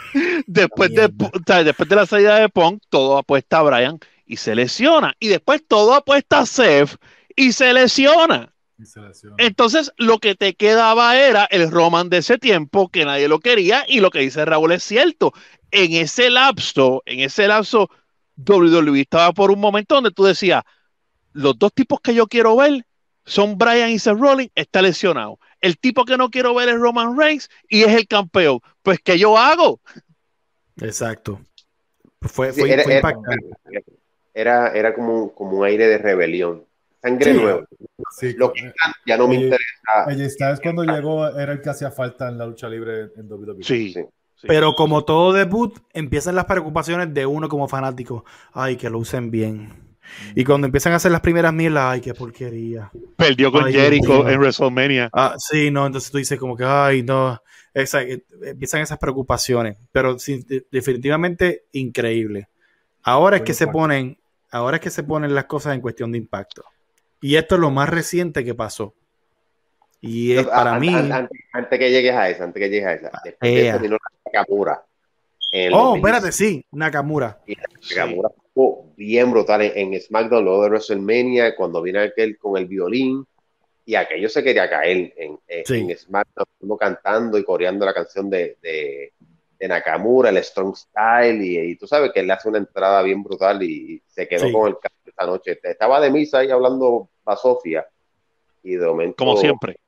[0.46, 1.12] después, de,
[1.64, 5.14] después de la salida de Punk, todo apuesta a Brian y se lesiona.
[5.20, 6.96] Y después todo apuesta a Seth
[7.34, 8.54] y se lesiona.
[9.38, 13.84] Entonces, lo que te quedaba era el Roman de ese tiempo que nadie lo quería
[13.88, 15.32] y lo que dice Raúl es cierto.
[15.70, 17.88] En ese lapso, en ese lapso,
[18.36, 20.62] WWE estaba por un momento donde tú decías,
[21.32, 22.86] los dos tipos que yo quiero ver
[23.24, 25.38] son Brian y Seth Rollins, está lesionado.
[25.60, 28.60] El tipo que no quiero ver es Roman Reigns y es el campeón.
[28.82, 29.80] Pues, ¿qué yo hago?
[30.80, 31.40] Exacto.
[32.20, 33.50] Fue, fue, era, impactante.
[34.32, 36.64] Era, era, como, como un aire de rebelión.
[37.02, 37.66] Sangre nueva.
[38.36, 38.72] Lo que
[39.06, 40.52] ya no me interesa.
[40.52, 43.62] es cuando llegó, era el que hacía falta en la lucha libre en WWE.
[43.62, 43.94] sí.
[44.42, 48.24] Pero como todo debut, empiezan las preocupaciones de uno como fanático.
[48.52, 49.86] Ay, que lo usen bien.
[50.34, 52.90] Y cuando empiezan a hacer las primeras milas, ay, qué porquería.
[53.16, 55.10] Perdió con Jericho en WrestleMania.
[55.12, 57.40] Ah, sí, no, entonces tú dices como que, ay, no.
[57.74, 59.78] Eh, empiezan esas preocupaciones.
[59.90, 60.16] Pero
[60.70, 62.48] definitivamente increíble.
[63.02, 64.18] Ahora es que se ponen,
[64.50, 66.64] ahora es que se ponen las cosas en cuestión de impacto.
[67.20, 68.94] Y esto es lo más reciente que pasó.
[70.00, 70.88] Y es para mí.
[70.94, 73.10] Antes, que llegues a esa, antes que llegues a esa.
[73.24, 74.84] Después de Nakamura.
[75.72, 77.40] Oh, espérate, sí, Nakamura.
[77.90, 83.26] Nakamura fue bien brutal en, SmackDown, luego de WrestleMania, cuando viene aquel con el violín.
[83.84, 89.12] Y aquello se quería caer en, en, SmackDown, cantando y coreando la canción de, de,
[89.60, 91.44] Nakamura, el Strong Style.
[91.44, 94.68] Y, tú sabes que él le hace una entrada bien brutal y, se quedó con
[94.68, 95.58] el esta noche.
[95.62, 97.86] Estaba de misa ahí hablando a Sofía.
[98.62, 99.16] Y de momento.
[99.16, 99.78] Como siempre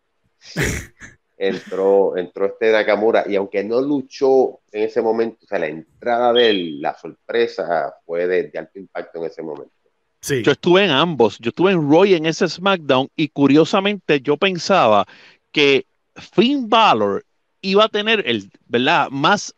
[1.38, 6.32] entró, entró este Nakamura y aunque no luchó en ese momento, o sea, la entrada
[6.32, 9.72] de él, la sorpresa fue de, alto impacto en ese momento.
[10.20, 10.42] Sí.
[10.42, 15.06] Yo estuve en ambos, yo estuve en Roy en ese SmackDown y curiosamente yo pensaba
[15.52, 17.24] que Finn Balor
[17.60, 19.08] iba a tener el, ¿verdad?
[19.10, 19.54] Más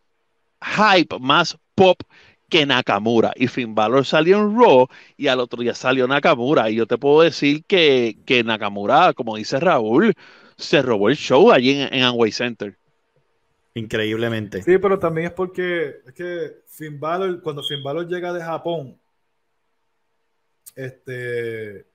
[0.60, 2.00] hype, más pop
[2.48, 3.32] que Nakamura.
[3.36, 6.68] Y Finn Balor salió en Raw y al otro día salió Nakamura.
[6.70, 10.14] Y yo te puedo decir que, que Nakamura, como dice Raúl,
[10.56, 12.76] se robó el show allí en, en Amway Center.
[13.74, 14.62] Increíblemente.
[14.62, 18.98] Sí, pero también es porque es que Finn Balor, cuando Finn Balor llega de Japón,
[20.74, 21.86] este,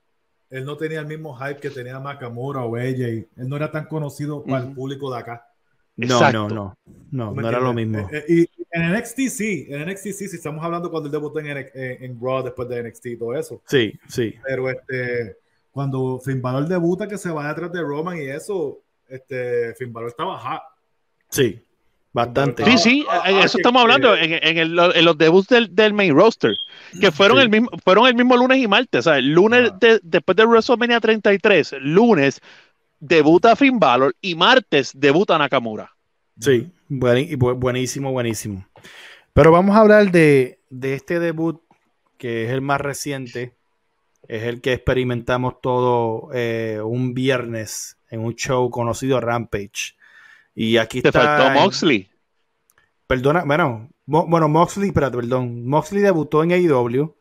[0.50, 3.00] él no tenía el mismo hype que tenía Nakamura o AJ.
[3.00, 5.46] Él no era tan conocido para el público de acá.
[5.96, 6.76] No, no, no,
[7.10, 8.08] no, no era lo mismo.
[8.12, 11.40] Eh, eh, y en NXT sí, en NXT sí, si estamos hablando cuando él debutó
[11.40, 13.62] en, en, Raw después de NXT y todo eso.
[13.66, 14.34] Sí, sí.
[14.46, 15.38] Pero este,
[15.70, 20.10] cuando Finn Balor debuta que se va detrás de Roman y eso, este, Finn Balor
[20.10, 20.62] estaba hot.
[21.30, 21.58] Sí,
[22.12, 22.66] bastante.
[22.66, 26.54] Sí, sí, en eso estamos hablando, en, en, los debuts del, del, main roster,
[27.00, 29.00] que fueron, el mismo, fueron el mismo lunes y martes.
[29.06, 29.72] O sea, el lunes
[30.02, 32.42] después de WrestleMania 33, lunes
[33.00, 35.95] debuta Finn Balor y martes debuta Nakamura.
[36.38, 38.66] Sí, buenísimo, buenísimo.
[39.32, 41.60] Pero vamos a hablar de, de este debut
[42.18, 43.56] que es el más reciente
[44.28, 49.96] es el que experimentamos todo eh, un viernes en un show conocido Rampage.
[50.54, 52.08] Y aquí Te faltó Moxley.
[53.06, 55.66] Perdona, bueno, bueno, Moxley, espérate, perdón.
[55.66, 57.14] Moxley debutó en AEW.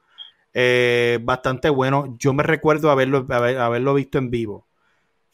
[0.54, 2.16] Eh, bastante bueno.
[2.18, 4.65] Yo me recuerdo haberlo, haberlo visto en vivo.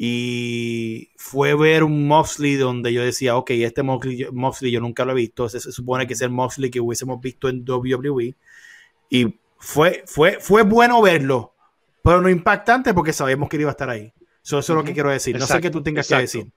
[0.04, 5.12] Y fue ver un Moxley donde yo decía, ok, este Moxley, Moxley yo nunca lo
[5.12, 5.48] he visto.
[5.48, 8.36] Se, se supone que es el Moxley que hubiésemos visto en WWE.
[9.10, 11.52] Y fue, fue, fue bueno verlo
[12.04, 14.12] pero no impactante porque sabemos que iba a estar ahí.
[14.44, 15.38] eso es lo que quiero decir.
[15.38, 16.48] no sé qué tú tengas que decir.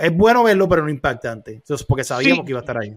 [0.00, 1.54] es bueno verlo, pero no impactante.
[1.54, 2.96] Entonces, porque sabíamos que iba a estar ahí.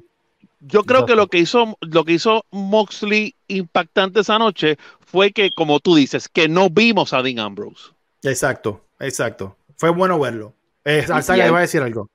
[0.59, 5.49] Yo creo que lo que hizo lo que hizo Moxley impactante esa noche fue que,
[5.55, 7.89] como tú dices, que no vimos a Dean Ambrose.
[8.21, 9.57] Exacto, exacto.
[9.81, 10.53] Fue bueno verlo.
[10.85, 12.07] Eh, Alzaga va a decir algo.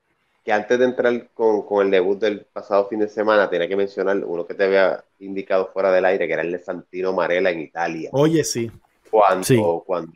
[0.44, 3.74] que antes de entrar con, con, el debut del pasado fin de semana, tenía que
[3.74, 7.50] mencionar uno que te había indicado fuera del aire, que era el de Santino Marella
[7.50, 8.10] en Italia.
[8.12, 8.70] Oye, sí.
[9.10, 9.60] Cuando, sí.
[9.84, 10.12] cuando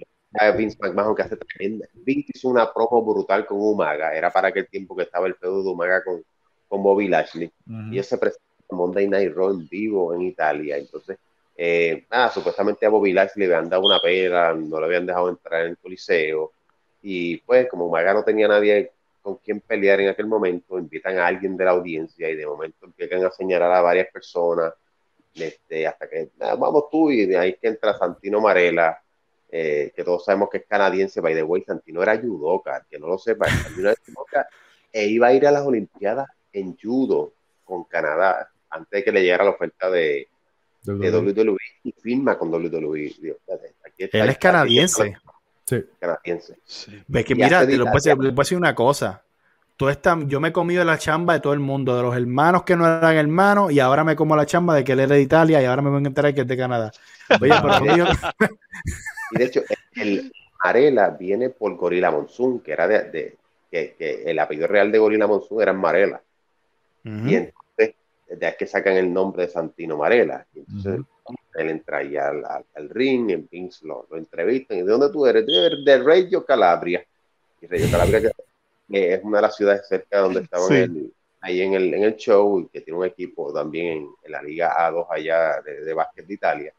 [0.56, 1.88] Vince McMahon, que hace tremenda.
[1.92, 5.64] Vince hizo una promo brutal con Umaga, era para aquel tiempo que estaba el feudo
[5.64, 6.22] de Umaga con,
[6.68, 7.50] con Bobby Lashley,
[7.90, 10.76] y ese presentó Monday Night Raw en vivo en Italia.
[10.76, 11.18] Entonces,
[11.56, 15.30] eh, nada, supuestamente a Bobby Lashley le habían dado una pera, no lo habían dejado
[15.30, 16.52] entrar en el coliseo,
[17.02, 21.26] y pues como Umaga no tenía nadie con quien pelear en aquel momento, invitan a
[21.26, 24.72] alguien de la audiencia y de momento empiezan a señalar a varias personas,
[25.34, 28.98] este, hasta que vamos tú y de ahí que entra Santino Marella,
[29.50, 33.08] eh, que todos sabemos que es canadiense, by the way, Santino era judoka, que no
[33.08, 34.48] lo sepa, Santino era judoka,
[34.92, 37.32] e iba a ir a las Olimpiadas en judo
[37.64, 40.28] con Canadá, antes de que le llegara la oferta de,
[40.82, 43.14] de WWE y firma con WWE.
[43.98, 45.14] Él es canadiense.
[45.70, 45.84] Sí.
[46.00, 46.58] Canadiense.
[47.06, 49.22] Ves que mira, te lo puedo decir una cosa.
[50.26, 52.86] Yo me he comido la chamba de todo el mundo, de los hermanos que no
[52.86, 55.64] eran hermanos, y ahora me como la chamba de que él era de Italia y
[55.64, 56.90] ahora me voy a enterar que es de Canadá.
[57.40, 58.06] Oye, pero
[59.32, 59.62] Y de hecho,
[59.94, 60.32] el
[60.64, 63.36] Marela viene por Gorila Monsoon, que era de,
[63.70, 66.20] que, que, el apellido real de Gorila Monsoon era Marela.
[67.04, 67.94] Y entonces,
[68.28, 70.44] de ahí que sacan el nombre de Santino Marela.
[70.52, 71.00] Y entonces,
[71.54, 74.78] él entra ahí al, al, ring, en Vince lo, lo, entrevistan.
[74.78, 75.46] ¿Y de dónde tú eres?
[75.46, 77.04] De, de Reggio Calabria.
[77.60, 81.12] Y Reggio Calabria que es una de las ciudades cerca donde estaban sí.
[81.40, 84.42] ahí en el, en el show, y que tiene un equipo también en, en la
[84.42, 86.74] Liga A2 allá de, de básquet de Italia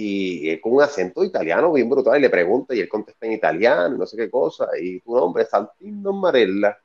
[0.00, 3.96] y con un acento italiano bien brutal y le pregunta y él contesta en italiano,
[3.96, 6.78] no sé qué cosa, y tu nombre es Santino Marella,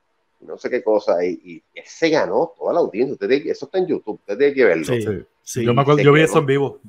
[0.45, 3.87] no sé qué cosa, y, se ganó toda la audiencia, usted tiene, eso está en
[3.87, 4.85] YouTube, usted tiene que verlo.
[4.85, 5.01] Sí,
[5.41, 5.65] sí.
[5.65, 6.79] yo, me acuerdo, yo vi eso en vivo.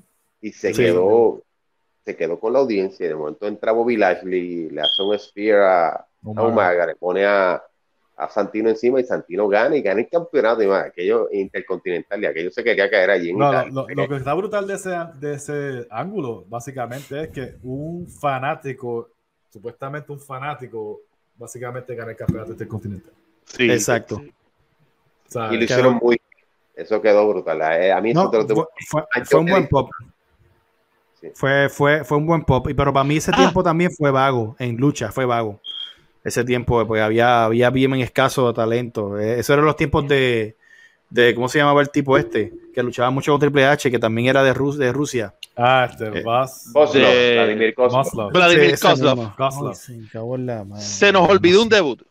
[0.40, 1.42] Y se quedó,
[2.04, 5.60] se quedó con la audiencia, y de momento entra Bobby Lashley, le hace un spear
[5.60, 7.62] a, a Umaga, le pone a,
[8.16, 12.26] a Santino encima y Santino gana y gana el campeonato y más, aquello intercontinental y
[12.26, 13.72] aquello se quería caer allí en no, Italia.
[13.72, 14.90] Lo, lo, que está brutal de ese,
[15.20, 19.10] de ese ángulo, básicamente, es que un fanático,
[19.50, 21.00] supuestamente un fanático,
[21.36, 23.12] básicamente gana el campeonato intercontinental.
[23.44, 24.22] Sí, exacto.
[25.50, 26.20] Y lo hicieron muy
[26.74, 27.60] eso quedó brutal.
[27.80, 28.46] Eh, a mí no, fue,
[28.88, 29.88] fue, fue, un buen pop.
[31.20, 31.28] Sí.
[31.32, 32.66] Fue, fue, fue un buen pop.
[32.76, 33.36] Pero para mí ese ah.
[33.36, 34.56] tiempo también fue vago.
[34.58, 35.60] En lucha fue vago
[36.24, 39.20] ese tiempo pues había, había bien escaso talento.
[39.20, 40.56] Eh, esos eran los tiempos de,
[41.10, 42.52] de, ¿cómo se llamaba el tipo este?
[42.74, 45.34] Que luchaba mucho con Triple H, que también era de, Rus de Rusia.
[45.54, 48.32] Ah, este, eh, de, Vladimir Kozlov.
[48.32, 49.36] Vladimir sí, Kozlov.
[49.36, 49.76] Kozlov.
[50.16, 52.02] Oh, se nos olvidó un debut.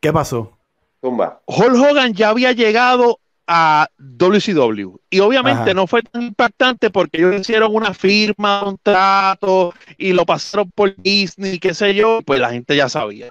[0.00, 0.58] ¿Qué pasó?
[1.00, 1.40] Tumba.
[1.46, 4.96] Hulk Hogan ya había llegado a WCW.
[5.10, 5.74] Y obviamente Ajá.
[5.74, 10.94] no fue tan impactante porque ellos hicieron una firma, un trato y lo pasaron por
[10.96, 13.30] Disney, qué sé yo, pues la gente ya sabía.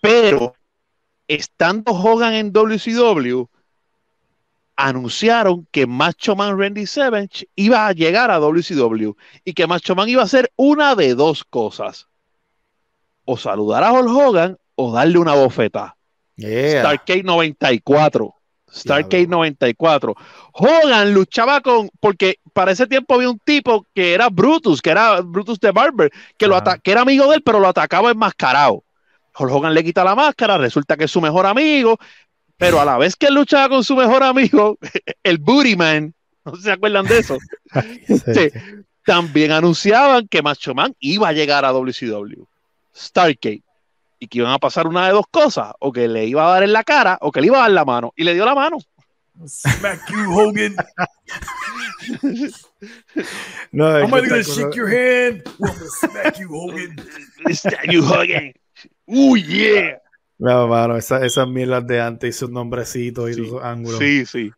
[0.00, 0.54] Pero
[1.28, 3.46] estando Hogan en WCW,
[4.76, 9.12] anunciaron que Macho Man Randy Savage iba a llegar a WCW
[9.44, 12.08] y que Macho Man iba a hacer una de dos cosas.
[13.26, 15.96] O saludar a Hulk Hogan o darle una bofeta.
[16.36, 16.80] Yeah.
[16.80, 18.34] Starcade 94.
[18.74, 20.14] Starcade 94.
[20.52, 25.20] Hogan luchaba con, porque para ese tiempo había un tipo que era Brutus, que era
[25.20, 28.84] Brutus de Barber, que, lo que era amigo de él, pero lo atacaba enmascarado.
[29.36, 31.98] Hogan le quita la máscara, resulta que es su mejor amigo,
[32.56, 34.78] pero a la vez que él luchaba con su mejor amigo,
[35.22, 36.14] el Booty Man,
[36.44, 37.38] no se acuerdan de eso,
[38.06, 38.50] sí,
[39.04, 42.44] también anunciaban que Macho Man iba a llegar a WCW.
[42.94, 43.63] Starcade
[44.24, 46.62] y que iban a pasar una de dos cosas, o que le iba a dar
[46.62, 48.54] en la cara, o que le iba a dar la mano, y le dio la
[48.54, 48.78] mano.
[49.46, 50.76] Smack you, Hogan.
[53.72, 55.42] no, I'm gonna shake your hand.
[55.46, 56.96] I'm gonna smack you, Hogan.
[57.52, 58.54] Smack you, Hogan.
[59.06, 59.98] Uh, yeah.
[60.38, 63.46] No, mano, esas, esas mierdas de antes y sus nombrecitos y sí.
[63.46, 63.98] sus ángulos.
[63.98, 64.52] Sí, sí.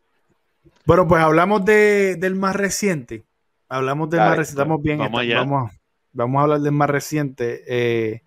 [0.84, 3.24] Bueno, pues hablamos de, del más reciente.
[3.68, 4.62] Hablamos del más reciente.
[4.62, 4.98] Estamos bien.
[4.98, 5.72] Vamos, está, vamos,
[6.12, 7.64] vamos, a hablar del más reciente.
[7.66, 8.22] Eh,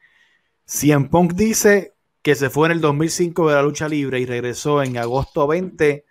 [0.71, 4.83] Cien Punk dice que se fue en el 2005 de la lucha libre y regresó
[4.83, 6.05] en agosto 20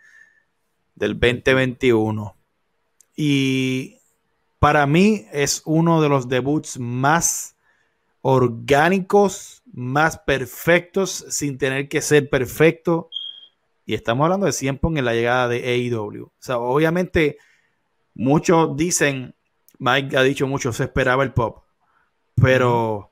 [0.97, 2.37] del 2021.
[3.15, 4.01] Y
[4.59, 7.55] para mí es uno de los debuts más
[8.21, 13.11] orgánicos, más perfectos, sin tener que ser perfecto.
[13.87, 16.25] Y estamos hablando de Cien Punk en la llegada de AEW.
[16.25, 17.39] O sea, obviamente,
[18.13, 19.37] muchos dicen,
[19.79, 21.63] Mike ha dicho mucho, se esperaba el pop.
[22.35, 23.08] Pero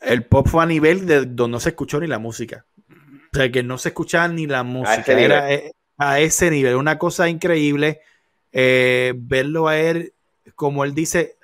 [0.00, 2.66] el pop fue a nivel de donde no se escuchó ni la música.
[3.32, 5.12] O sea, que no se escuchaba ni la música.
[5.12, 6.76] A Era eh, a ese nivel.
[6.76, 8.00] Una cosa increíble
[8.52, 10.14] eh, verlo a él,
[10.54, 11.36] como él dice.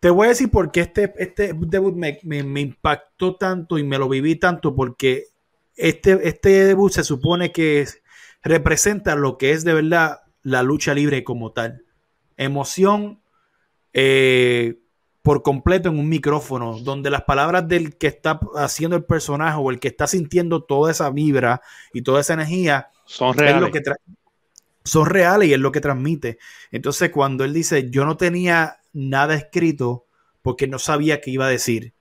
[0.00, 3.82] Te voy a decir por qué este, este debut me, me, me, impactó tanto y
[3.82, 5.24] me lo viví tanto, porque
[5.74, 7.86] este, este debut se supone que
[8.42, 11.82] representa lo que es de verdad la lucha libre como tal.
[12.36, 13.20] Emoción
[13.92, 14.78] eh,
[15.26, 19.72] por completo en un micrófono, donde las palabras del que está haciendo el personaje o
[19.72, 21.62] el que está sintiendo toda esa vibra
[21.92, 23.72] y toda esa energía son reales.
[24.84, 26.38] son reales y es lo que transmite.
[26.70, 30.06] Entonces, cuando él dice, yo no tenía nada escrito
[30.42, 31.92] porque no sabía qué iba a decir,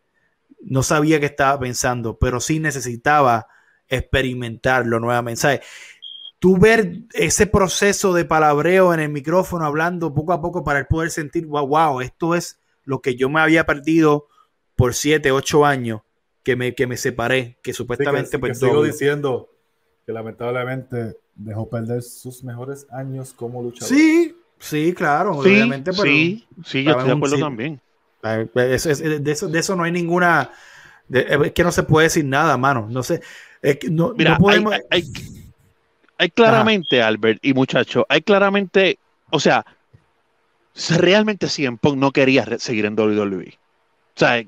[0.62, 3.48] no sabía qué estaba pensando, pero sí necesitaba
[3.88, 5.42] experimentarlo nuevamente.
[5.42, 5.62] ¿Sabes?
[6.38, 11.10] Tú ver ese proceso de palabreo en el micrófono, hablando poco a poco para poder
[11.10, 14.28] sentir, wow, wow, esto es lo que yo me había perdido
[14.76, 16.02] por siete, ocho años
[16.44, 18.32] que me, que me separé, que supuestamente...
[18.32, 19.50] Sí, pues, sigo diciendo
[20.06, 23.90] que lamentablemente dejó perder sus mejores años como luchador.
[23.90, 25.92] Sí, sí, claro, obviamente.
[25.94, 27.82] sí, sí, yo estoy de acuerdo también.
[28.22, 30.52] de, eso, de eso no hay ninguna...
[31.10, 32.88] es que no se puede decir nada, mano.
[32.90, 33.22] No sé.
[33.90, 34.76] no, podemos...
[36.18, 39.00] hay, claramente, Albert y muchacho, hay claramente,
[39.32, 39.66] o sea,
[40.98, 43.58] realmente CM Punk no quería seguir en WWE.
[44.16, 44.44] O sea,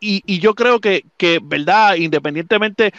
[0.00, 1.94] y, yo creo que, que, ¿verdad?
[1.96, 2.92] Independientemente,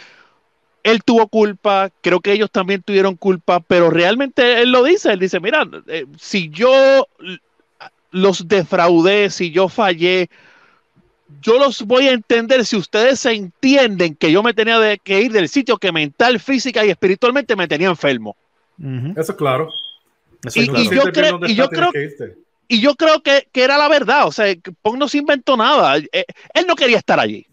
[0.82, 5.18] él tuvo culpa, creo que ellos también tuvieron culpa, pero realmente él lo dice, él
[5.18, 7.06] dice, mira, eh, si yo
[8.12, 10.30] los defraudé, si yo fallé,
[11.42, 15.20] yo los voy a entender si ustedes se entienden que yo me tenía de, que
[15.20, 18.36] ir del sitio que mental, física y espiritualmente me tenía enfermo.
[18.78, 19.70] Eso es claro.
[20.54, 21.90] y, yo creo, y yo creo,
[22.68, 24.26] y yo creo que, era la verdad.
[24.26, 25.98] O sea, Pong no se inventó nada.
[25.98, 26.24] Eh,
[26.54, 27.46] él no quería estar allí.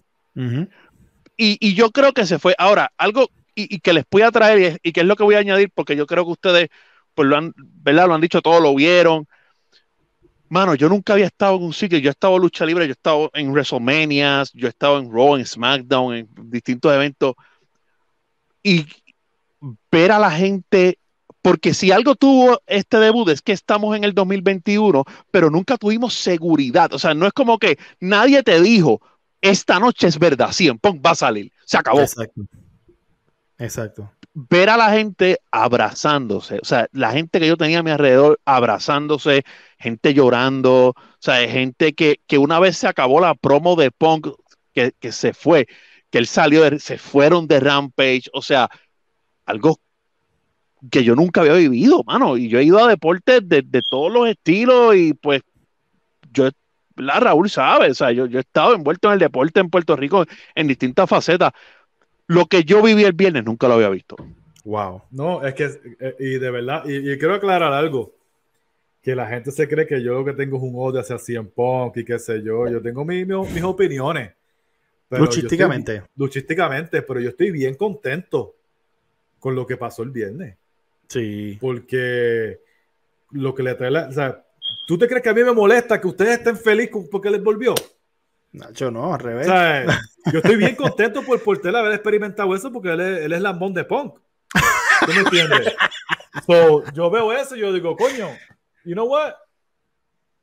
[1.38, 2.56] y, yo creo que se fue.
[2.58, 5.40] Ahora, algo y, que les voy a traer y, que es lo que voy a
[5.40, 6.70] añadir, porque yo creo que ustedes,
[7.14, 8.08] pues lo han, ¿verdad?
[8.08, 9.28] Lo han dicho todo, lo vieron.
[10.50, 11.98] Mano, yo nunca había estado en un sitio.
[12.00, 15.12] Yo he estado en lucha libre, yo he estado en WrestleMania, yo he estado en
[15.12, 17.36] Raw, en SmackDown, en distintos eventos.
[18.62, 18.86] Y
[19.92, 20.98] ver a la gente
[21.44, 26.14] porque si algo tuvo este debut es que estamos en el 2021, pero nunca tuvimos
[26.14, 26.94] seguridad.
[26.94, 29.02] O sea, no es como que nadie te dijo,
[29.42, 31.52] esta noche es verdad, sí, va a salir.
[31.66, 32.00] Se acabó.
[32.00, 32.42] Exacto.
[33.58, 34.12] Exacto.
[34.34, 38.40] Ver a la gente abrazándose, o sea, la gente que yo tenía a mi alrededor
[38.46, 39.44] abrazándose,
[39.78, 44.30] gente llorando, o sea, gente que, una vez se acabó la promo de Punk,
[44.74, 45.68] que, que se fue,
[46.10, 48.70] que él salió, se fueron de Rampage, o sea,
[49.46, 49.78] algo
[50.92, 52.38] que yo nunca había vivido, mano.
[52.38, 55.42] Y yo he ido a deportes de, todos los estilos y pues
[56.32, 56.50] yo,
[56.96, 59.96] la Raúl sabe, o sea, yo, yo he estado envuelto en el deporte en Puerto
[59.96, 61.54] Rico en distintas facetas.
[62.28, 64.16] Lo que yo viví el viernes nunca lo había visto.
[64.64, 65.04] Wow.
[65.12, 65.70] No, es que,
[66.00, 68.14] eh, y de verdad, y, quiero aclarar algo,
[69.02, 71.50] que la gente se cree que yo lo que tengo es un odio hacia CM
[71.50, 74.32] Punk y qué sé yo, yo tengo mis opiniones.
[75.10, 76.04] luchísticamente.
[76.16, 78.56] luchísticamente, pero yo estoy bien contento
[79.40, 80.56] con lo que pasó el viernes.
[81.14, 81.58] Sí.
[81.62, 82.60] Porque
[83.32, 84.08] lo que le trae la.
[84.08, 84.44] O sea,
[84.88, 87.76] ¿tú te crees que a mí me molesta que ustedes estén felices porque les volvió?
[88.52, 89.48] Nacho, no, al revés.
[90.32, 93.42] yo estoy bien contento por, por él haber experimentado eso porque él es, él es
[93.42, 94.20] lambón de punk.
[95.06, 95.74] ¿Tú me entiendes?
[96.94, 98.30] yo veo eso y yo digo, coño,
[98.84, 99.34] you know what?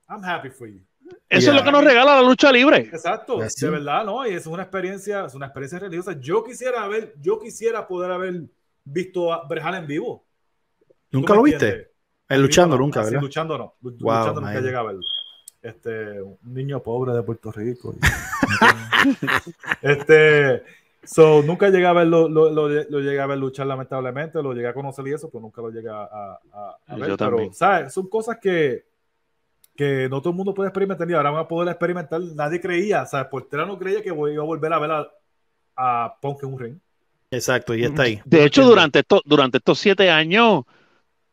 [0.08, 0.80] I'm happy for you.
[1.28, 2.78] Eso es lo que nos regala la lucha libre.
[2.78, 4.26] Exacto, de verdad, ¿no?
[4.26, 6.18] Y es una experiencia, es una experiencia religiosa.
[6.20, 8.42] Yo quisiera ver, yo quisiera poder haber
[8.84, 10.24] visto a Brejal en vivo.
[11.10, 11.90] ¿Nunca lo viste?
[12.28, 13.20] El luchando nunca, ¿verdad?
[13.20, 13.74] luchando no.
[13.80, 15.00] luchando nunca llega a verlo.
[15.60, 17.94] Este, un niño pobre de Puerto Rico.
[19.82, 20.62] este,
[21.02, 24.74] so, nunca llegué a verlo, lo, lo, llegué a ver luchar lamentablemente, lo llegué a
[24.74, 27.10] conocer y eso, pero nunca lo llegué a, a, ver.
[27.10, 27.92] Yo pero, ¿sabes?
[27.92, 28.84] Son cosas que,
[29.76, 32.20] que no todo el mundo puede experimentar y ahora van a poder experimentar.
[32.20, 33.26] Nadie creía, ¿sabes?
[33.26, 35.10] Portera no creía que iba a volver a ver a,
[35.76, 36.78] a Punk en un ring.
[37.30, 38.20] Exacto, y está ahí.
[38.24, 40.64] De hecho, durante, esto, durante estos siete años,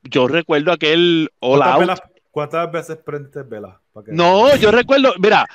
[0.09, 1.99] yo recuerdo aquel All Out.
[2.31, 3.81] ¿Cuántas veces prendiste vela?
[4.07, 5.47] No, yo recuerdo, mira,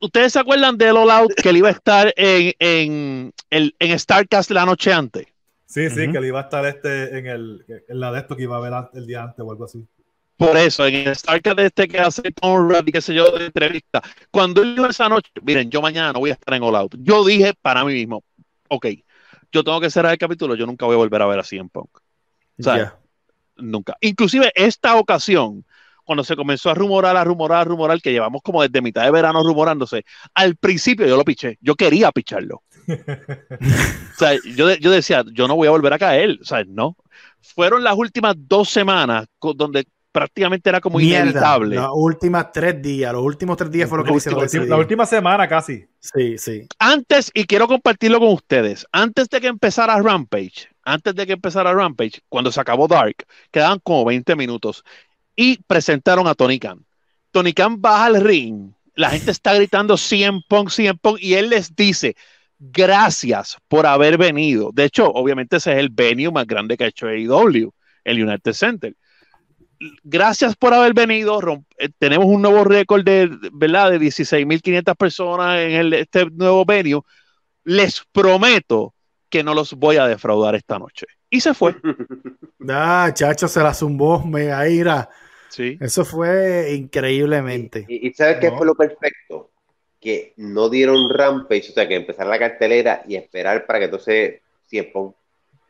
[0.00, 3.98] ¿ustedes se acuerdan del All Out que él iba a estar en, en, en, en
[3.98, 5.26] Starcast la noche antes?
[5.66, 8.44] Sí, sí, que él iba a estar este en, el, en la de esto que
[8.44, 9.86] iba a ver el día antes o algo así.
[10.36, 14.02] Por eso, en el Starcast este que hace Tom y qué sé yo, de entrevista.
[14.30, 16.96] Cuando él iba esa noche, miren, yo mañana no voy a estar en All Out.
[16.98, 18.24] Yo dije para mí mismo,
[18.68, 18.86] ok,
[19.52, 21.68] yo tengo que cerrar el capítulo, yo nunca voy a volver a ver así en
[21.68, 21.90] Punk.
[22.58, 22.99] O sea,
[23.60, 23.96] nunca.
[24.00, 25.64] Inclusive esta ocasión,
[26.04, 29.10] cuando se comenzó a rumorar, a rumorar, a rumorar, que llevamos como desde mitad de
[29.10, 30.04] verano rumorándose,
[30.34, 32.62] al principio yo lo piché, yo quería picharlo.
[32.88, 36.96] o sea, yo, yo decía, yo no voy a volver a caer, o sea, no.
[37.40, 41.76] Fueron las últimas dos semanas donde prácticamente era como inevitable.
[41.76, 44.68] Los últimos tres días, los últimos tres días fue lo que hicieron.
[44.68, 45.86] La última semana casi.
[45.98, 46.66] Sí, sí.
[46.78, 51.72] Antes, y quiero compartirlo con ustedes, antes de que empezara Rampage, antes de que empezara
[51.72, 54.84] Rampage, cuando se acabó Dark, quedaban como 20 minutos
[55.36, 56.84] y presentaron a Tony Khan.
[57.30, 61.50] Tony Khan baja al ring, la gente está gritando 100 Punk, 100 Punk, y él
[61.50, 62.16] les dice,
[62.58, 64.70] gracias por haber venido.
[64.72, 67.72] De hecho, obviamente ese es el venue más grande que ha hecho AEW,
[68.04, 68.94] el United Center.
[70.02, 71.40] Gracias por haber venido.
[71.78, 73.90] Eh, tenemos un nuevo récord de, ¿verdad?
[73.92, 77.00] de 16.500 personas en el, este nuevo venue.
[77.64, 78.94] Les prometo
[79.30, 81.06] que no los voy a defraudar esta noche.
[81.30, 81.74] Y se fue.
[82.68, 85.08] Ah, chacho, se la zumbó, mega ira.
[85.48, 85.78] Sí.
[85.80, 87.86] Eso fue increíblemente.
[87.88, 89.50] ¿Y, sabes qué fue lo perfecto?
[89.98, 94.40] Que no dieron rampage, o sea, que empezar la cartelera y esperar para que entonces
[94.66, 95.00] siempre,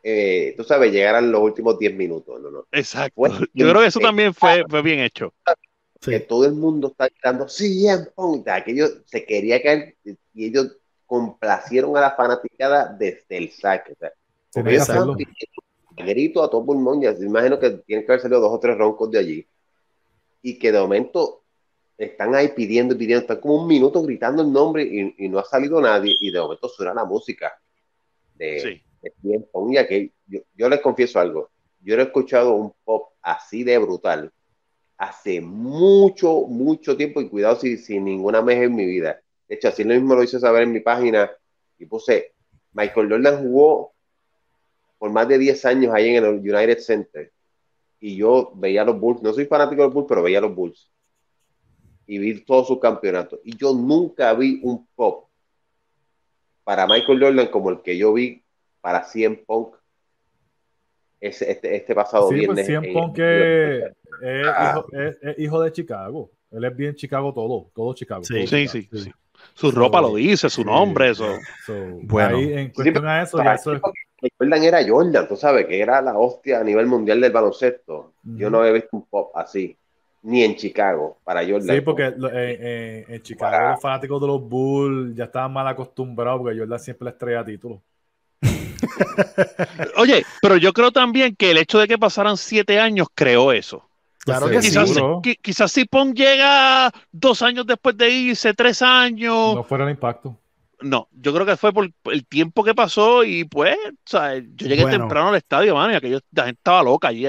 [0.03, 2.41] eh, tú sabes, llegaran los últimos 10 minutos.
[2.41, 2.67] No, no.
[2.73, 3.23] Exacto.
[3.55, 5.33] Yo creo que eso también fue, fue bien hecho.
[6.01, 7.87] Que todo el mundo está gritando, sí,
[8.65, 9.95] que ellos se quería caer
[10.35, 10.77] y ellos
[11.11, 13.95] complacieron a la fanaticada desde el saque.
[13.95, 14.13] O sea,
[15.97, 19.11] grito a todo pulmón, ya imagino que tienen que haber salido dos o tres roncos
[19.11, 19.47] de allí.
[20.41, 21.43] Y que de momento
[21.99, 25.45] están ahí pidiendo y pidiendo, están como un minuto gritando el nombre y, no ha
[25.45, 26.17] salido nadie.
[26.21, 27.61] Y de momento suena la música
[28.37, 28.81] de,
[29.21, 29.69] tiempo.
[29.89, 31.51] que yo, yo, les confieso algo,
[31.81, 34.33] yo no he escuchado un pop así de brutal
[34.97, 39.21] hace mucho, mucho tiempo y cuidado si, sin ninguna meja en mi vida.
[39.51, 41.29] De hecho, así lo mismo lo hice saber en mi página
[41.77, 42.35] y puse,
[42.73, 43.93] Michael Jordan jugó
[44.97, 47.33] por más de 10 años ahí en el United Center
[47.99, 50.89] y yo veía los Bulls, no soy fanático de los Bulls, pero veía los Bulls
[52.07, 53.41] y vi todos sus campeonatos.
[53.43, 55.29] Y yo nunca vi un pop
[56.63, 58.45] para Michael Jordan como el que yo vi
[58.81, 59.75] para CM Punk
[61.19, 62.55] este, este pasado sí, viernes.
[62.55, 63.83] Pues CM Punk es,
[65.39, 66.31] hijo, de Chicago.
[66.53, 68.23] Él es bien Chicago todo, todo Chicago.
[68.23, 68.89] Sí, sí, sí,
[69.55, 71.27] Su ropa lo dice, su nombre, eso.
[72.03, 73.81] bueno, ahí, en cuestión a eso, eso
[74.39, 78.13] Jordan era Jordan, tú sabes, que era la hostia a nivel mundial del baloncesto.
[78.23, 79.77] Yo no he visto un pop así,
[80.23, 81.77] ni en Chicago, para Jordan.
[81.77, 82.15] Sí, porque
[83.15, 87.19] en Chicago los fanáticos de los Bulls ya estaban mal acostumbrados, porque Jordan siempre les
[87.19, 87.81] traía títulos.
[89.97, 93.90] Oye, pero yo creo también que el hecho de que pasaran siete años creó eso.
[94.25, 99.55] Claro que quizás, sí, quizás si Pong llega dos años después de irse, tres años.
[99.55, 100.37] No fuera el impacto.
[100.83, 104.67] No, yo creo que fue por el tiempo que pasó y pues, o sea, yo
[104.67, 107.27] llegué temprano al estadio, man, y aquello, la gente estaba loca allí.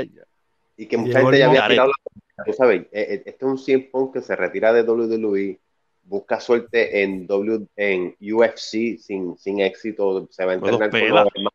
[0.77, 3.57] Y que mucha gente ya había tirado la tú sabes, eh, eh, este es un
[3.57, 5.59] CM Punk que se retira de WWE,
[6.03, 11.03] busca suerte en, w, en UFC sin, sin éxito, se va a entrenar con los,
[11.03, 11.51] hermanos,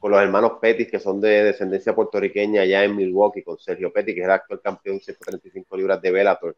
[0.00, 4.14] con los hermanos Pettis, que son de descendencia puertorriqueña allá en Milwaukee, con Sergio Pettis,
[4.14, 6.56] que es el actual campeón de 135 libras de Bellator,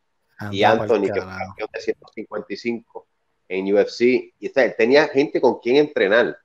[0.52, 3.06] y Anthony, que es campeón de 155
[3.48, 4.00] en UFC.
[4.38, 6.38] Y tenía gente con quien entrenar,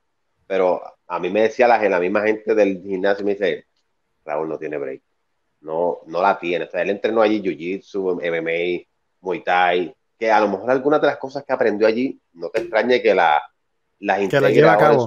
[0.47, 3.65] pero a mí me decía la, la misma gente del gimnasio, me dice,
[4.25, 5.01] Raúl no tiene break.
[5.61, 6.65] No, no la tiene.
[6.65, 8.87] O sea, él entrenó allí Jiu-Jitsu, MMA,
[9.21, 12.61] Muay Thai, que a lo mejor algunas de las cosas que aprendió allí, no te
[12.61, 13.39] extrañe que la,
[13.99, 14.99] las integre ahora en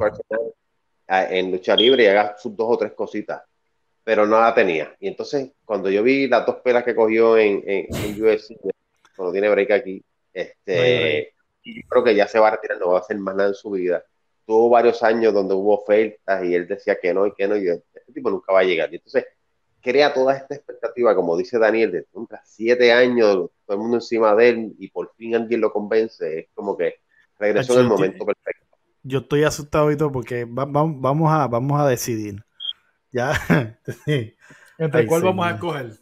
[1.51, 3.43] lucha libre y haga sus dos o tres cositas,
[4.05, 4.95] pero no la tenía.
[5.01, 8.57] Y entonces, cuando yo vi las dos pelas que cogió en, en, en UFC,
[9.17, 12.99] cuando tiene break aquí, este, y creo que ya se va a retirar, no va
[12.99, 14.05] a hacer más nada en su vida.
[14.47, 17.69] Tuvo varios años donde hubo ofertas y él decía que no y que no, y
[17.69, 18.93] este tipo nunca va a llegar.
[18.93, 19.27] Y entonces
[19.81, 22.07] crea toda esta expectativa, como dice Daniel, de
[22.45, 26.41] siete años, todo el mundo encima de él y por fin alguien lo convence.
[26.41, 26.97] Es como que
[27.39, 28.70] regresó en el momento perfecto.
[29.03, 32.45] Yo estoy asustado y todo porque vamos, a, vamos a decidir.
[33.13, 33.33] Ya.
[34.79, 35.99] ¿Entre cuál vamos a escoger?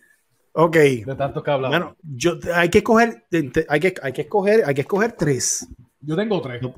[0.52, 0.76] Ok.
[0.76, 1.78] De tanto que hablamos.
[1.78, 3.24] Bueno, yo, hay que escoger,
[3.68, 5.68] hay que, hay que escoger, hay que escoger tres.
[6.00, 6.60] Yo tengo tres.
[6.62, 6.74] Yo,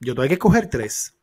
[0.00, 1.16] yo tengo que escoger tres.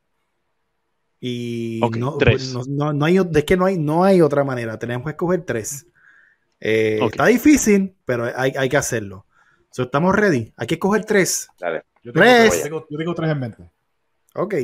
[1.19, 2.53] Y no, tres.
[2.68, 4.78] No, no, hay, es que no hay, no hay otra manera.
[4.78, 5.88] Tenemos que escoger tres.
[6.60, 9.26] Eh, está difícil, pero hay, hay que hacerlo.
[9.76, 10.53] estamos ready.
[10.57, 11.48] Hay que escoger tres.
[11.60, 11.84] Dale.
[12.03, 12.69] Yo tengo, tres.
[12.69, 13.69] Yo yo tengo tres en mente.
[14.38, 14.55] Ok.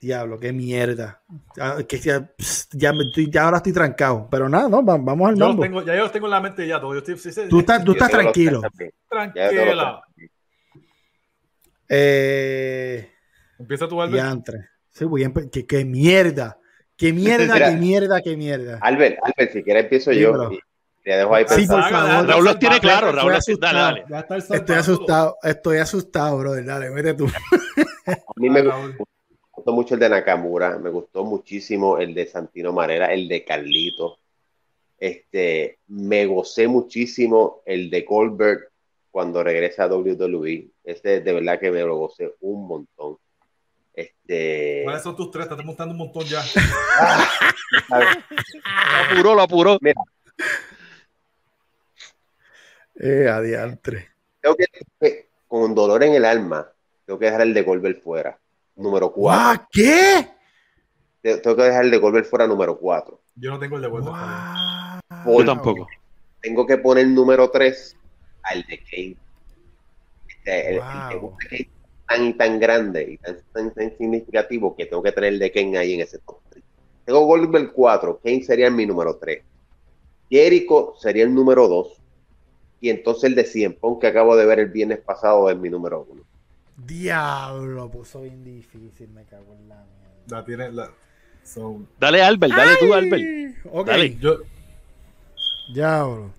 [0.00, 1.22] Diablo, qué mierda.
[1.56, 2.30] Ya, que ya,
[2.72, 2.92] ya,
[3.42, 4.28] ahora estoy trancado.
[4.30, 6.80] Pero nada, no, vamos al yo Tengo, ya yo los tengo en la mente ya.
[6.80, 6.94] Todo.
[6.94, 8.62] Yo estoy, tú estás, tú estás tranquilo.
[9.08, 10.02] Tranquila.
[11.88, 13.10] Eh,
[13.58, 14.46] Empieza tu Albert.
[14.90, 16.58] Sí, voy a qué, qué mierda.
[16.96, 18.78] Qué mierda, qué mierda, qué mierda.
[18.80, 20.50] Albert, Albert, si quieres empiezo yo.
[21.02, 22.26] te dejo ahí sí, por favor.
[22.26, 23.10] Raúl lo tiene claro.
[23.10, 24.26] Raúl, dale, dale.
[24.50, 26.64] Estoy asustado, estoy asustado, brother.
[26.64, 27.26] Dale, vete tú.
[28.08, 28.62] A mí me,
[29.52, 34.18] gustó mucho el de Nakamura, me gustó muchísimo el de Santino Marera, el de Carlito.
[34.98, 38.70] Este, me gocé muchísimo el de Goldberg
[39.10, 40.70] cuando regresa a WWE.
[40.84, 43.18] Este de verdad que me lo gocé un montón.
[43.92, 44.82] Este...
[44.84, 45.44] ¿Cuáles son tus tres?
[45.44, 46.42] Estás montando un montón ya.
[47.90, 47.96] lo
[49.16, 49.78] apuró, lo apuró.
[49.80, 50.00] Mira.
[52.94, 54.08] Eh, adiantre.
[54.40, 56.70] Tengo que, con dolor en el alma,
[57.08, 58.38] tengo que dejar el de Goldberg fuera.
[58.76, 59.68] Número 4.
[59.72, 60.28] ¿Qué?
[61.22, 63.18] Tengo que dejar el de Goldberg fuera número 4.
[63.36, 64.14] Yo no tengo el de Goldberg.
[65.24, 65.88] Yo tampoco.
[66.42, 67.96] Tengo que poner número 3
[68.42, 69.16] al de Kane.
[70.28, 70.82] Este, el,
[71.50, 71.70] de
[72.06, 73.40] tan y tan grande y tan,
[73.72, 76.62] tan, significativo que tengo que tener el de Kane ahí en ese top 3.
[77.06, 79.42] Tengo Goldberg 4, Kane sería mi número 3.
[80.28, 82.02] Jericho sería el número 2.
[82.82, 86.06] Y entonces el de 100 que acabo de ver el viernes pasado es mi número
[86.06, 86.27] 1.
[86.78, 90.38] Diablo, puso bien difícil, me cago en la mierda.
[90.38, 90.90] La tiene, la,
[91.98, 93.56] Dale, Albert, dale tú, Albert.
[93.72, 93.86] Ok.
[93.86, 94.16] Dale.
[94.18, 94.38] Yo...
[95.72, 96.32] Ya, bro.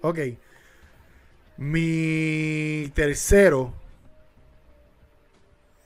[0.00, 0.18] Ok.
[1.56, 3.72] Mi tercero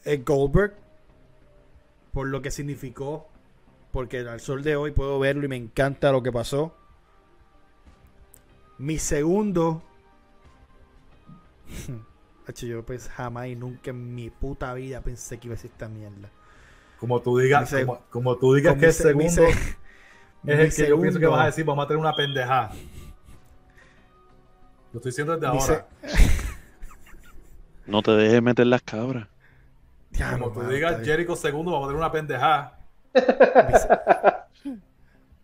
[0.05, 0.75] es Goldberg.
[2.13, 3.29] Por lo que significó.
[3.93, 6.75] Porque al sol de hoy puedo verlo y me encanta lo que pasó.
[8.79, 9.83] Mi segundo.
[12.53, 15.89] yo pues jamás y nunca en mi puta vida pensé que iba a ser esta
[15.89, 16.31] mierda.
[16.99, 17.75] Como tú digas,
[18.11, 19.43] como, tú digas que el segundo
[20.47, 22.71] es el que yo pienso que vas a decir, vamos a tener una pendejada.
[24.93, 25.87] Lo estoy diciendo desde ahora.
[27.87, 29.29] No te dejes meter las cabras.
[30.33, 32.81] como tú digas Jericho segundo, vamos a tener una pendejada.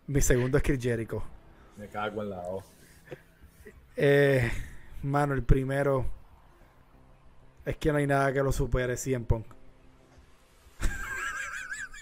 [0.07, 1.23] Mi, segundo es Chris Jericho.
[1.77, 2.61] Me cago en la O.
[3.95, 4.51] Eh,
[5.03, 6.05] mano, el primero
[7.65, 9.45] es que no hay nada que lo supere 100 Punk.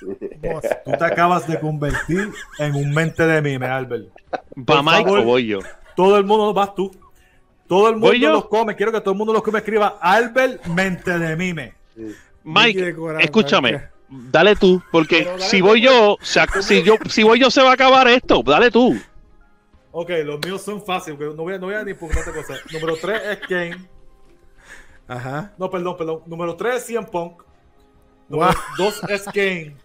[0.85, 4.07] Tú te acabas de convertir en un mente de mime, Albert.
[4.57, 5.59] ¿Va Mike o voy yo?
[5.95, 6.91] Todo el mundo, vas tú.
[7.67, 8.75] Todo el mundo los come.
[8.75, 9.59] Quiero que todo el mundo los come.
[9.59, 11.73] Escriba Albert, mente de mime.
[12.43, 13.89] Mike, escúchame.
[14.09, 18.07] Dale tú, porque si voy yo, si yo, si voy yo se va a acabar
[18.09, 18.43] esto.
[18.43, 18.99] Dale tú.
[19.91, 21.19] Ok, los míos son fáciles.
[21.19, 22.55] No voy, no voy a ni por otra cosa.
[22.73, 24.00] Número 3 es Kane.
[25.11, 25.51] Ajá.
[25.57, 26.21] No, perdón, perdón.
[26.25, 27.43] Número 3 es CM Punk.
[28.29, 29.75] Número 2 es Kane.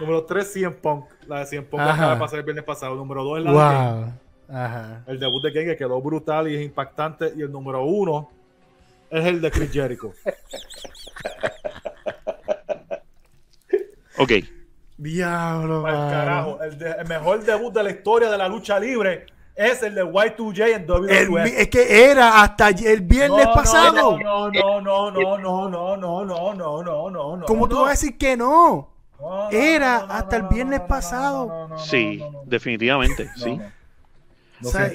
[0.00, 1.04] Número 3, 100 Punk.
[1.26, 2.94] La de 100 Punk acaba de pasar el viernes pasado.
[2.94, 4.14] Número 2 es la de Kane.
[4.48, 5.04] Ajá.
[5.06, 7.34] El debut de Kane que quedó brutal y es impactante.
[7.36, 8.30] Y el número 1
[9.10, 10.14] es el de Chris Jericho.
[14.18, 14.32] ok.
[14.96, 16.62] Diablo, carajo.
[16.62, 19.26] El, el, mejor debut de la historia de la lucha libre
[19.60, 21.60] es el de Y2J en WWE.
[21.60, 24.18] es que era hasta el viernes pasado.
[24.18, 27.46] No, no, no, no, no, no, no, no, no, no, no, no.
[27.46, 28.88] ¿Cómo tú vas a decir que no?
[29.50, 31.76] Era hasta el viernes pasado.
[31.76, 33.60] Sí, definitivamente, sí.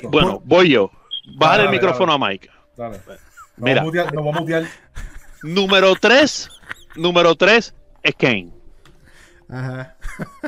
[0.10, 0.90] bueno, voy yo.
[1.38, 2.50] Bajar el micrófono a Mike.
[2.76, 3.00] Dale.
[3.58, 3.84] Mira.
[4.14, 4.64] vamos a mutear.
[5.44, 6.50] Número 3.
[6.96, 8.50] Número 3 es Kane.
[9.48, 9.96] Ajá.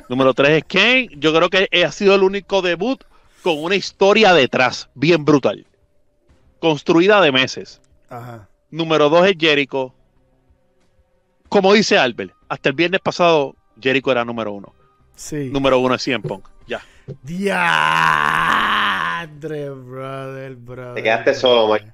[0.09, 1.09] Número 3 es Kane.
[1.17, 3.03] Yo creo que ha sido el único debut
[3.41, 5.65] con una historia detrás, bien brutal.
[6.59, 7.81] Construida de meses.
[8.09, 8.49] Ajá.
[8.69, 9.93] Número 2 es Jericho.
[11.49, 14.73] Como dice Albert, hasta el viernes pasado Jericho era número uno.
[15.15, 15.49] Sí.
[15.51, 16.47] Número uno es 100 Punk.
[16.67, 16.81] Ya.
[17.23, 17.59] Diadre,
[19.69, 20.95] brother, brother.
[20.95, 21.93] Te quedaste solo, Mike.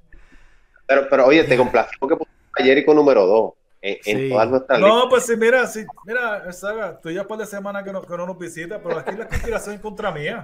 [0.87, 3.53] Pero, pero oye, te complacimos que pusiste a Jericho número dos.
[3.85, 7.45] En, en todas nuestras No, pues sí, mira, sí, mira, Saga, tú ya por de
[7.45, 10.41] semana que no, que no nos visita, pero aquí la conspiración en contra mía.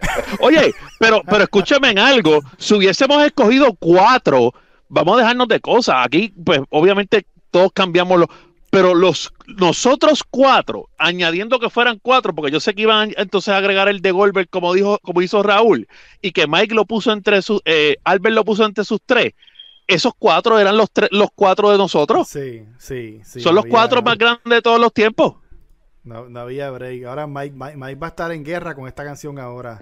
[0.40, 2.40] Oye, pero, pero escúchame en algo.
[2.58, 4.52] Si hubiésemos escogido cuatro,
[4.88, 6.04] vamos a dejarnos de cosas.
[6.04, 8.28] Aquí, pues, obviamente, todos cambiamos los
[8.68, 13.58] pero los nosotros cuatro, añadiendo que fueran cuatro, porque yo sé que iban entonces a
[13.58, 15.86] agregar el de Goldberg como dijo, como hizo Raúl,
[16.22, 19.32] y que Mike lo puso entre sus, eh, Albert lo puso entre sus tres.
[19.86, 22.28] Esos cuatro eran los tres, los cuatro de nosotros.
[22.28, 23.40] Sí, sí, sí.
[23.40, 25.34] Son los cuatro más grandes de todos los tiempos.
[26.04, 27.04] No, no había break.
[27.04, 29.78] Ahora Mike, Mike, va a estar en guerra con esta canción ahora.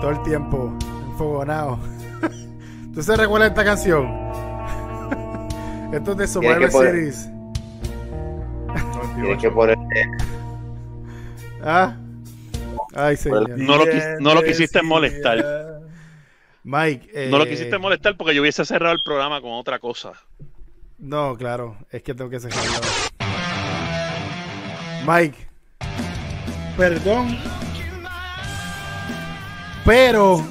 [0.00, 0.72] Todo el tiempo.
[1.10, 1.78] Enfogonado.
[2.94, 4.06] ¿Tú se recuerdas esta canción?
[5.92, 7.28] Esto es de Survivor Series.
[9.16, 9.76] Tienes que poner.
[11.62, 11.96] Ah.
[12.94, 13.50] Ay, señor.
[13.58, 13.84] No lo,
[14.20, 15.73] no lo quisiste molestar.
[16.64, 17.10] Mike.
[17.14, 17.28] Eh...
[17.30, 20.12] No lo quisiste molestar porque yo hubiese cerrado el programa con otra cosa.
[20.98, 21.76] No, claro.
[21.90, 22.80] Es que tengo que cerrarlo.
[25.06, 25.48] Mike.
[26.76, 27.38] Perdón.
[29.84, 30.42] Pero.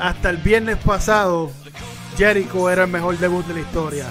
[0.00, 1.50] Hasta el viernes pasado
[2.16, 4.06] Jericho era el mejor debut de la historia.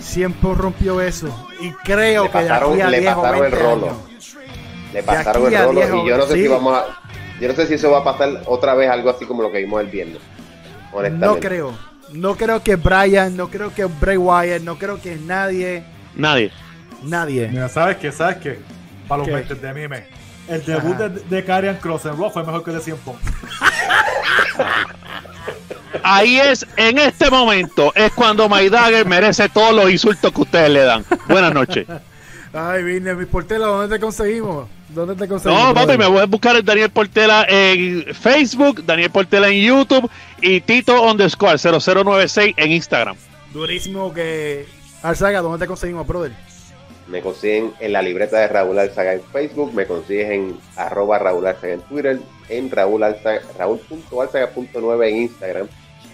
[0.00, 1.46] Siempre rompió eso.
[1.60, 3.96] Y creo que de aquí a le 10 o 20 el rolo.
[4.92, 6.99] Le pasaron el rolo y yo no sé si vamos a.
[7.40, 9.58] Yo no sé si eso va a pasar otra vez algo así como lo que
[9.58, 10.18] vimos el viernes.
[11.12, 11.72] No creo.
[12.12, 15.84] No creo que Brian, no creo que Bray Wyatt, no creo que nadie.
[16.14, 16.50] Nadie.
[17.02, 17.48] Nadie.
[17.48, 18.12] Mira, ¿sabes qué?
[18.12, 18.58] ¿Sabes qué?
[19.08, 20.06] Para los mentes de mime.
[20.48, 22.98] El debut de, de Karrion Cross en Raw fue mejor que el de 100
[26.02, 30.70] Ahí es, en este momento, es cuando My Dagger merece todos los insultos que ustedes
[30.70, 31.04] le dan.
[31.28, 31.86] Buenas noches.
[32.52, 34.68] Ay, Vine, mi Portela, ¿dónde te conseguimos?
[34.94, 35.68] ¿Dónde te conseguimos?
[35.68, 40.10] No, papi, me voy a buscar el Daniel Portela en Facebook, Daniel Portela en YouTube
[40.42, 43.16] y Tito underscore 0096 en Instagram.
[43.52, 44.66] Durísimo que...
[45.02, 46.32] Alzaga, ¿dónde te conseguimos, brother?
[47.06, 51.46] Me consiguen en la libreta de Raúl Alzaga en Facebook, me consigues en arroba Raúl
[51.46, 55.68] Alzaga en Twitter, en Raúl Raúl.alzaga.9 en Instagram.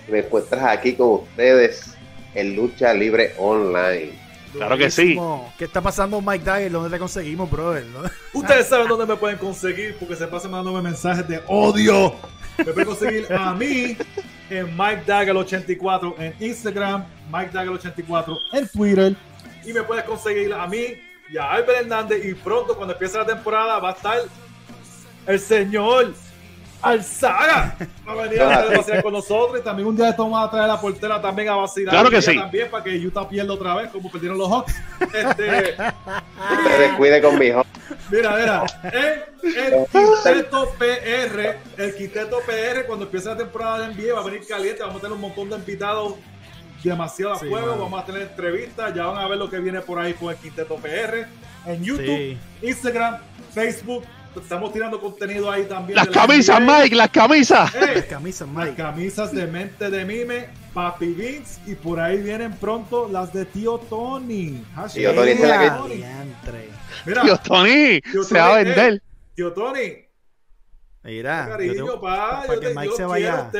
[0.08, 1.96] Me encuentras aquí con ustedes
[2.34, 4.25] en Lucha Libre Online.
[4.56, 5.18] Claro que sí.
[5.58, 6.72] ¿Qué está pasando Mike Dagger?
[6.72, 7.84] ¿Dónde te conseguimos, brother?
[8.32, 12.14] Ustedes saben dónde me pueden conseguir porque se pasan mandándome mensajes de odio.
[12.58, 13.96] Me pueden conseguir a mí
[14.50, 19.16] en Mike Dagger84 en Instagram, Mike Dagger84 en Twitter
[19.66, 22.24] y me puedes conseguir a mí y a Albert Hernández.
[22.24, 24.18] Y pronto, cuando empiece la temporada, va a estar
[25.26, 26.14] el señor
[26.82, 27.76] Alzaga.
[28.08, 29.60] Va a venir a vacilar con nosotros.
[29.60, 31.94] Y también un día esto vamos a traer a la portera también a vacilar.
[31.94, 32.36] Claro que sí.
[32.36, 34.74] También para que Utah pierda otra vez, como perdieron los Hawks.
[35.12, 35.74] Este,
[36.64, 37.46] me descuide con mi
[38.10, 38.64] Mira, mira.
[38.84, 39.24] El,
[39.56, 44.46] el Quinteto PR, el Quinteto PR, cuando empiece la temporada de NBA, va a venir
[44.46, 44.82] caliente.
[44.82, 46.14] Vamos a tener un montón de invitados
[46.82, 47.76] demasiado a juego.
[47.76, 48.94] Vamos a tener entrevistas.
[48.94, 51.26] Ya van a ver lo que viene por ahí con el Quinteto PR
[51.66, 53.18] en YouTube, Instagram,
[53.52, 54.04] Facebook.
[54.40, 55.96] Estamos tirando contenido ahí también.
[55.96, 57.74] Las camisas, Mike, las camisas.
[57.74, 58.66] Eh, las camisas, Mike.
[58.66, 61.60] Las camisas de mente de mime, Papi Vince.
[61.66, 64.62] Y por ahí vienen pronto las de Tío Tony.
[64.92, 65.34] Tío Tony,
[67.04, 68.94] Mira, Tío Tony se va a vender.
[68.94, 69.00] Eh,
[69.34, 70.06] tío Tony,
[71.06, 71.56] Mira,
[72.00, 73.50] para que Mike se vaya.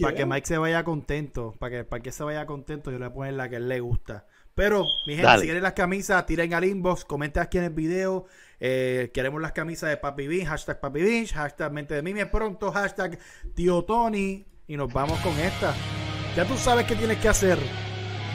[0.00, 3.06] Para que Mike se vaya contento, para que, para que se vaya contento, yo le
[3.06, 4.26] voy a poner la que él le gusta.
[4.54, 8.26] Pero, mi gente, si quieren las camisas, tiren al inbox, comenten aquí en el video.
[8.60, 12.72] Eh, queremos las camisas de Papi Bean, hashtag Papi Bean, hashtag Mente de Mimi pronto,
[12.72, 13.18] hashtag
[13.54, 14.44] Tío Tony.
[14.66, 15.74] Y nos vamos con esta.
[16.36, 17.58] Ya tú sabes qué tienes que hacer.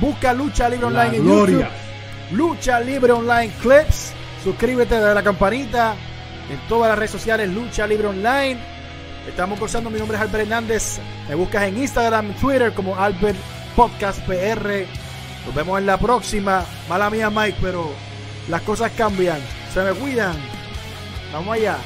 [0.01, 1.65] Busca Lucha Libre Online en YouTube.
[2.31, 4.13] Lucha Libre Online Clips.
[4.43, 5.95] Suscríbete, dale la campanita
[6.49, 8.59] en todas las redes sociales, Lucha Libre Online.
[9.27, 10.99] Estamos cursando, mi nombre es Albert Hernández.
[11.29, 13.37] Me buscas en Instagram, Twitter como Albert
[13.75, 14.85] Podcast PR.
[15.45, 16.65] Nos vemos en la próxima.
[16.89, 17.89] Mala mía, Mike, pero
[18.49, 19.39] las cosas cambian.
[19.73, 20.35] Se me cuidan.
[21.31, 21.77] Vamos allá.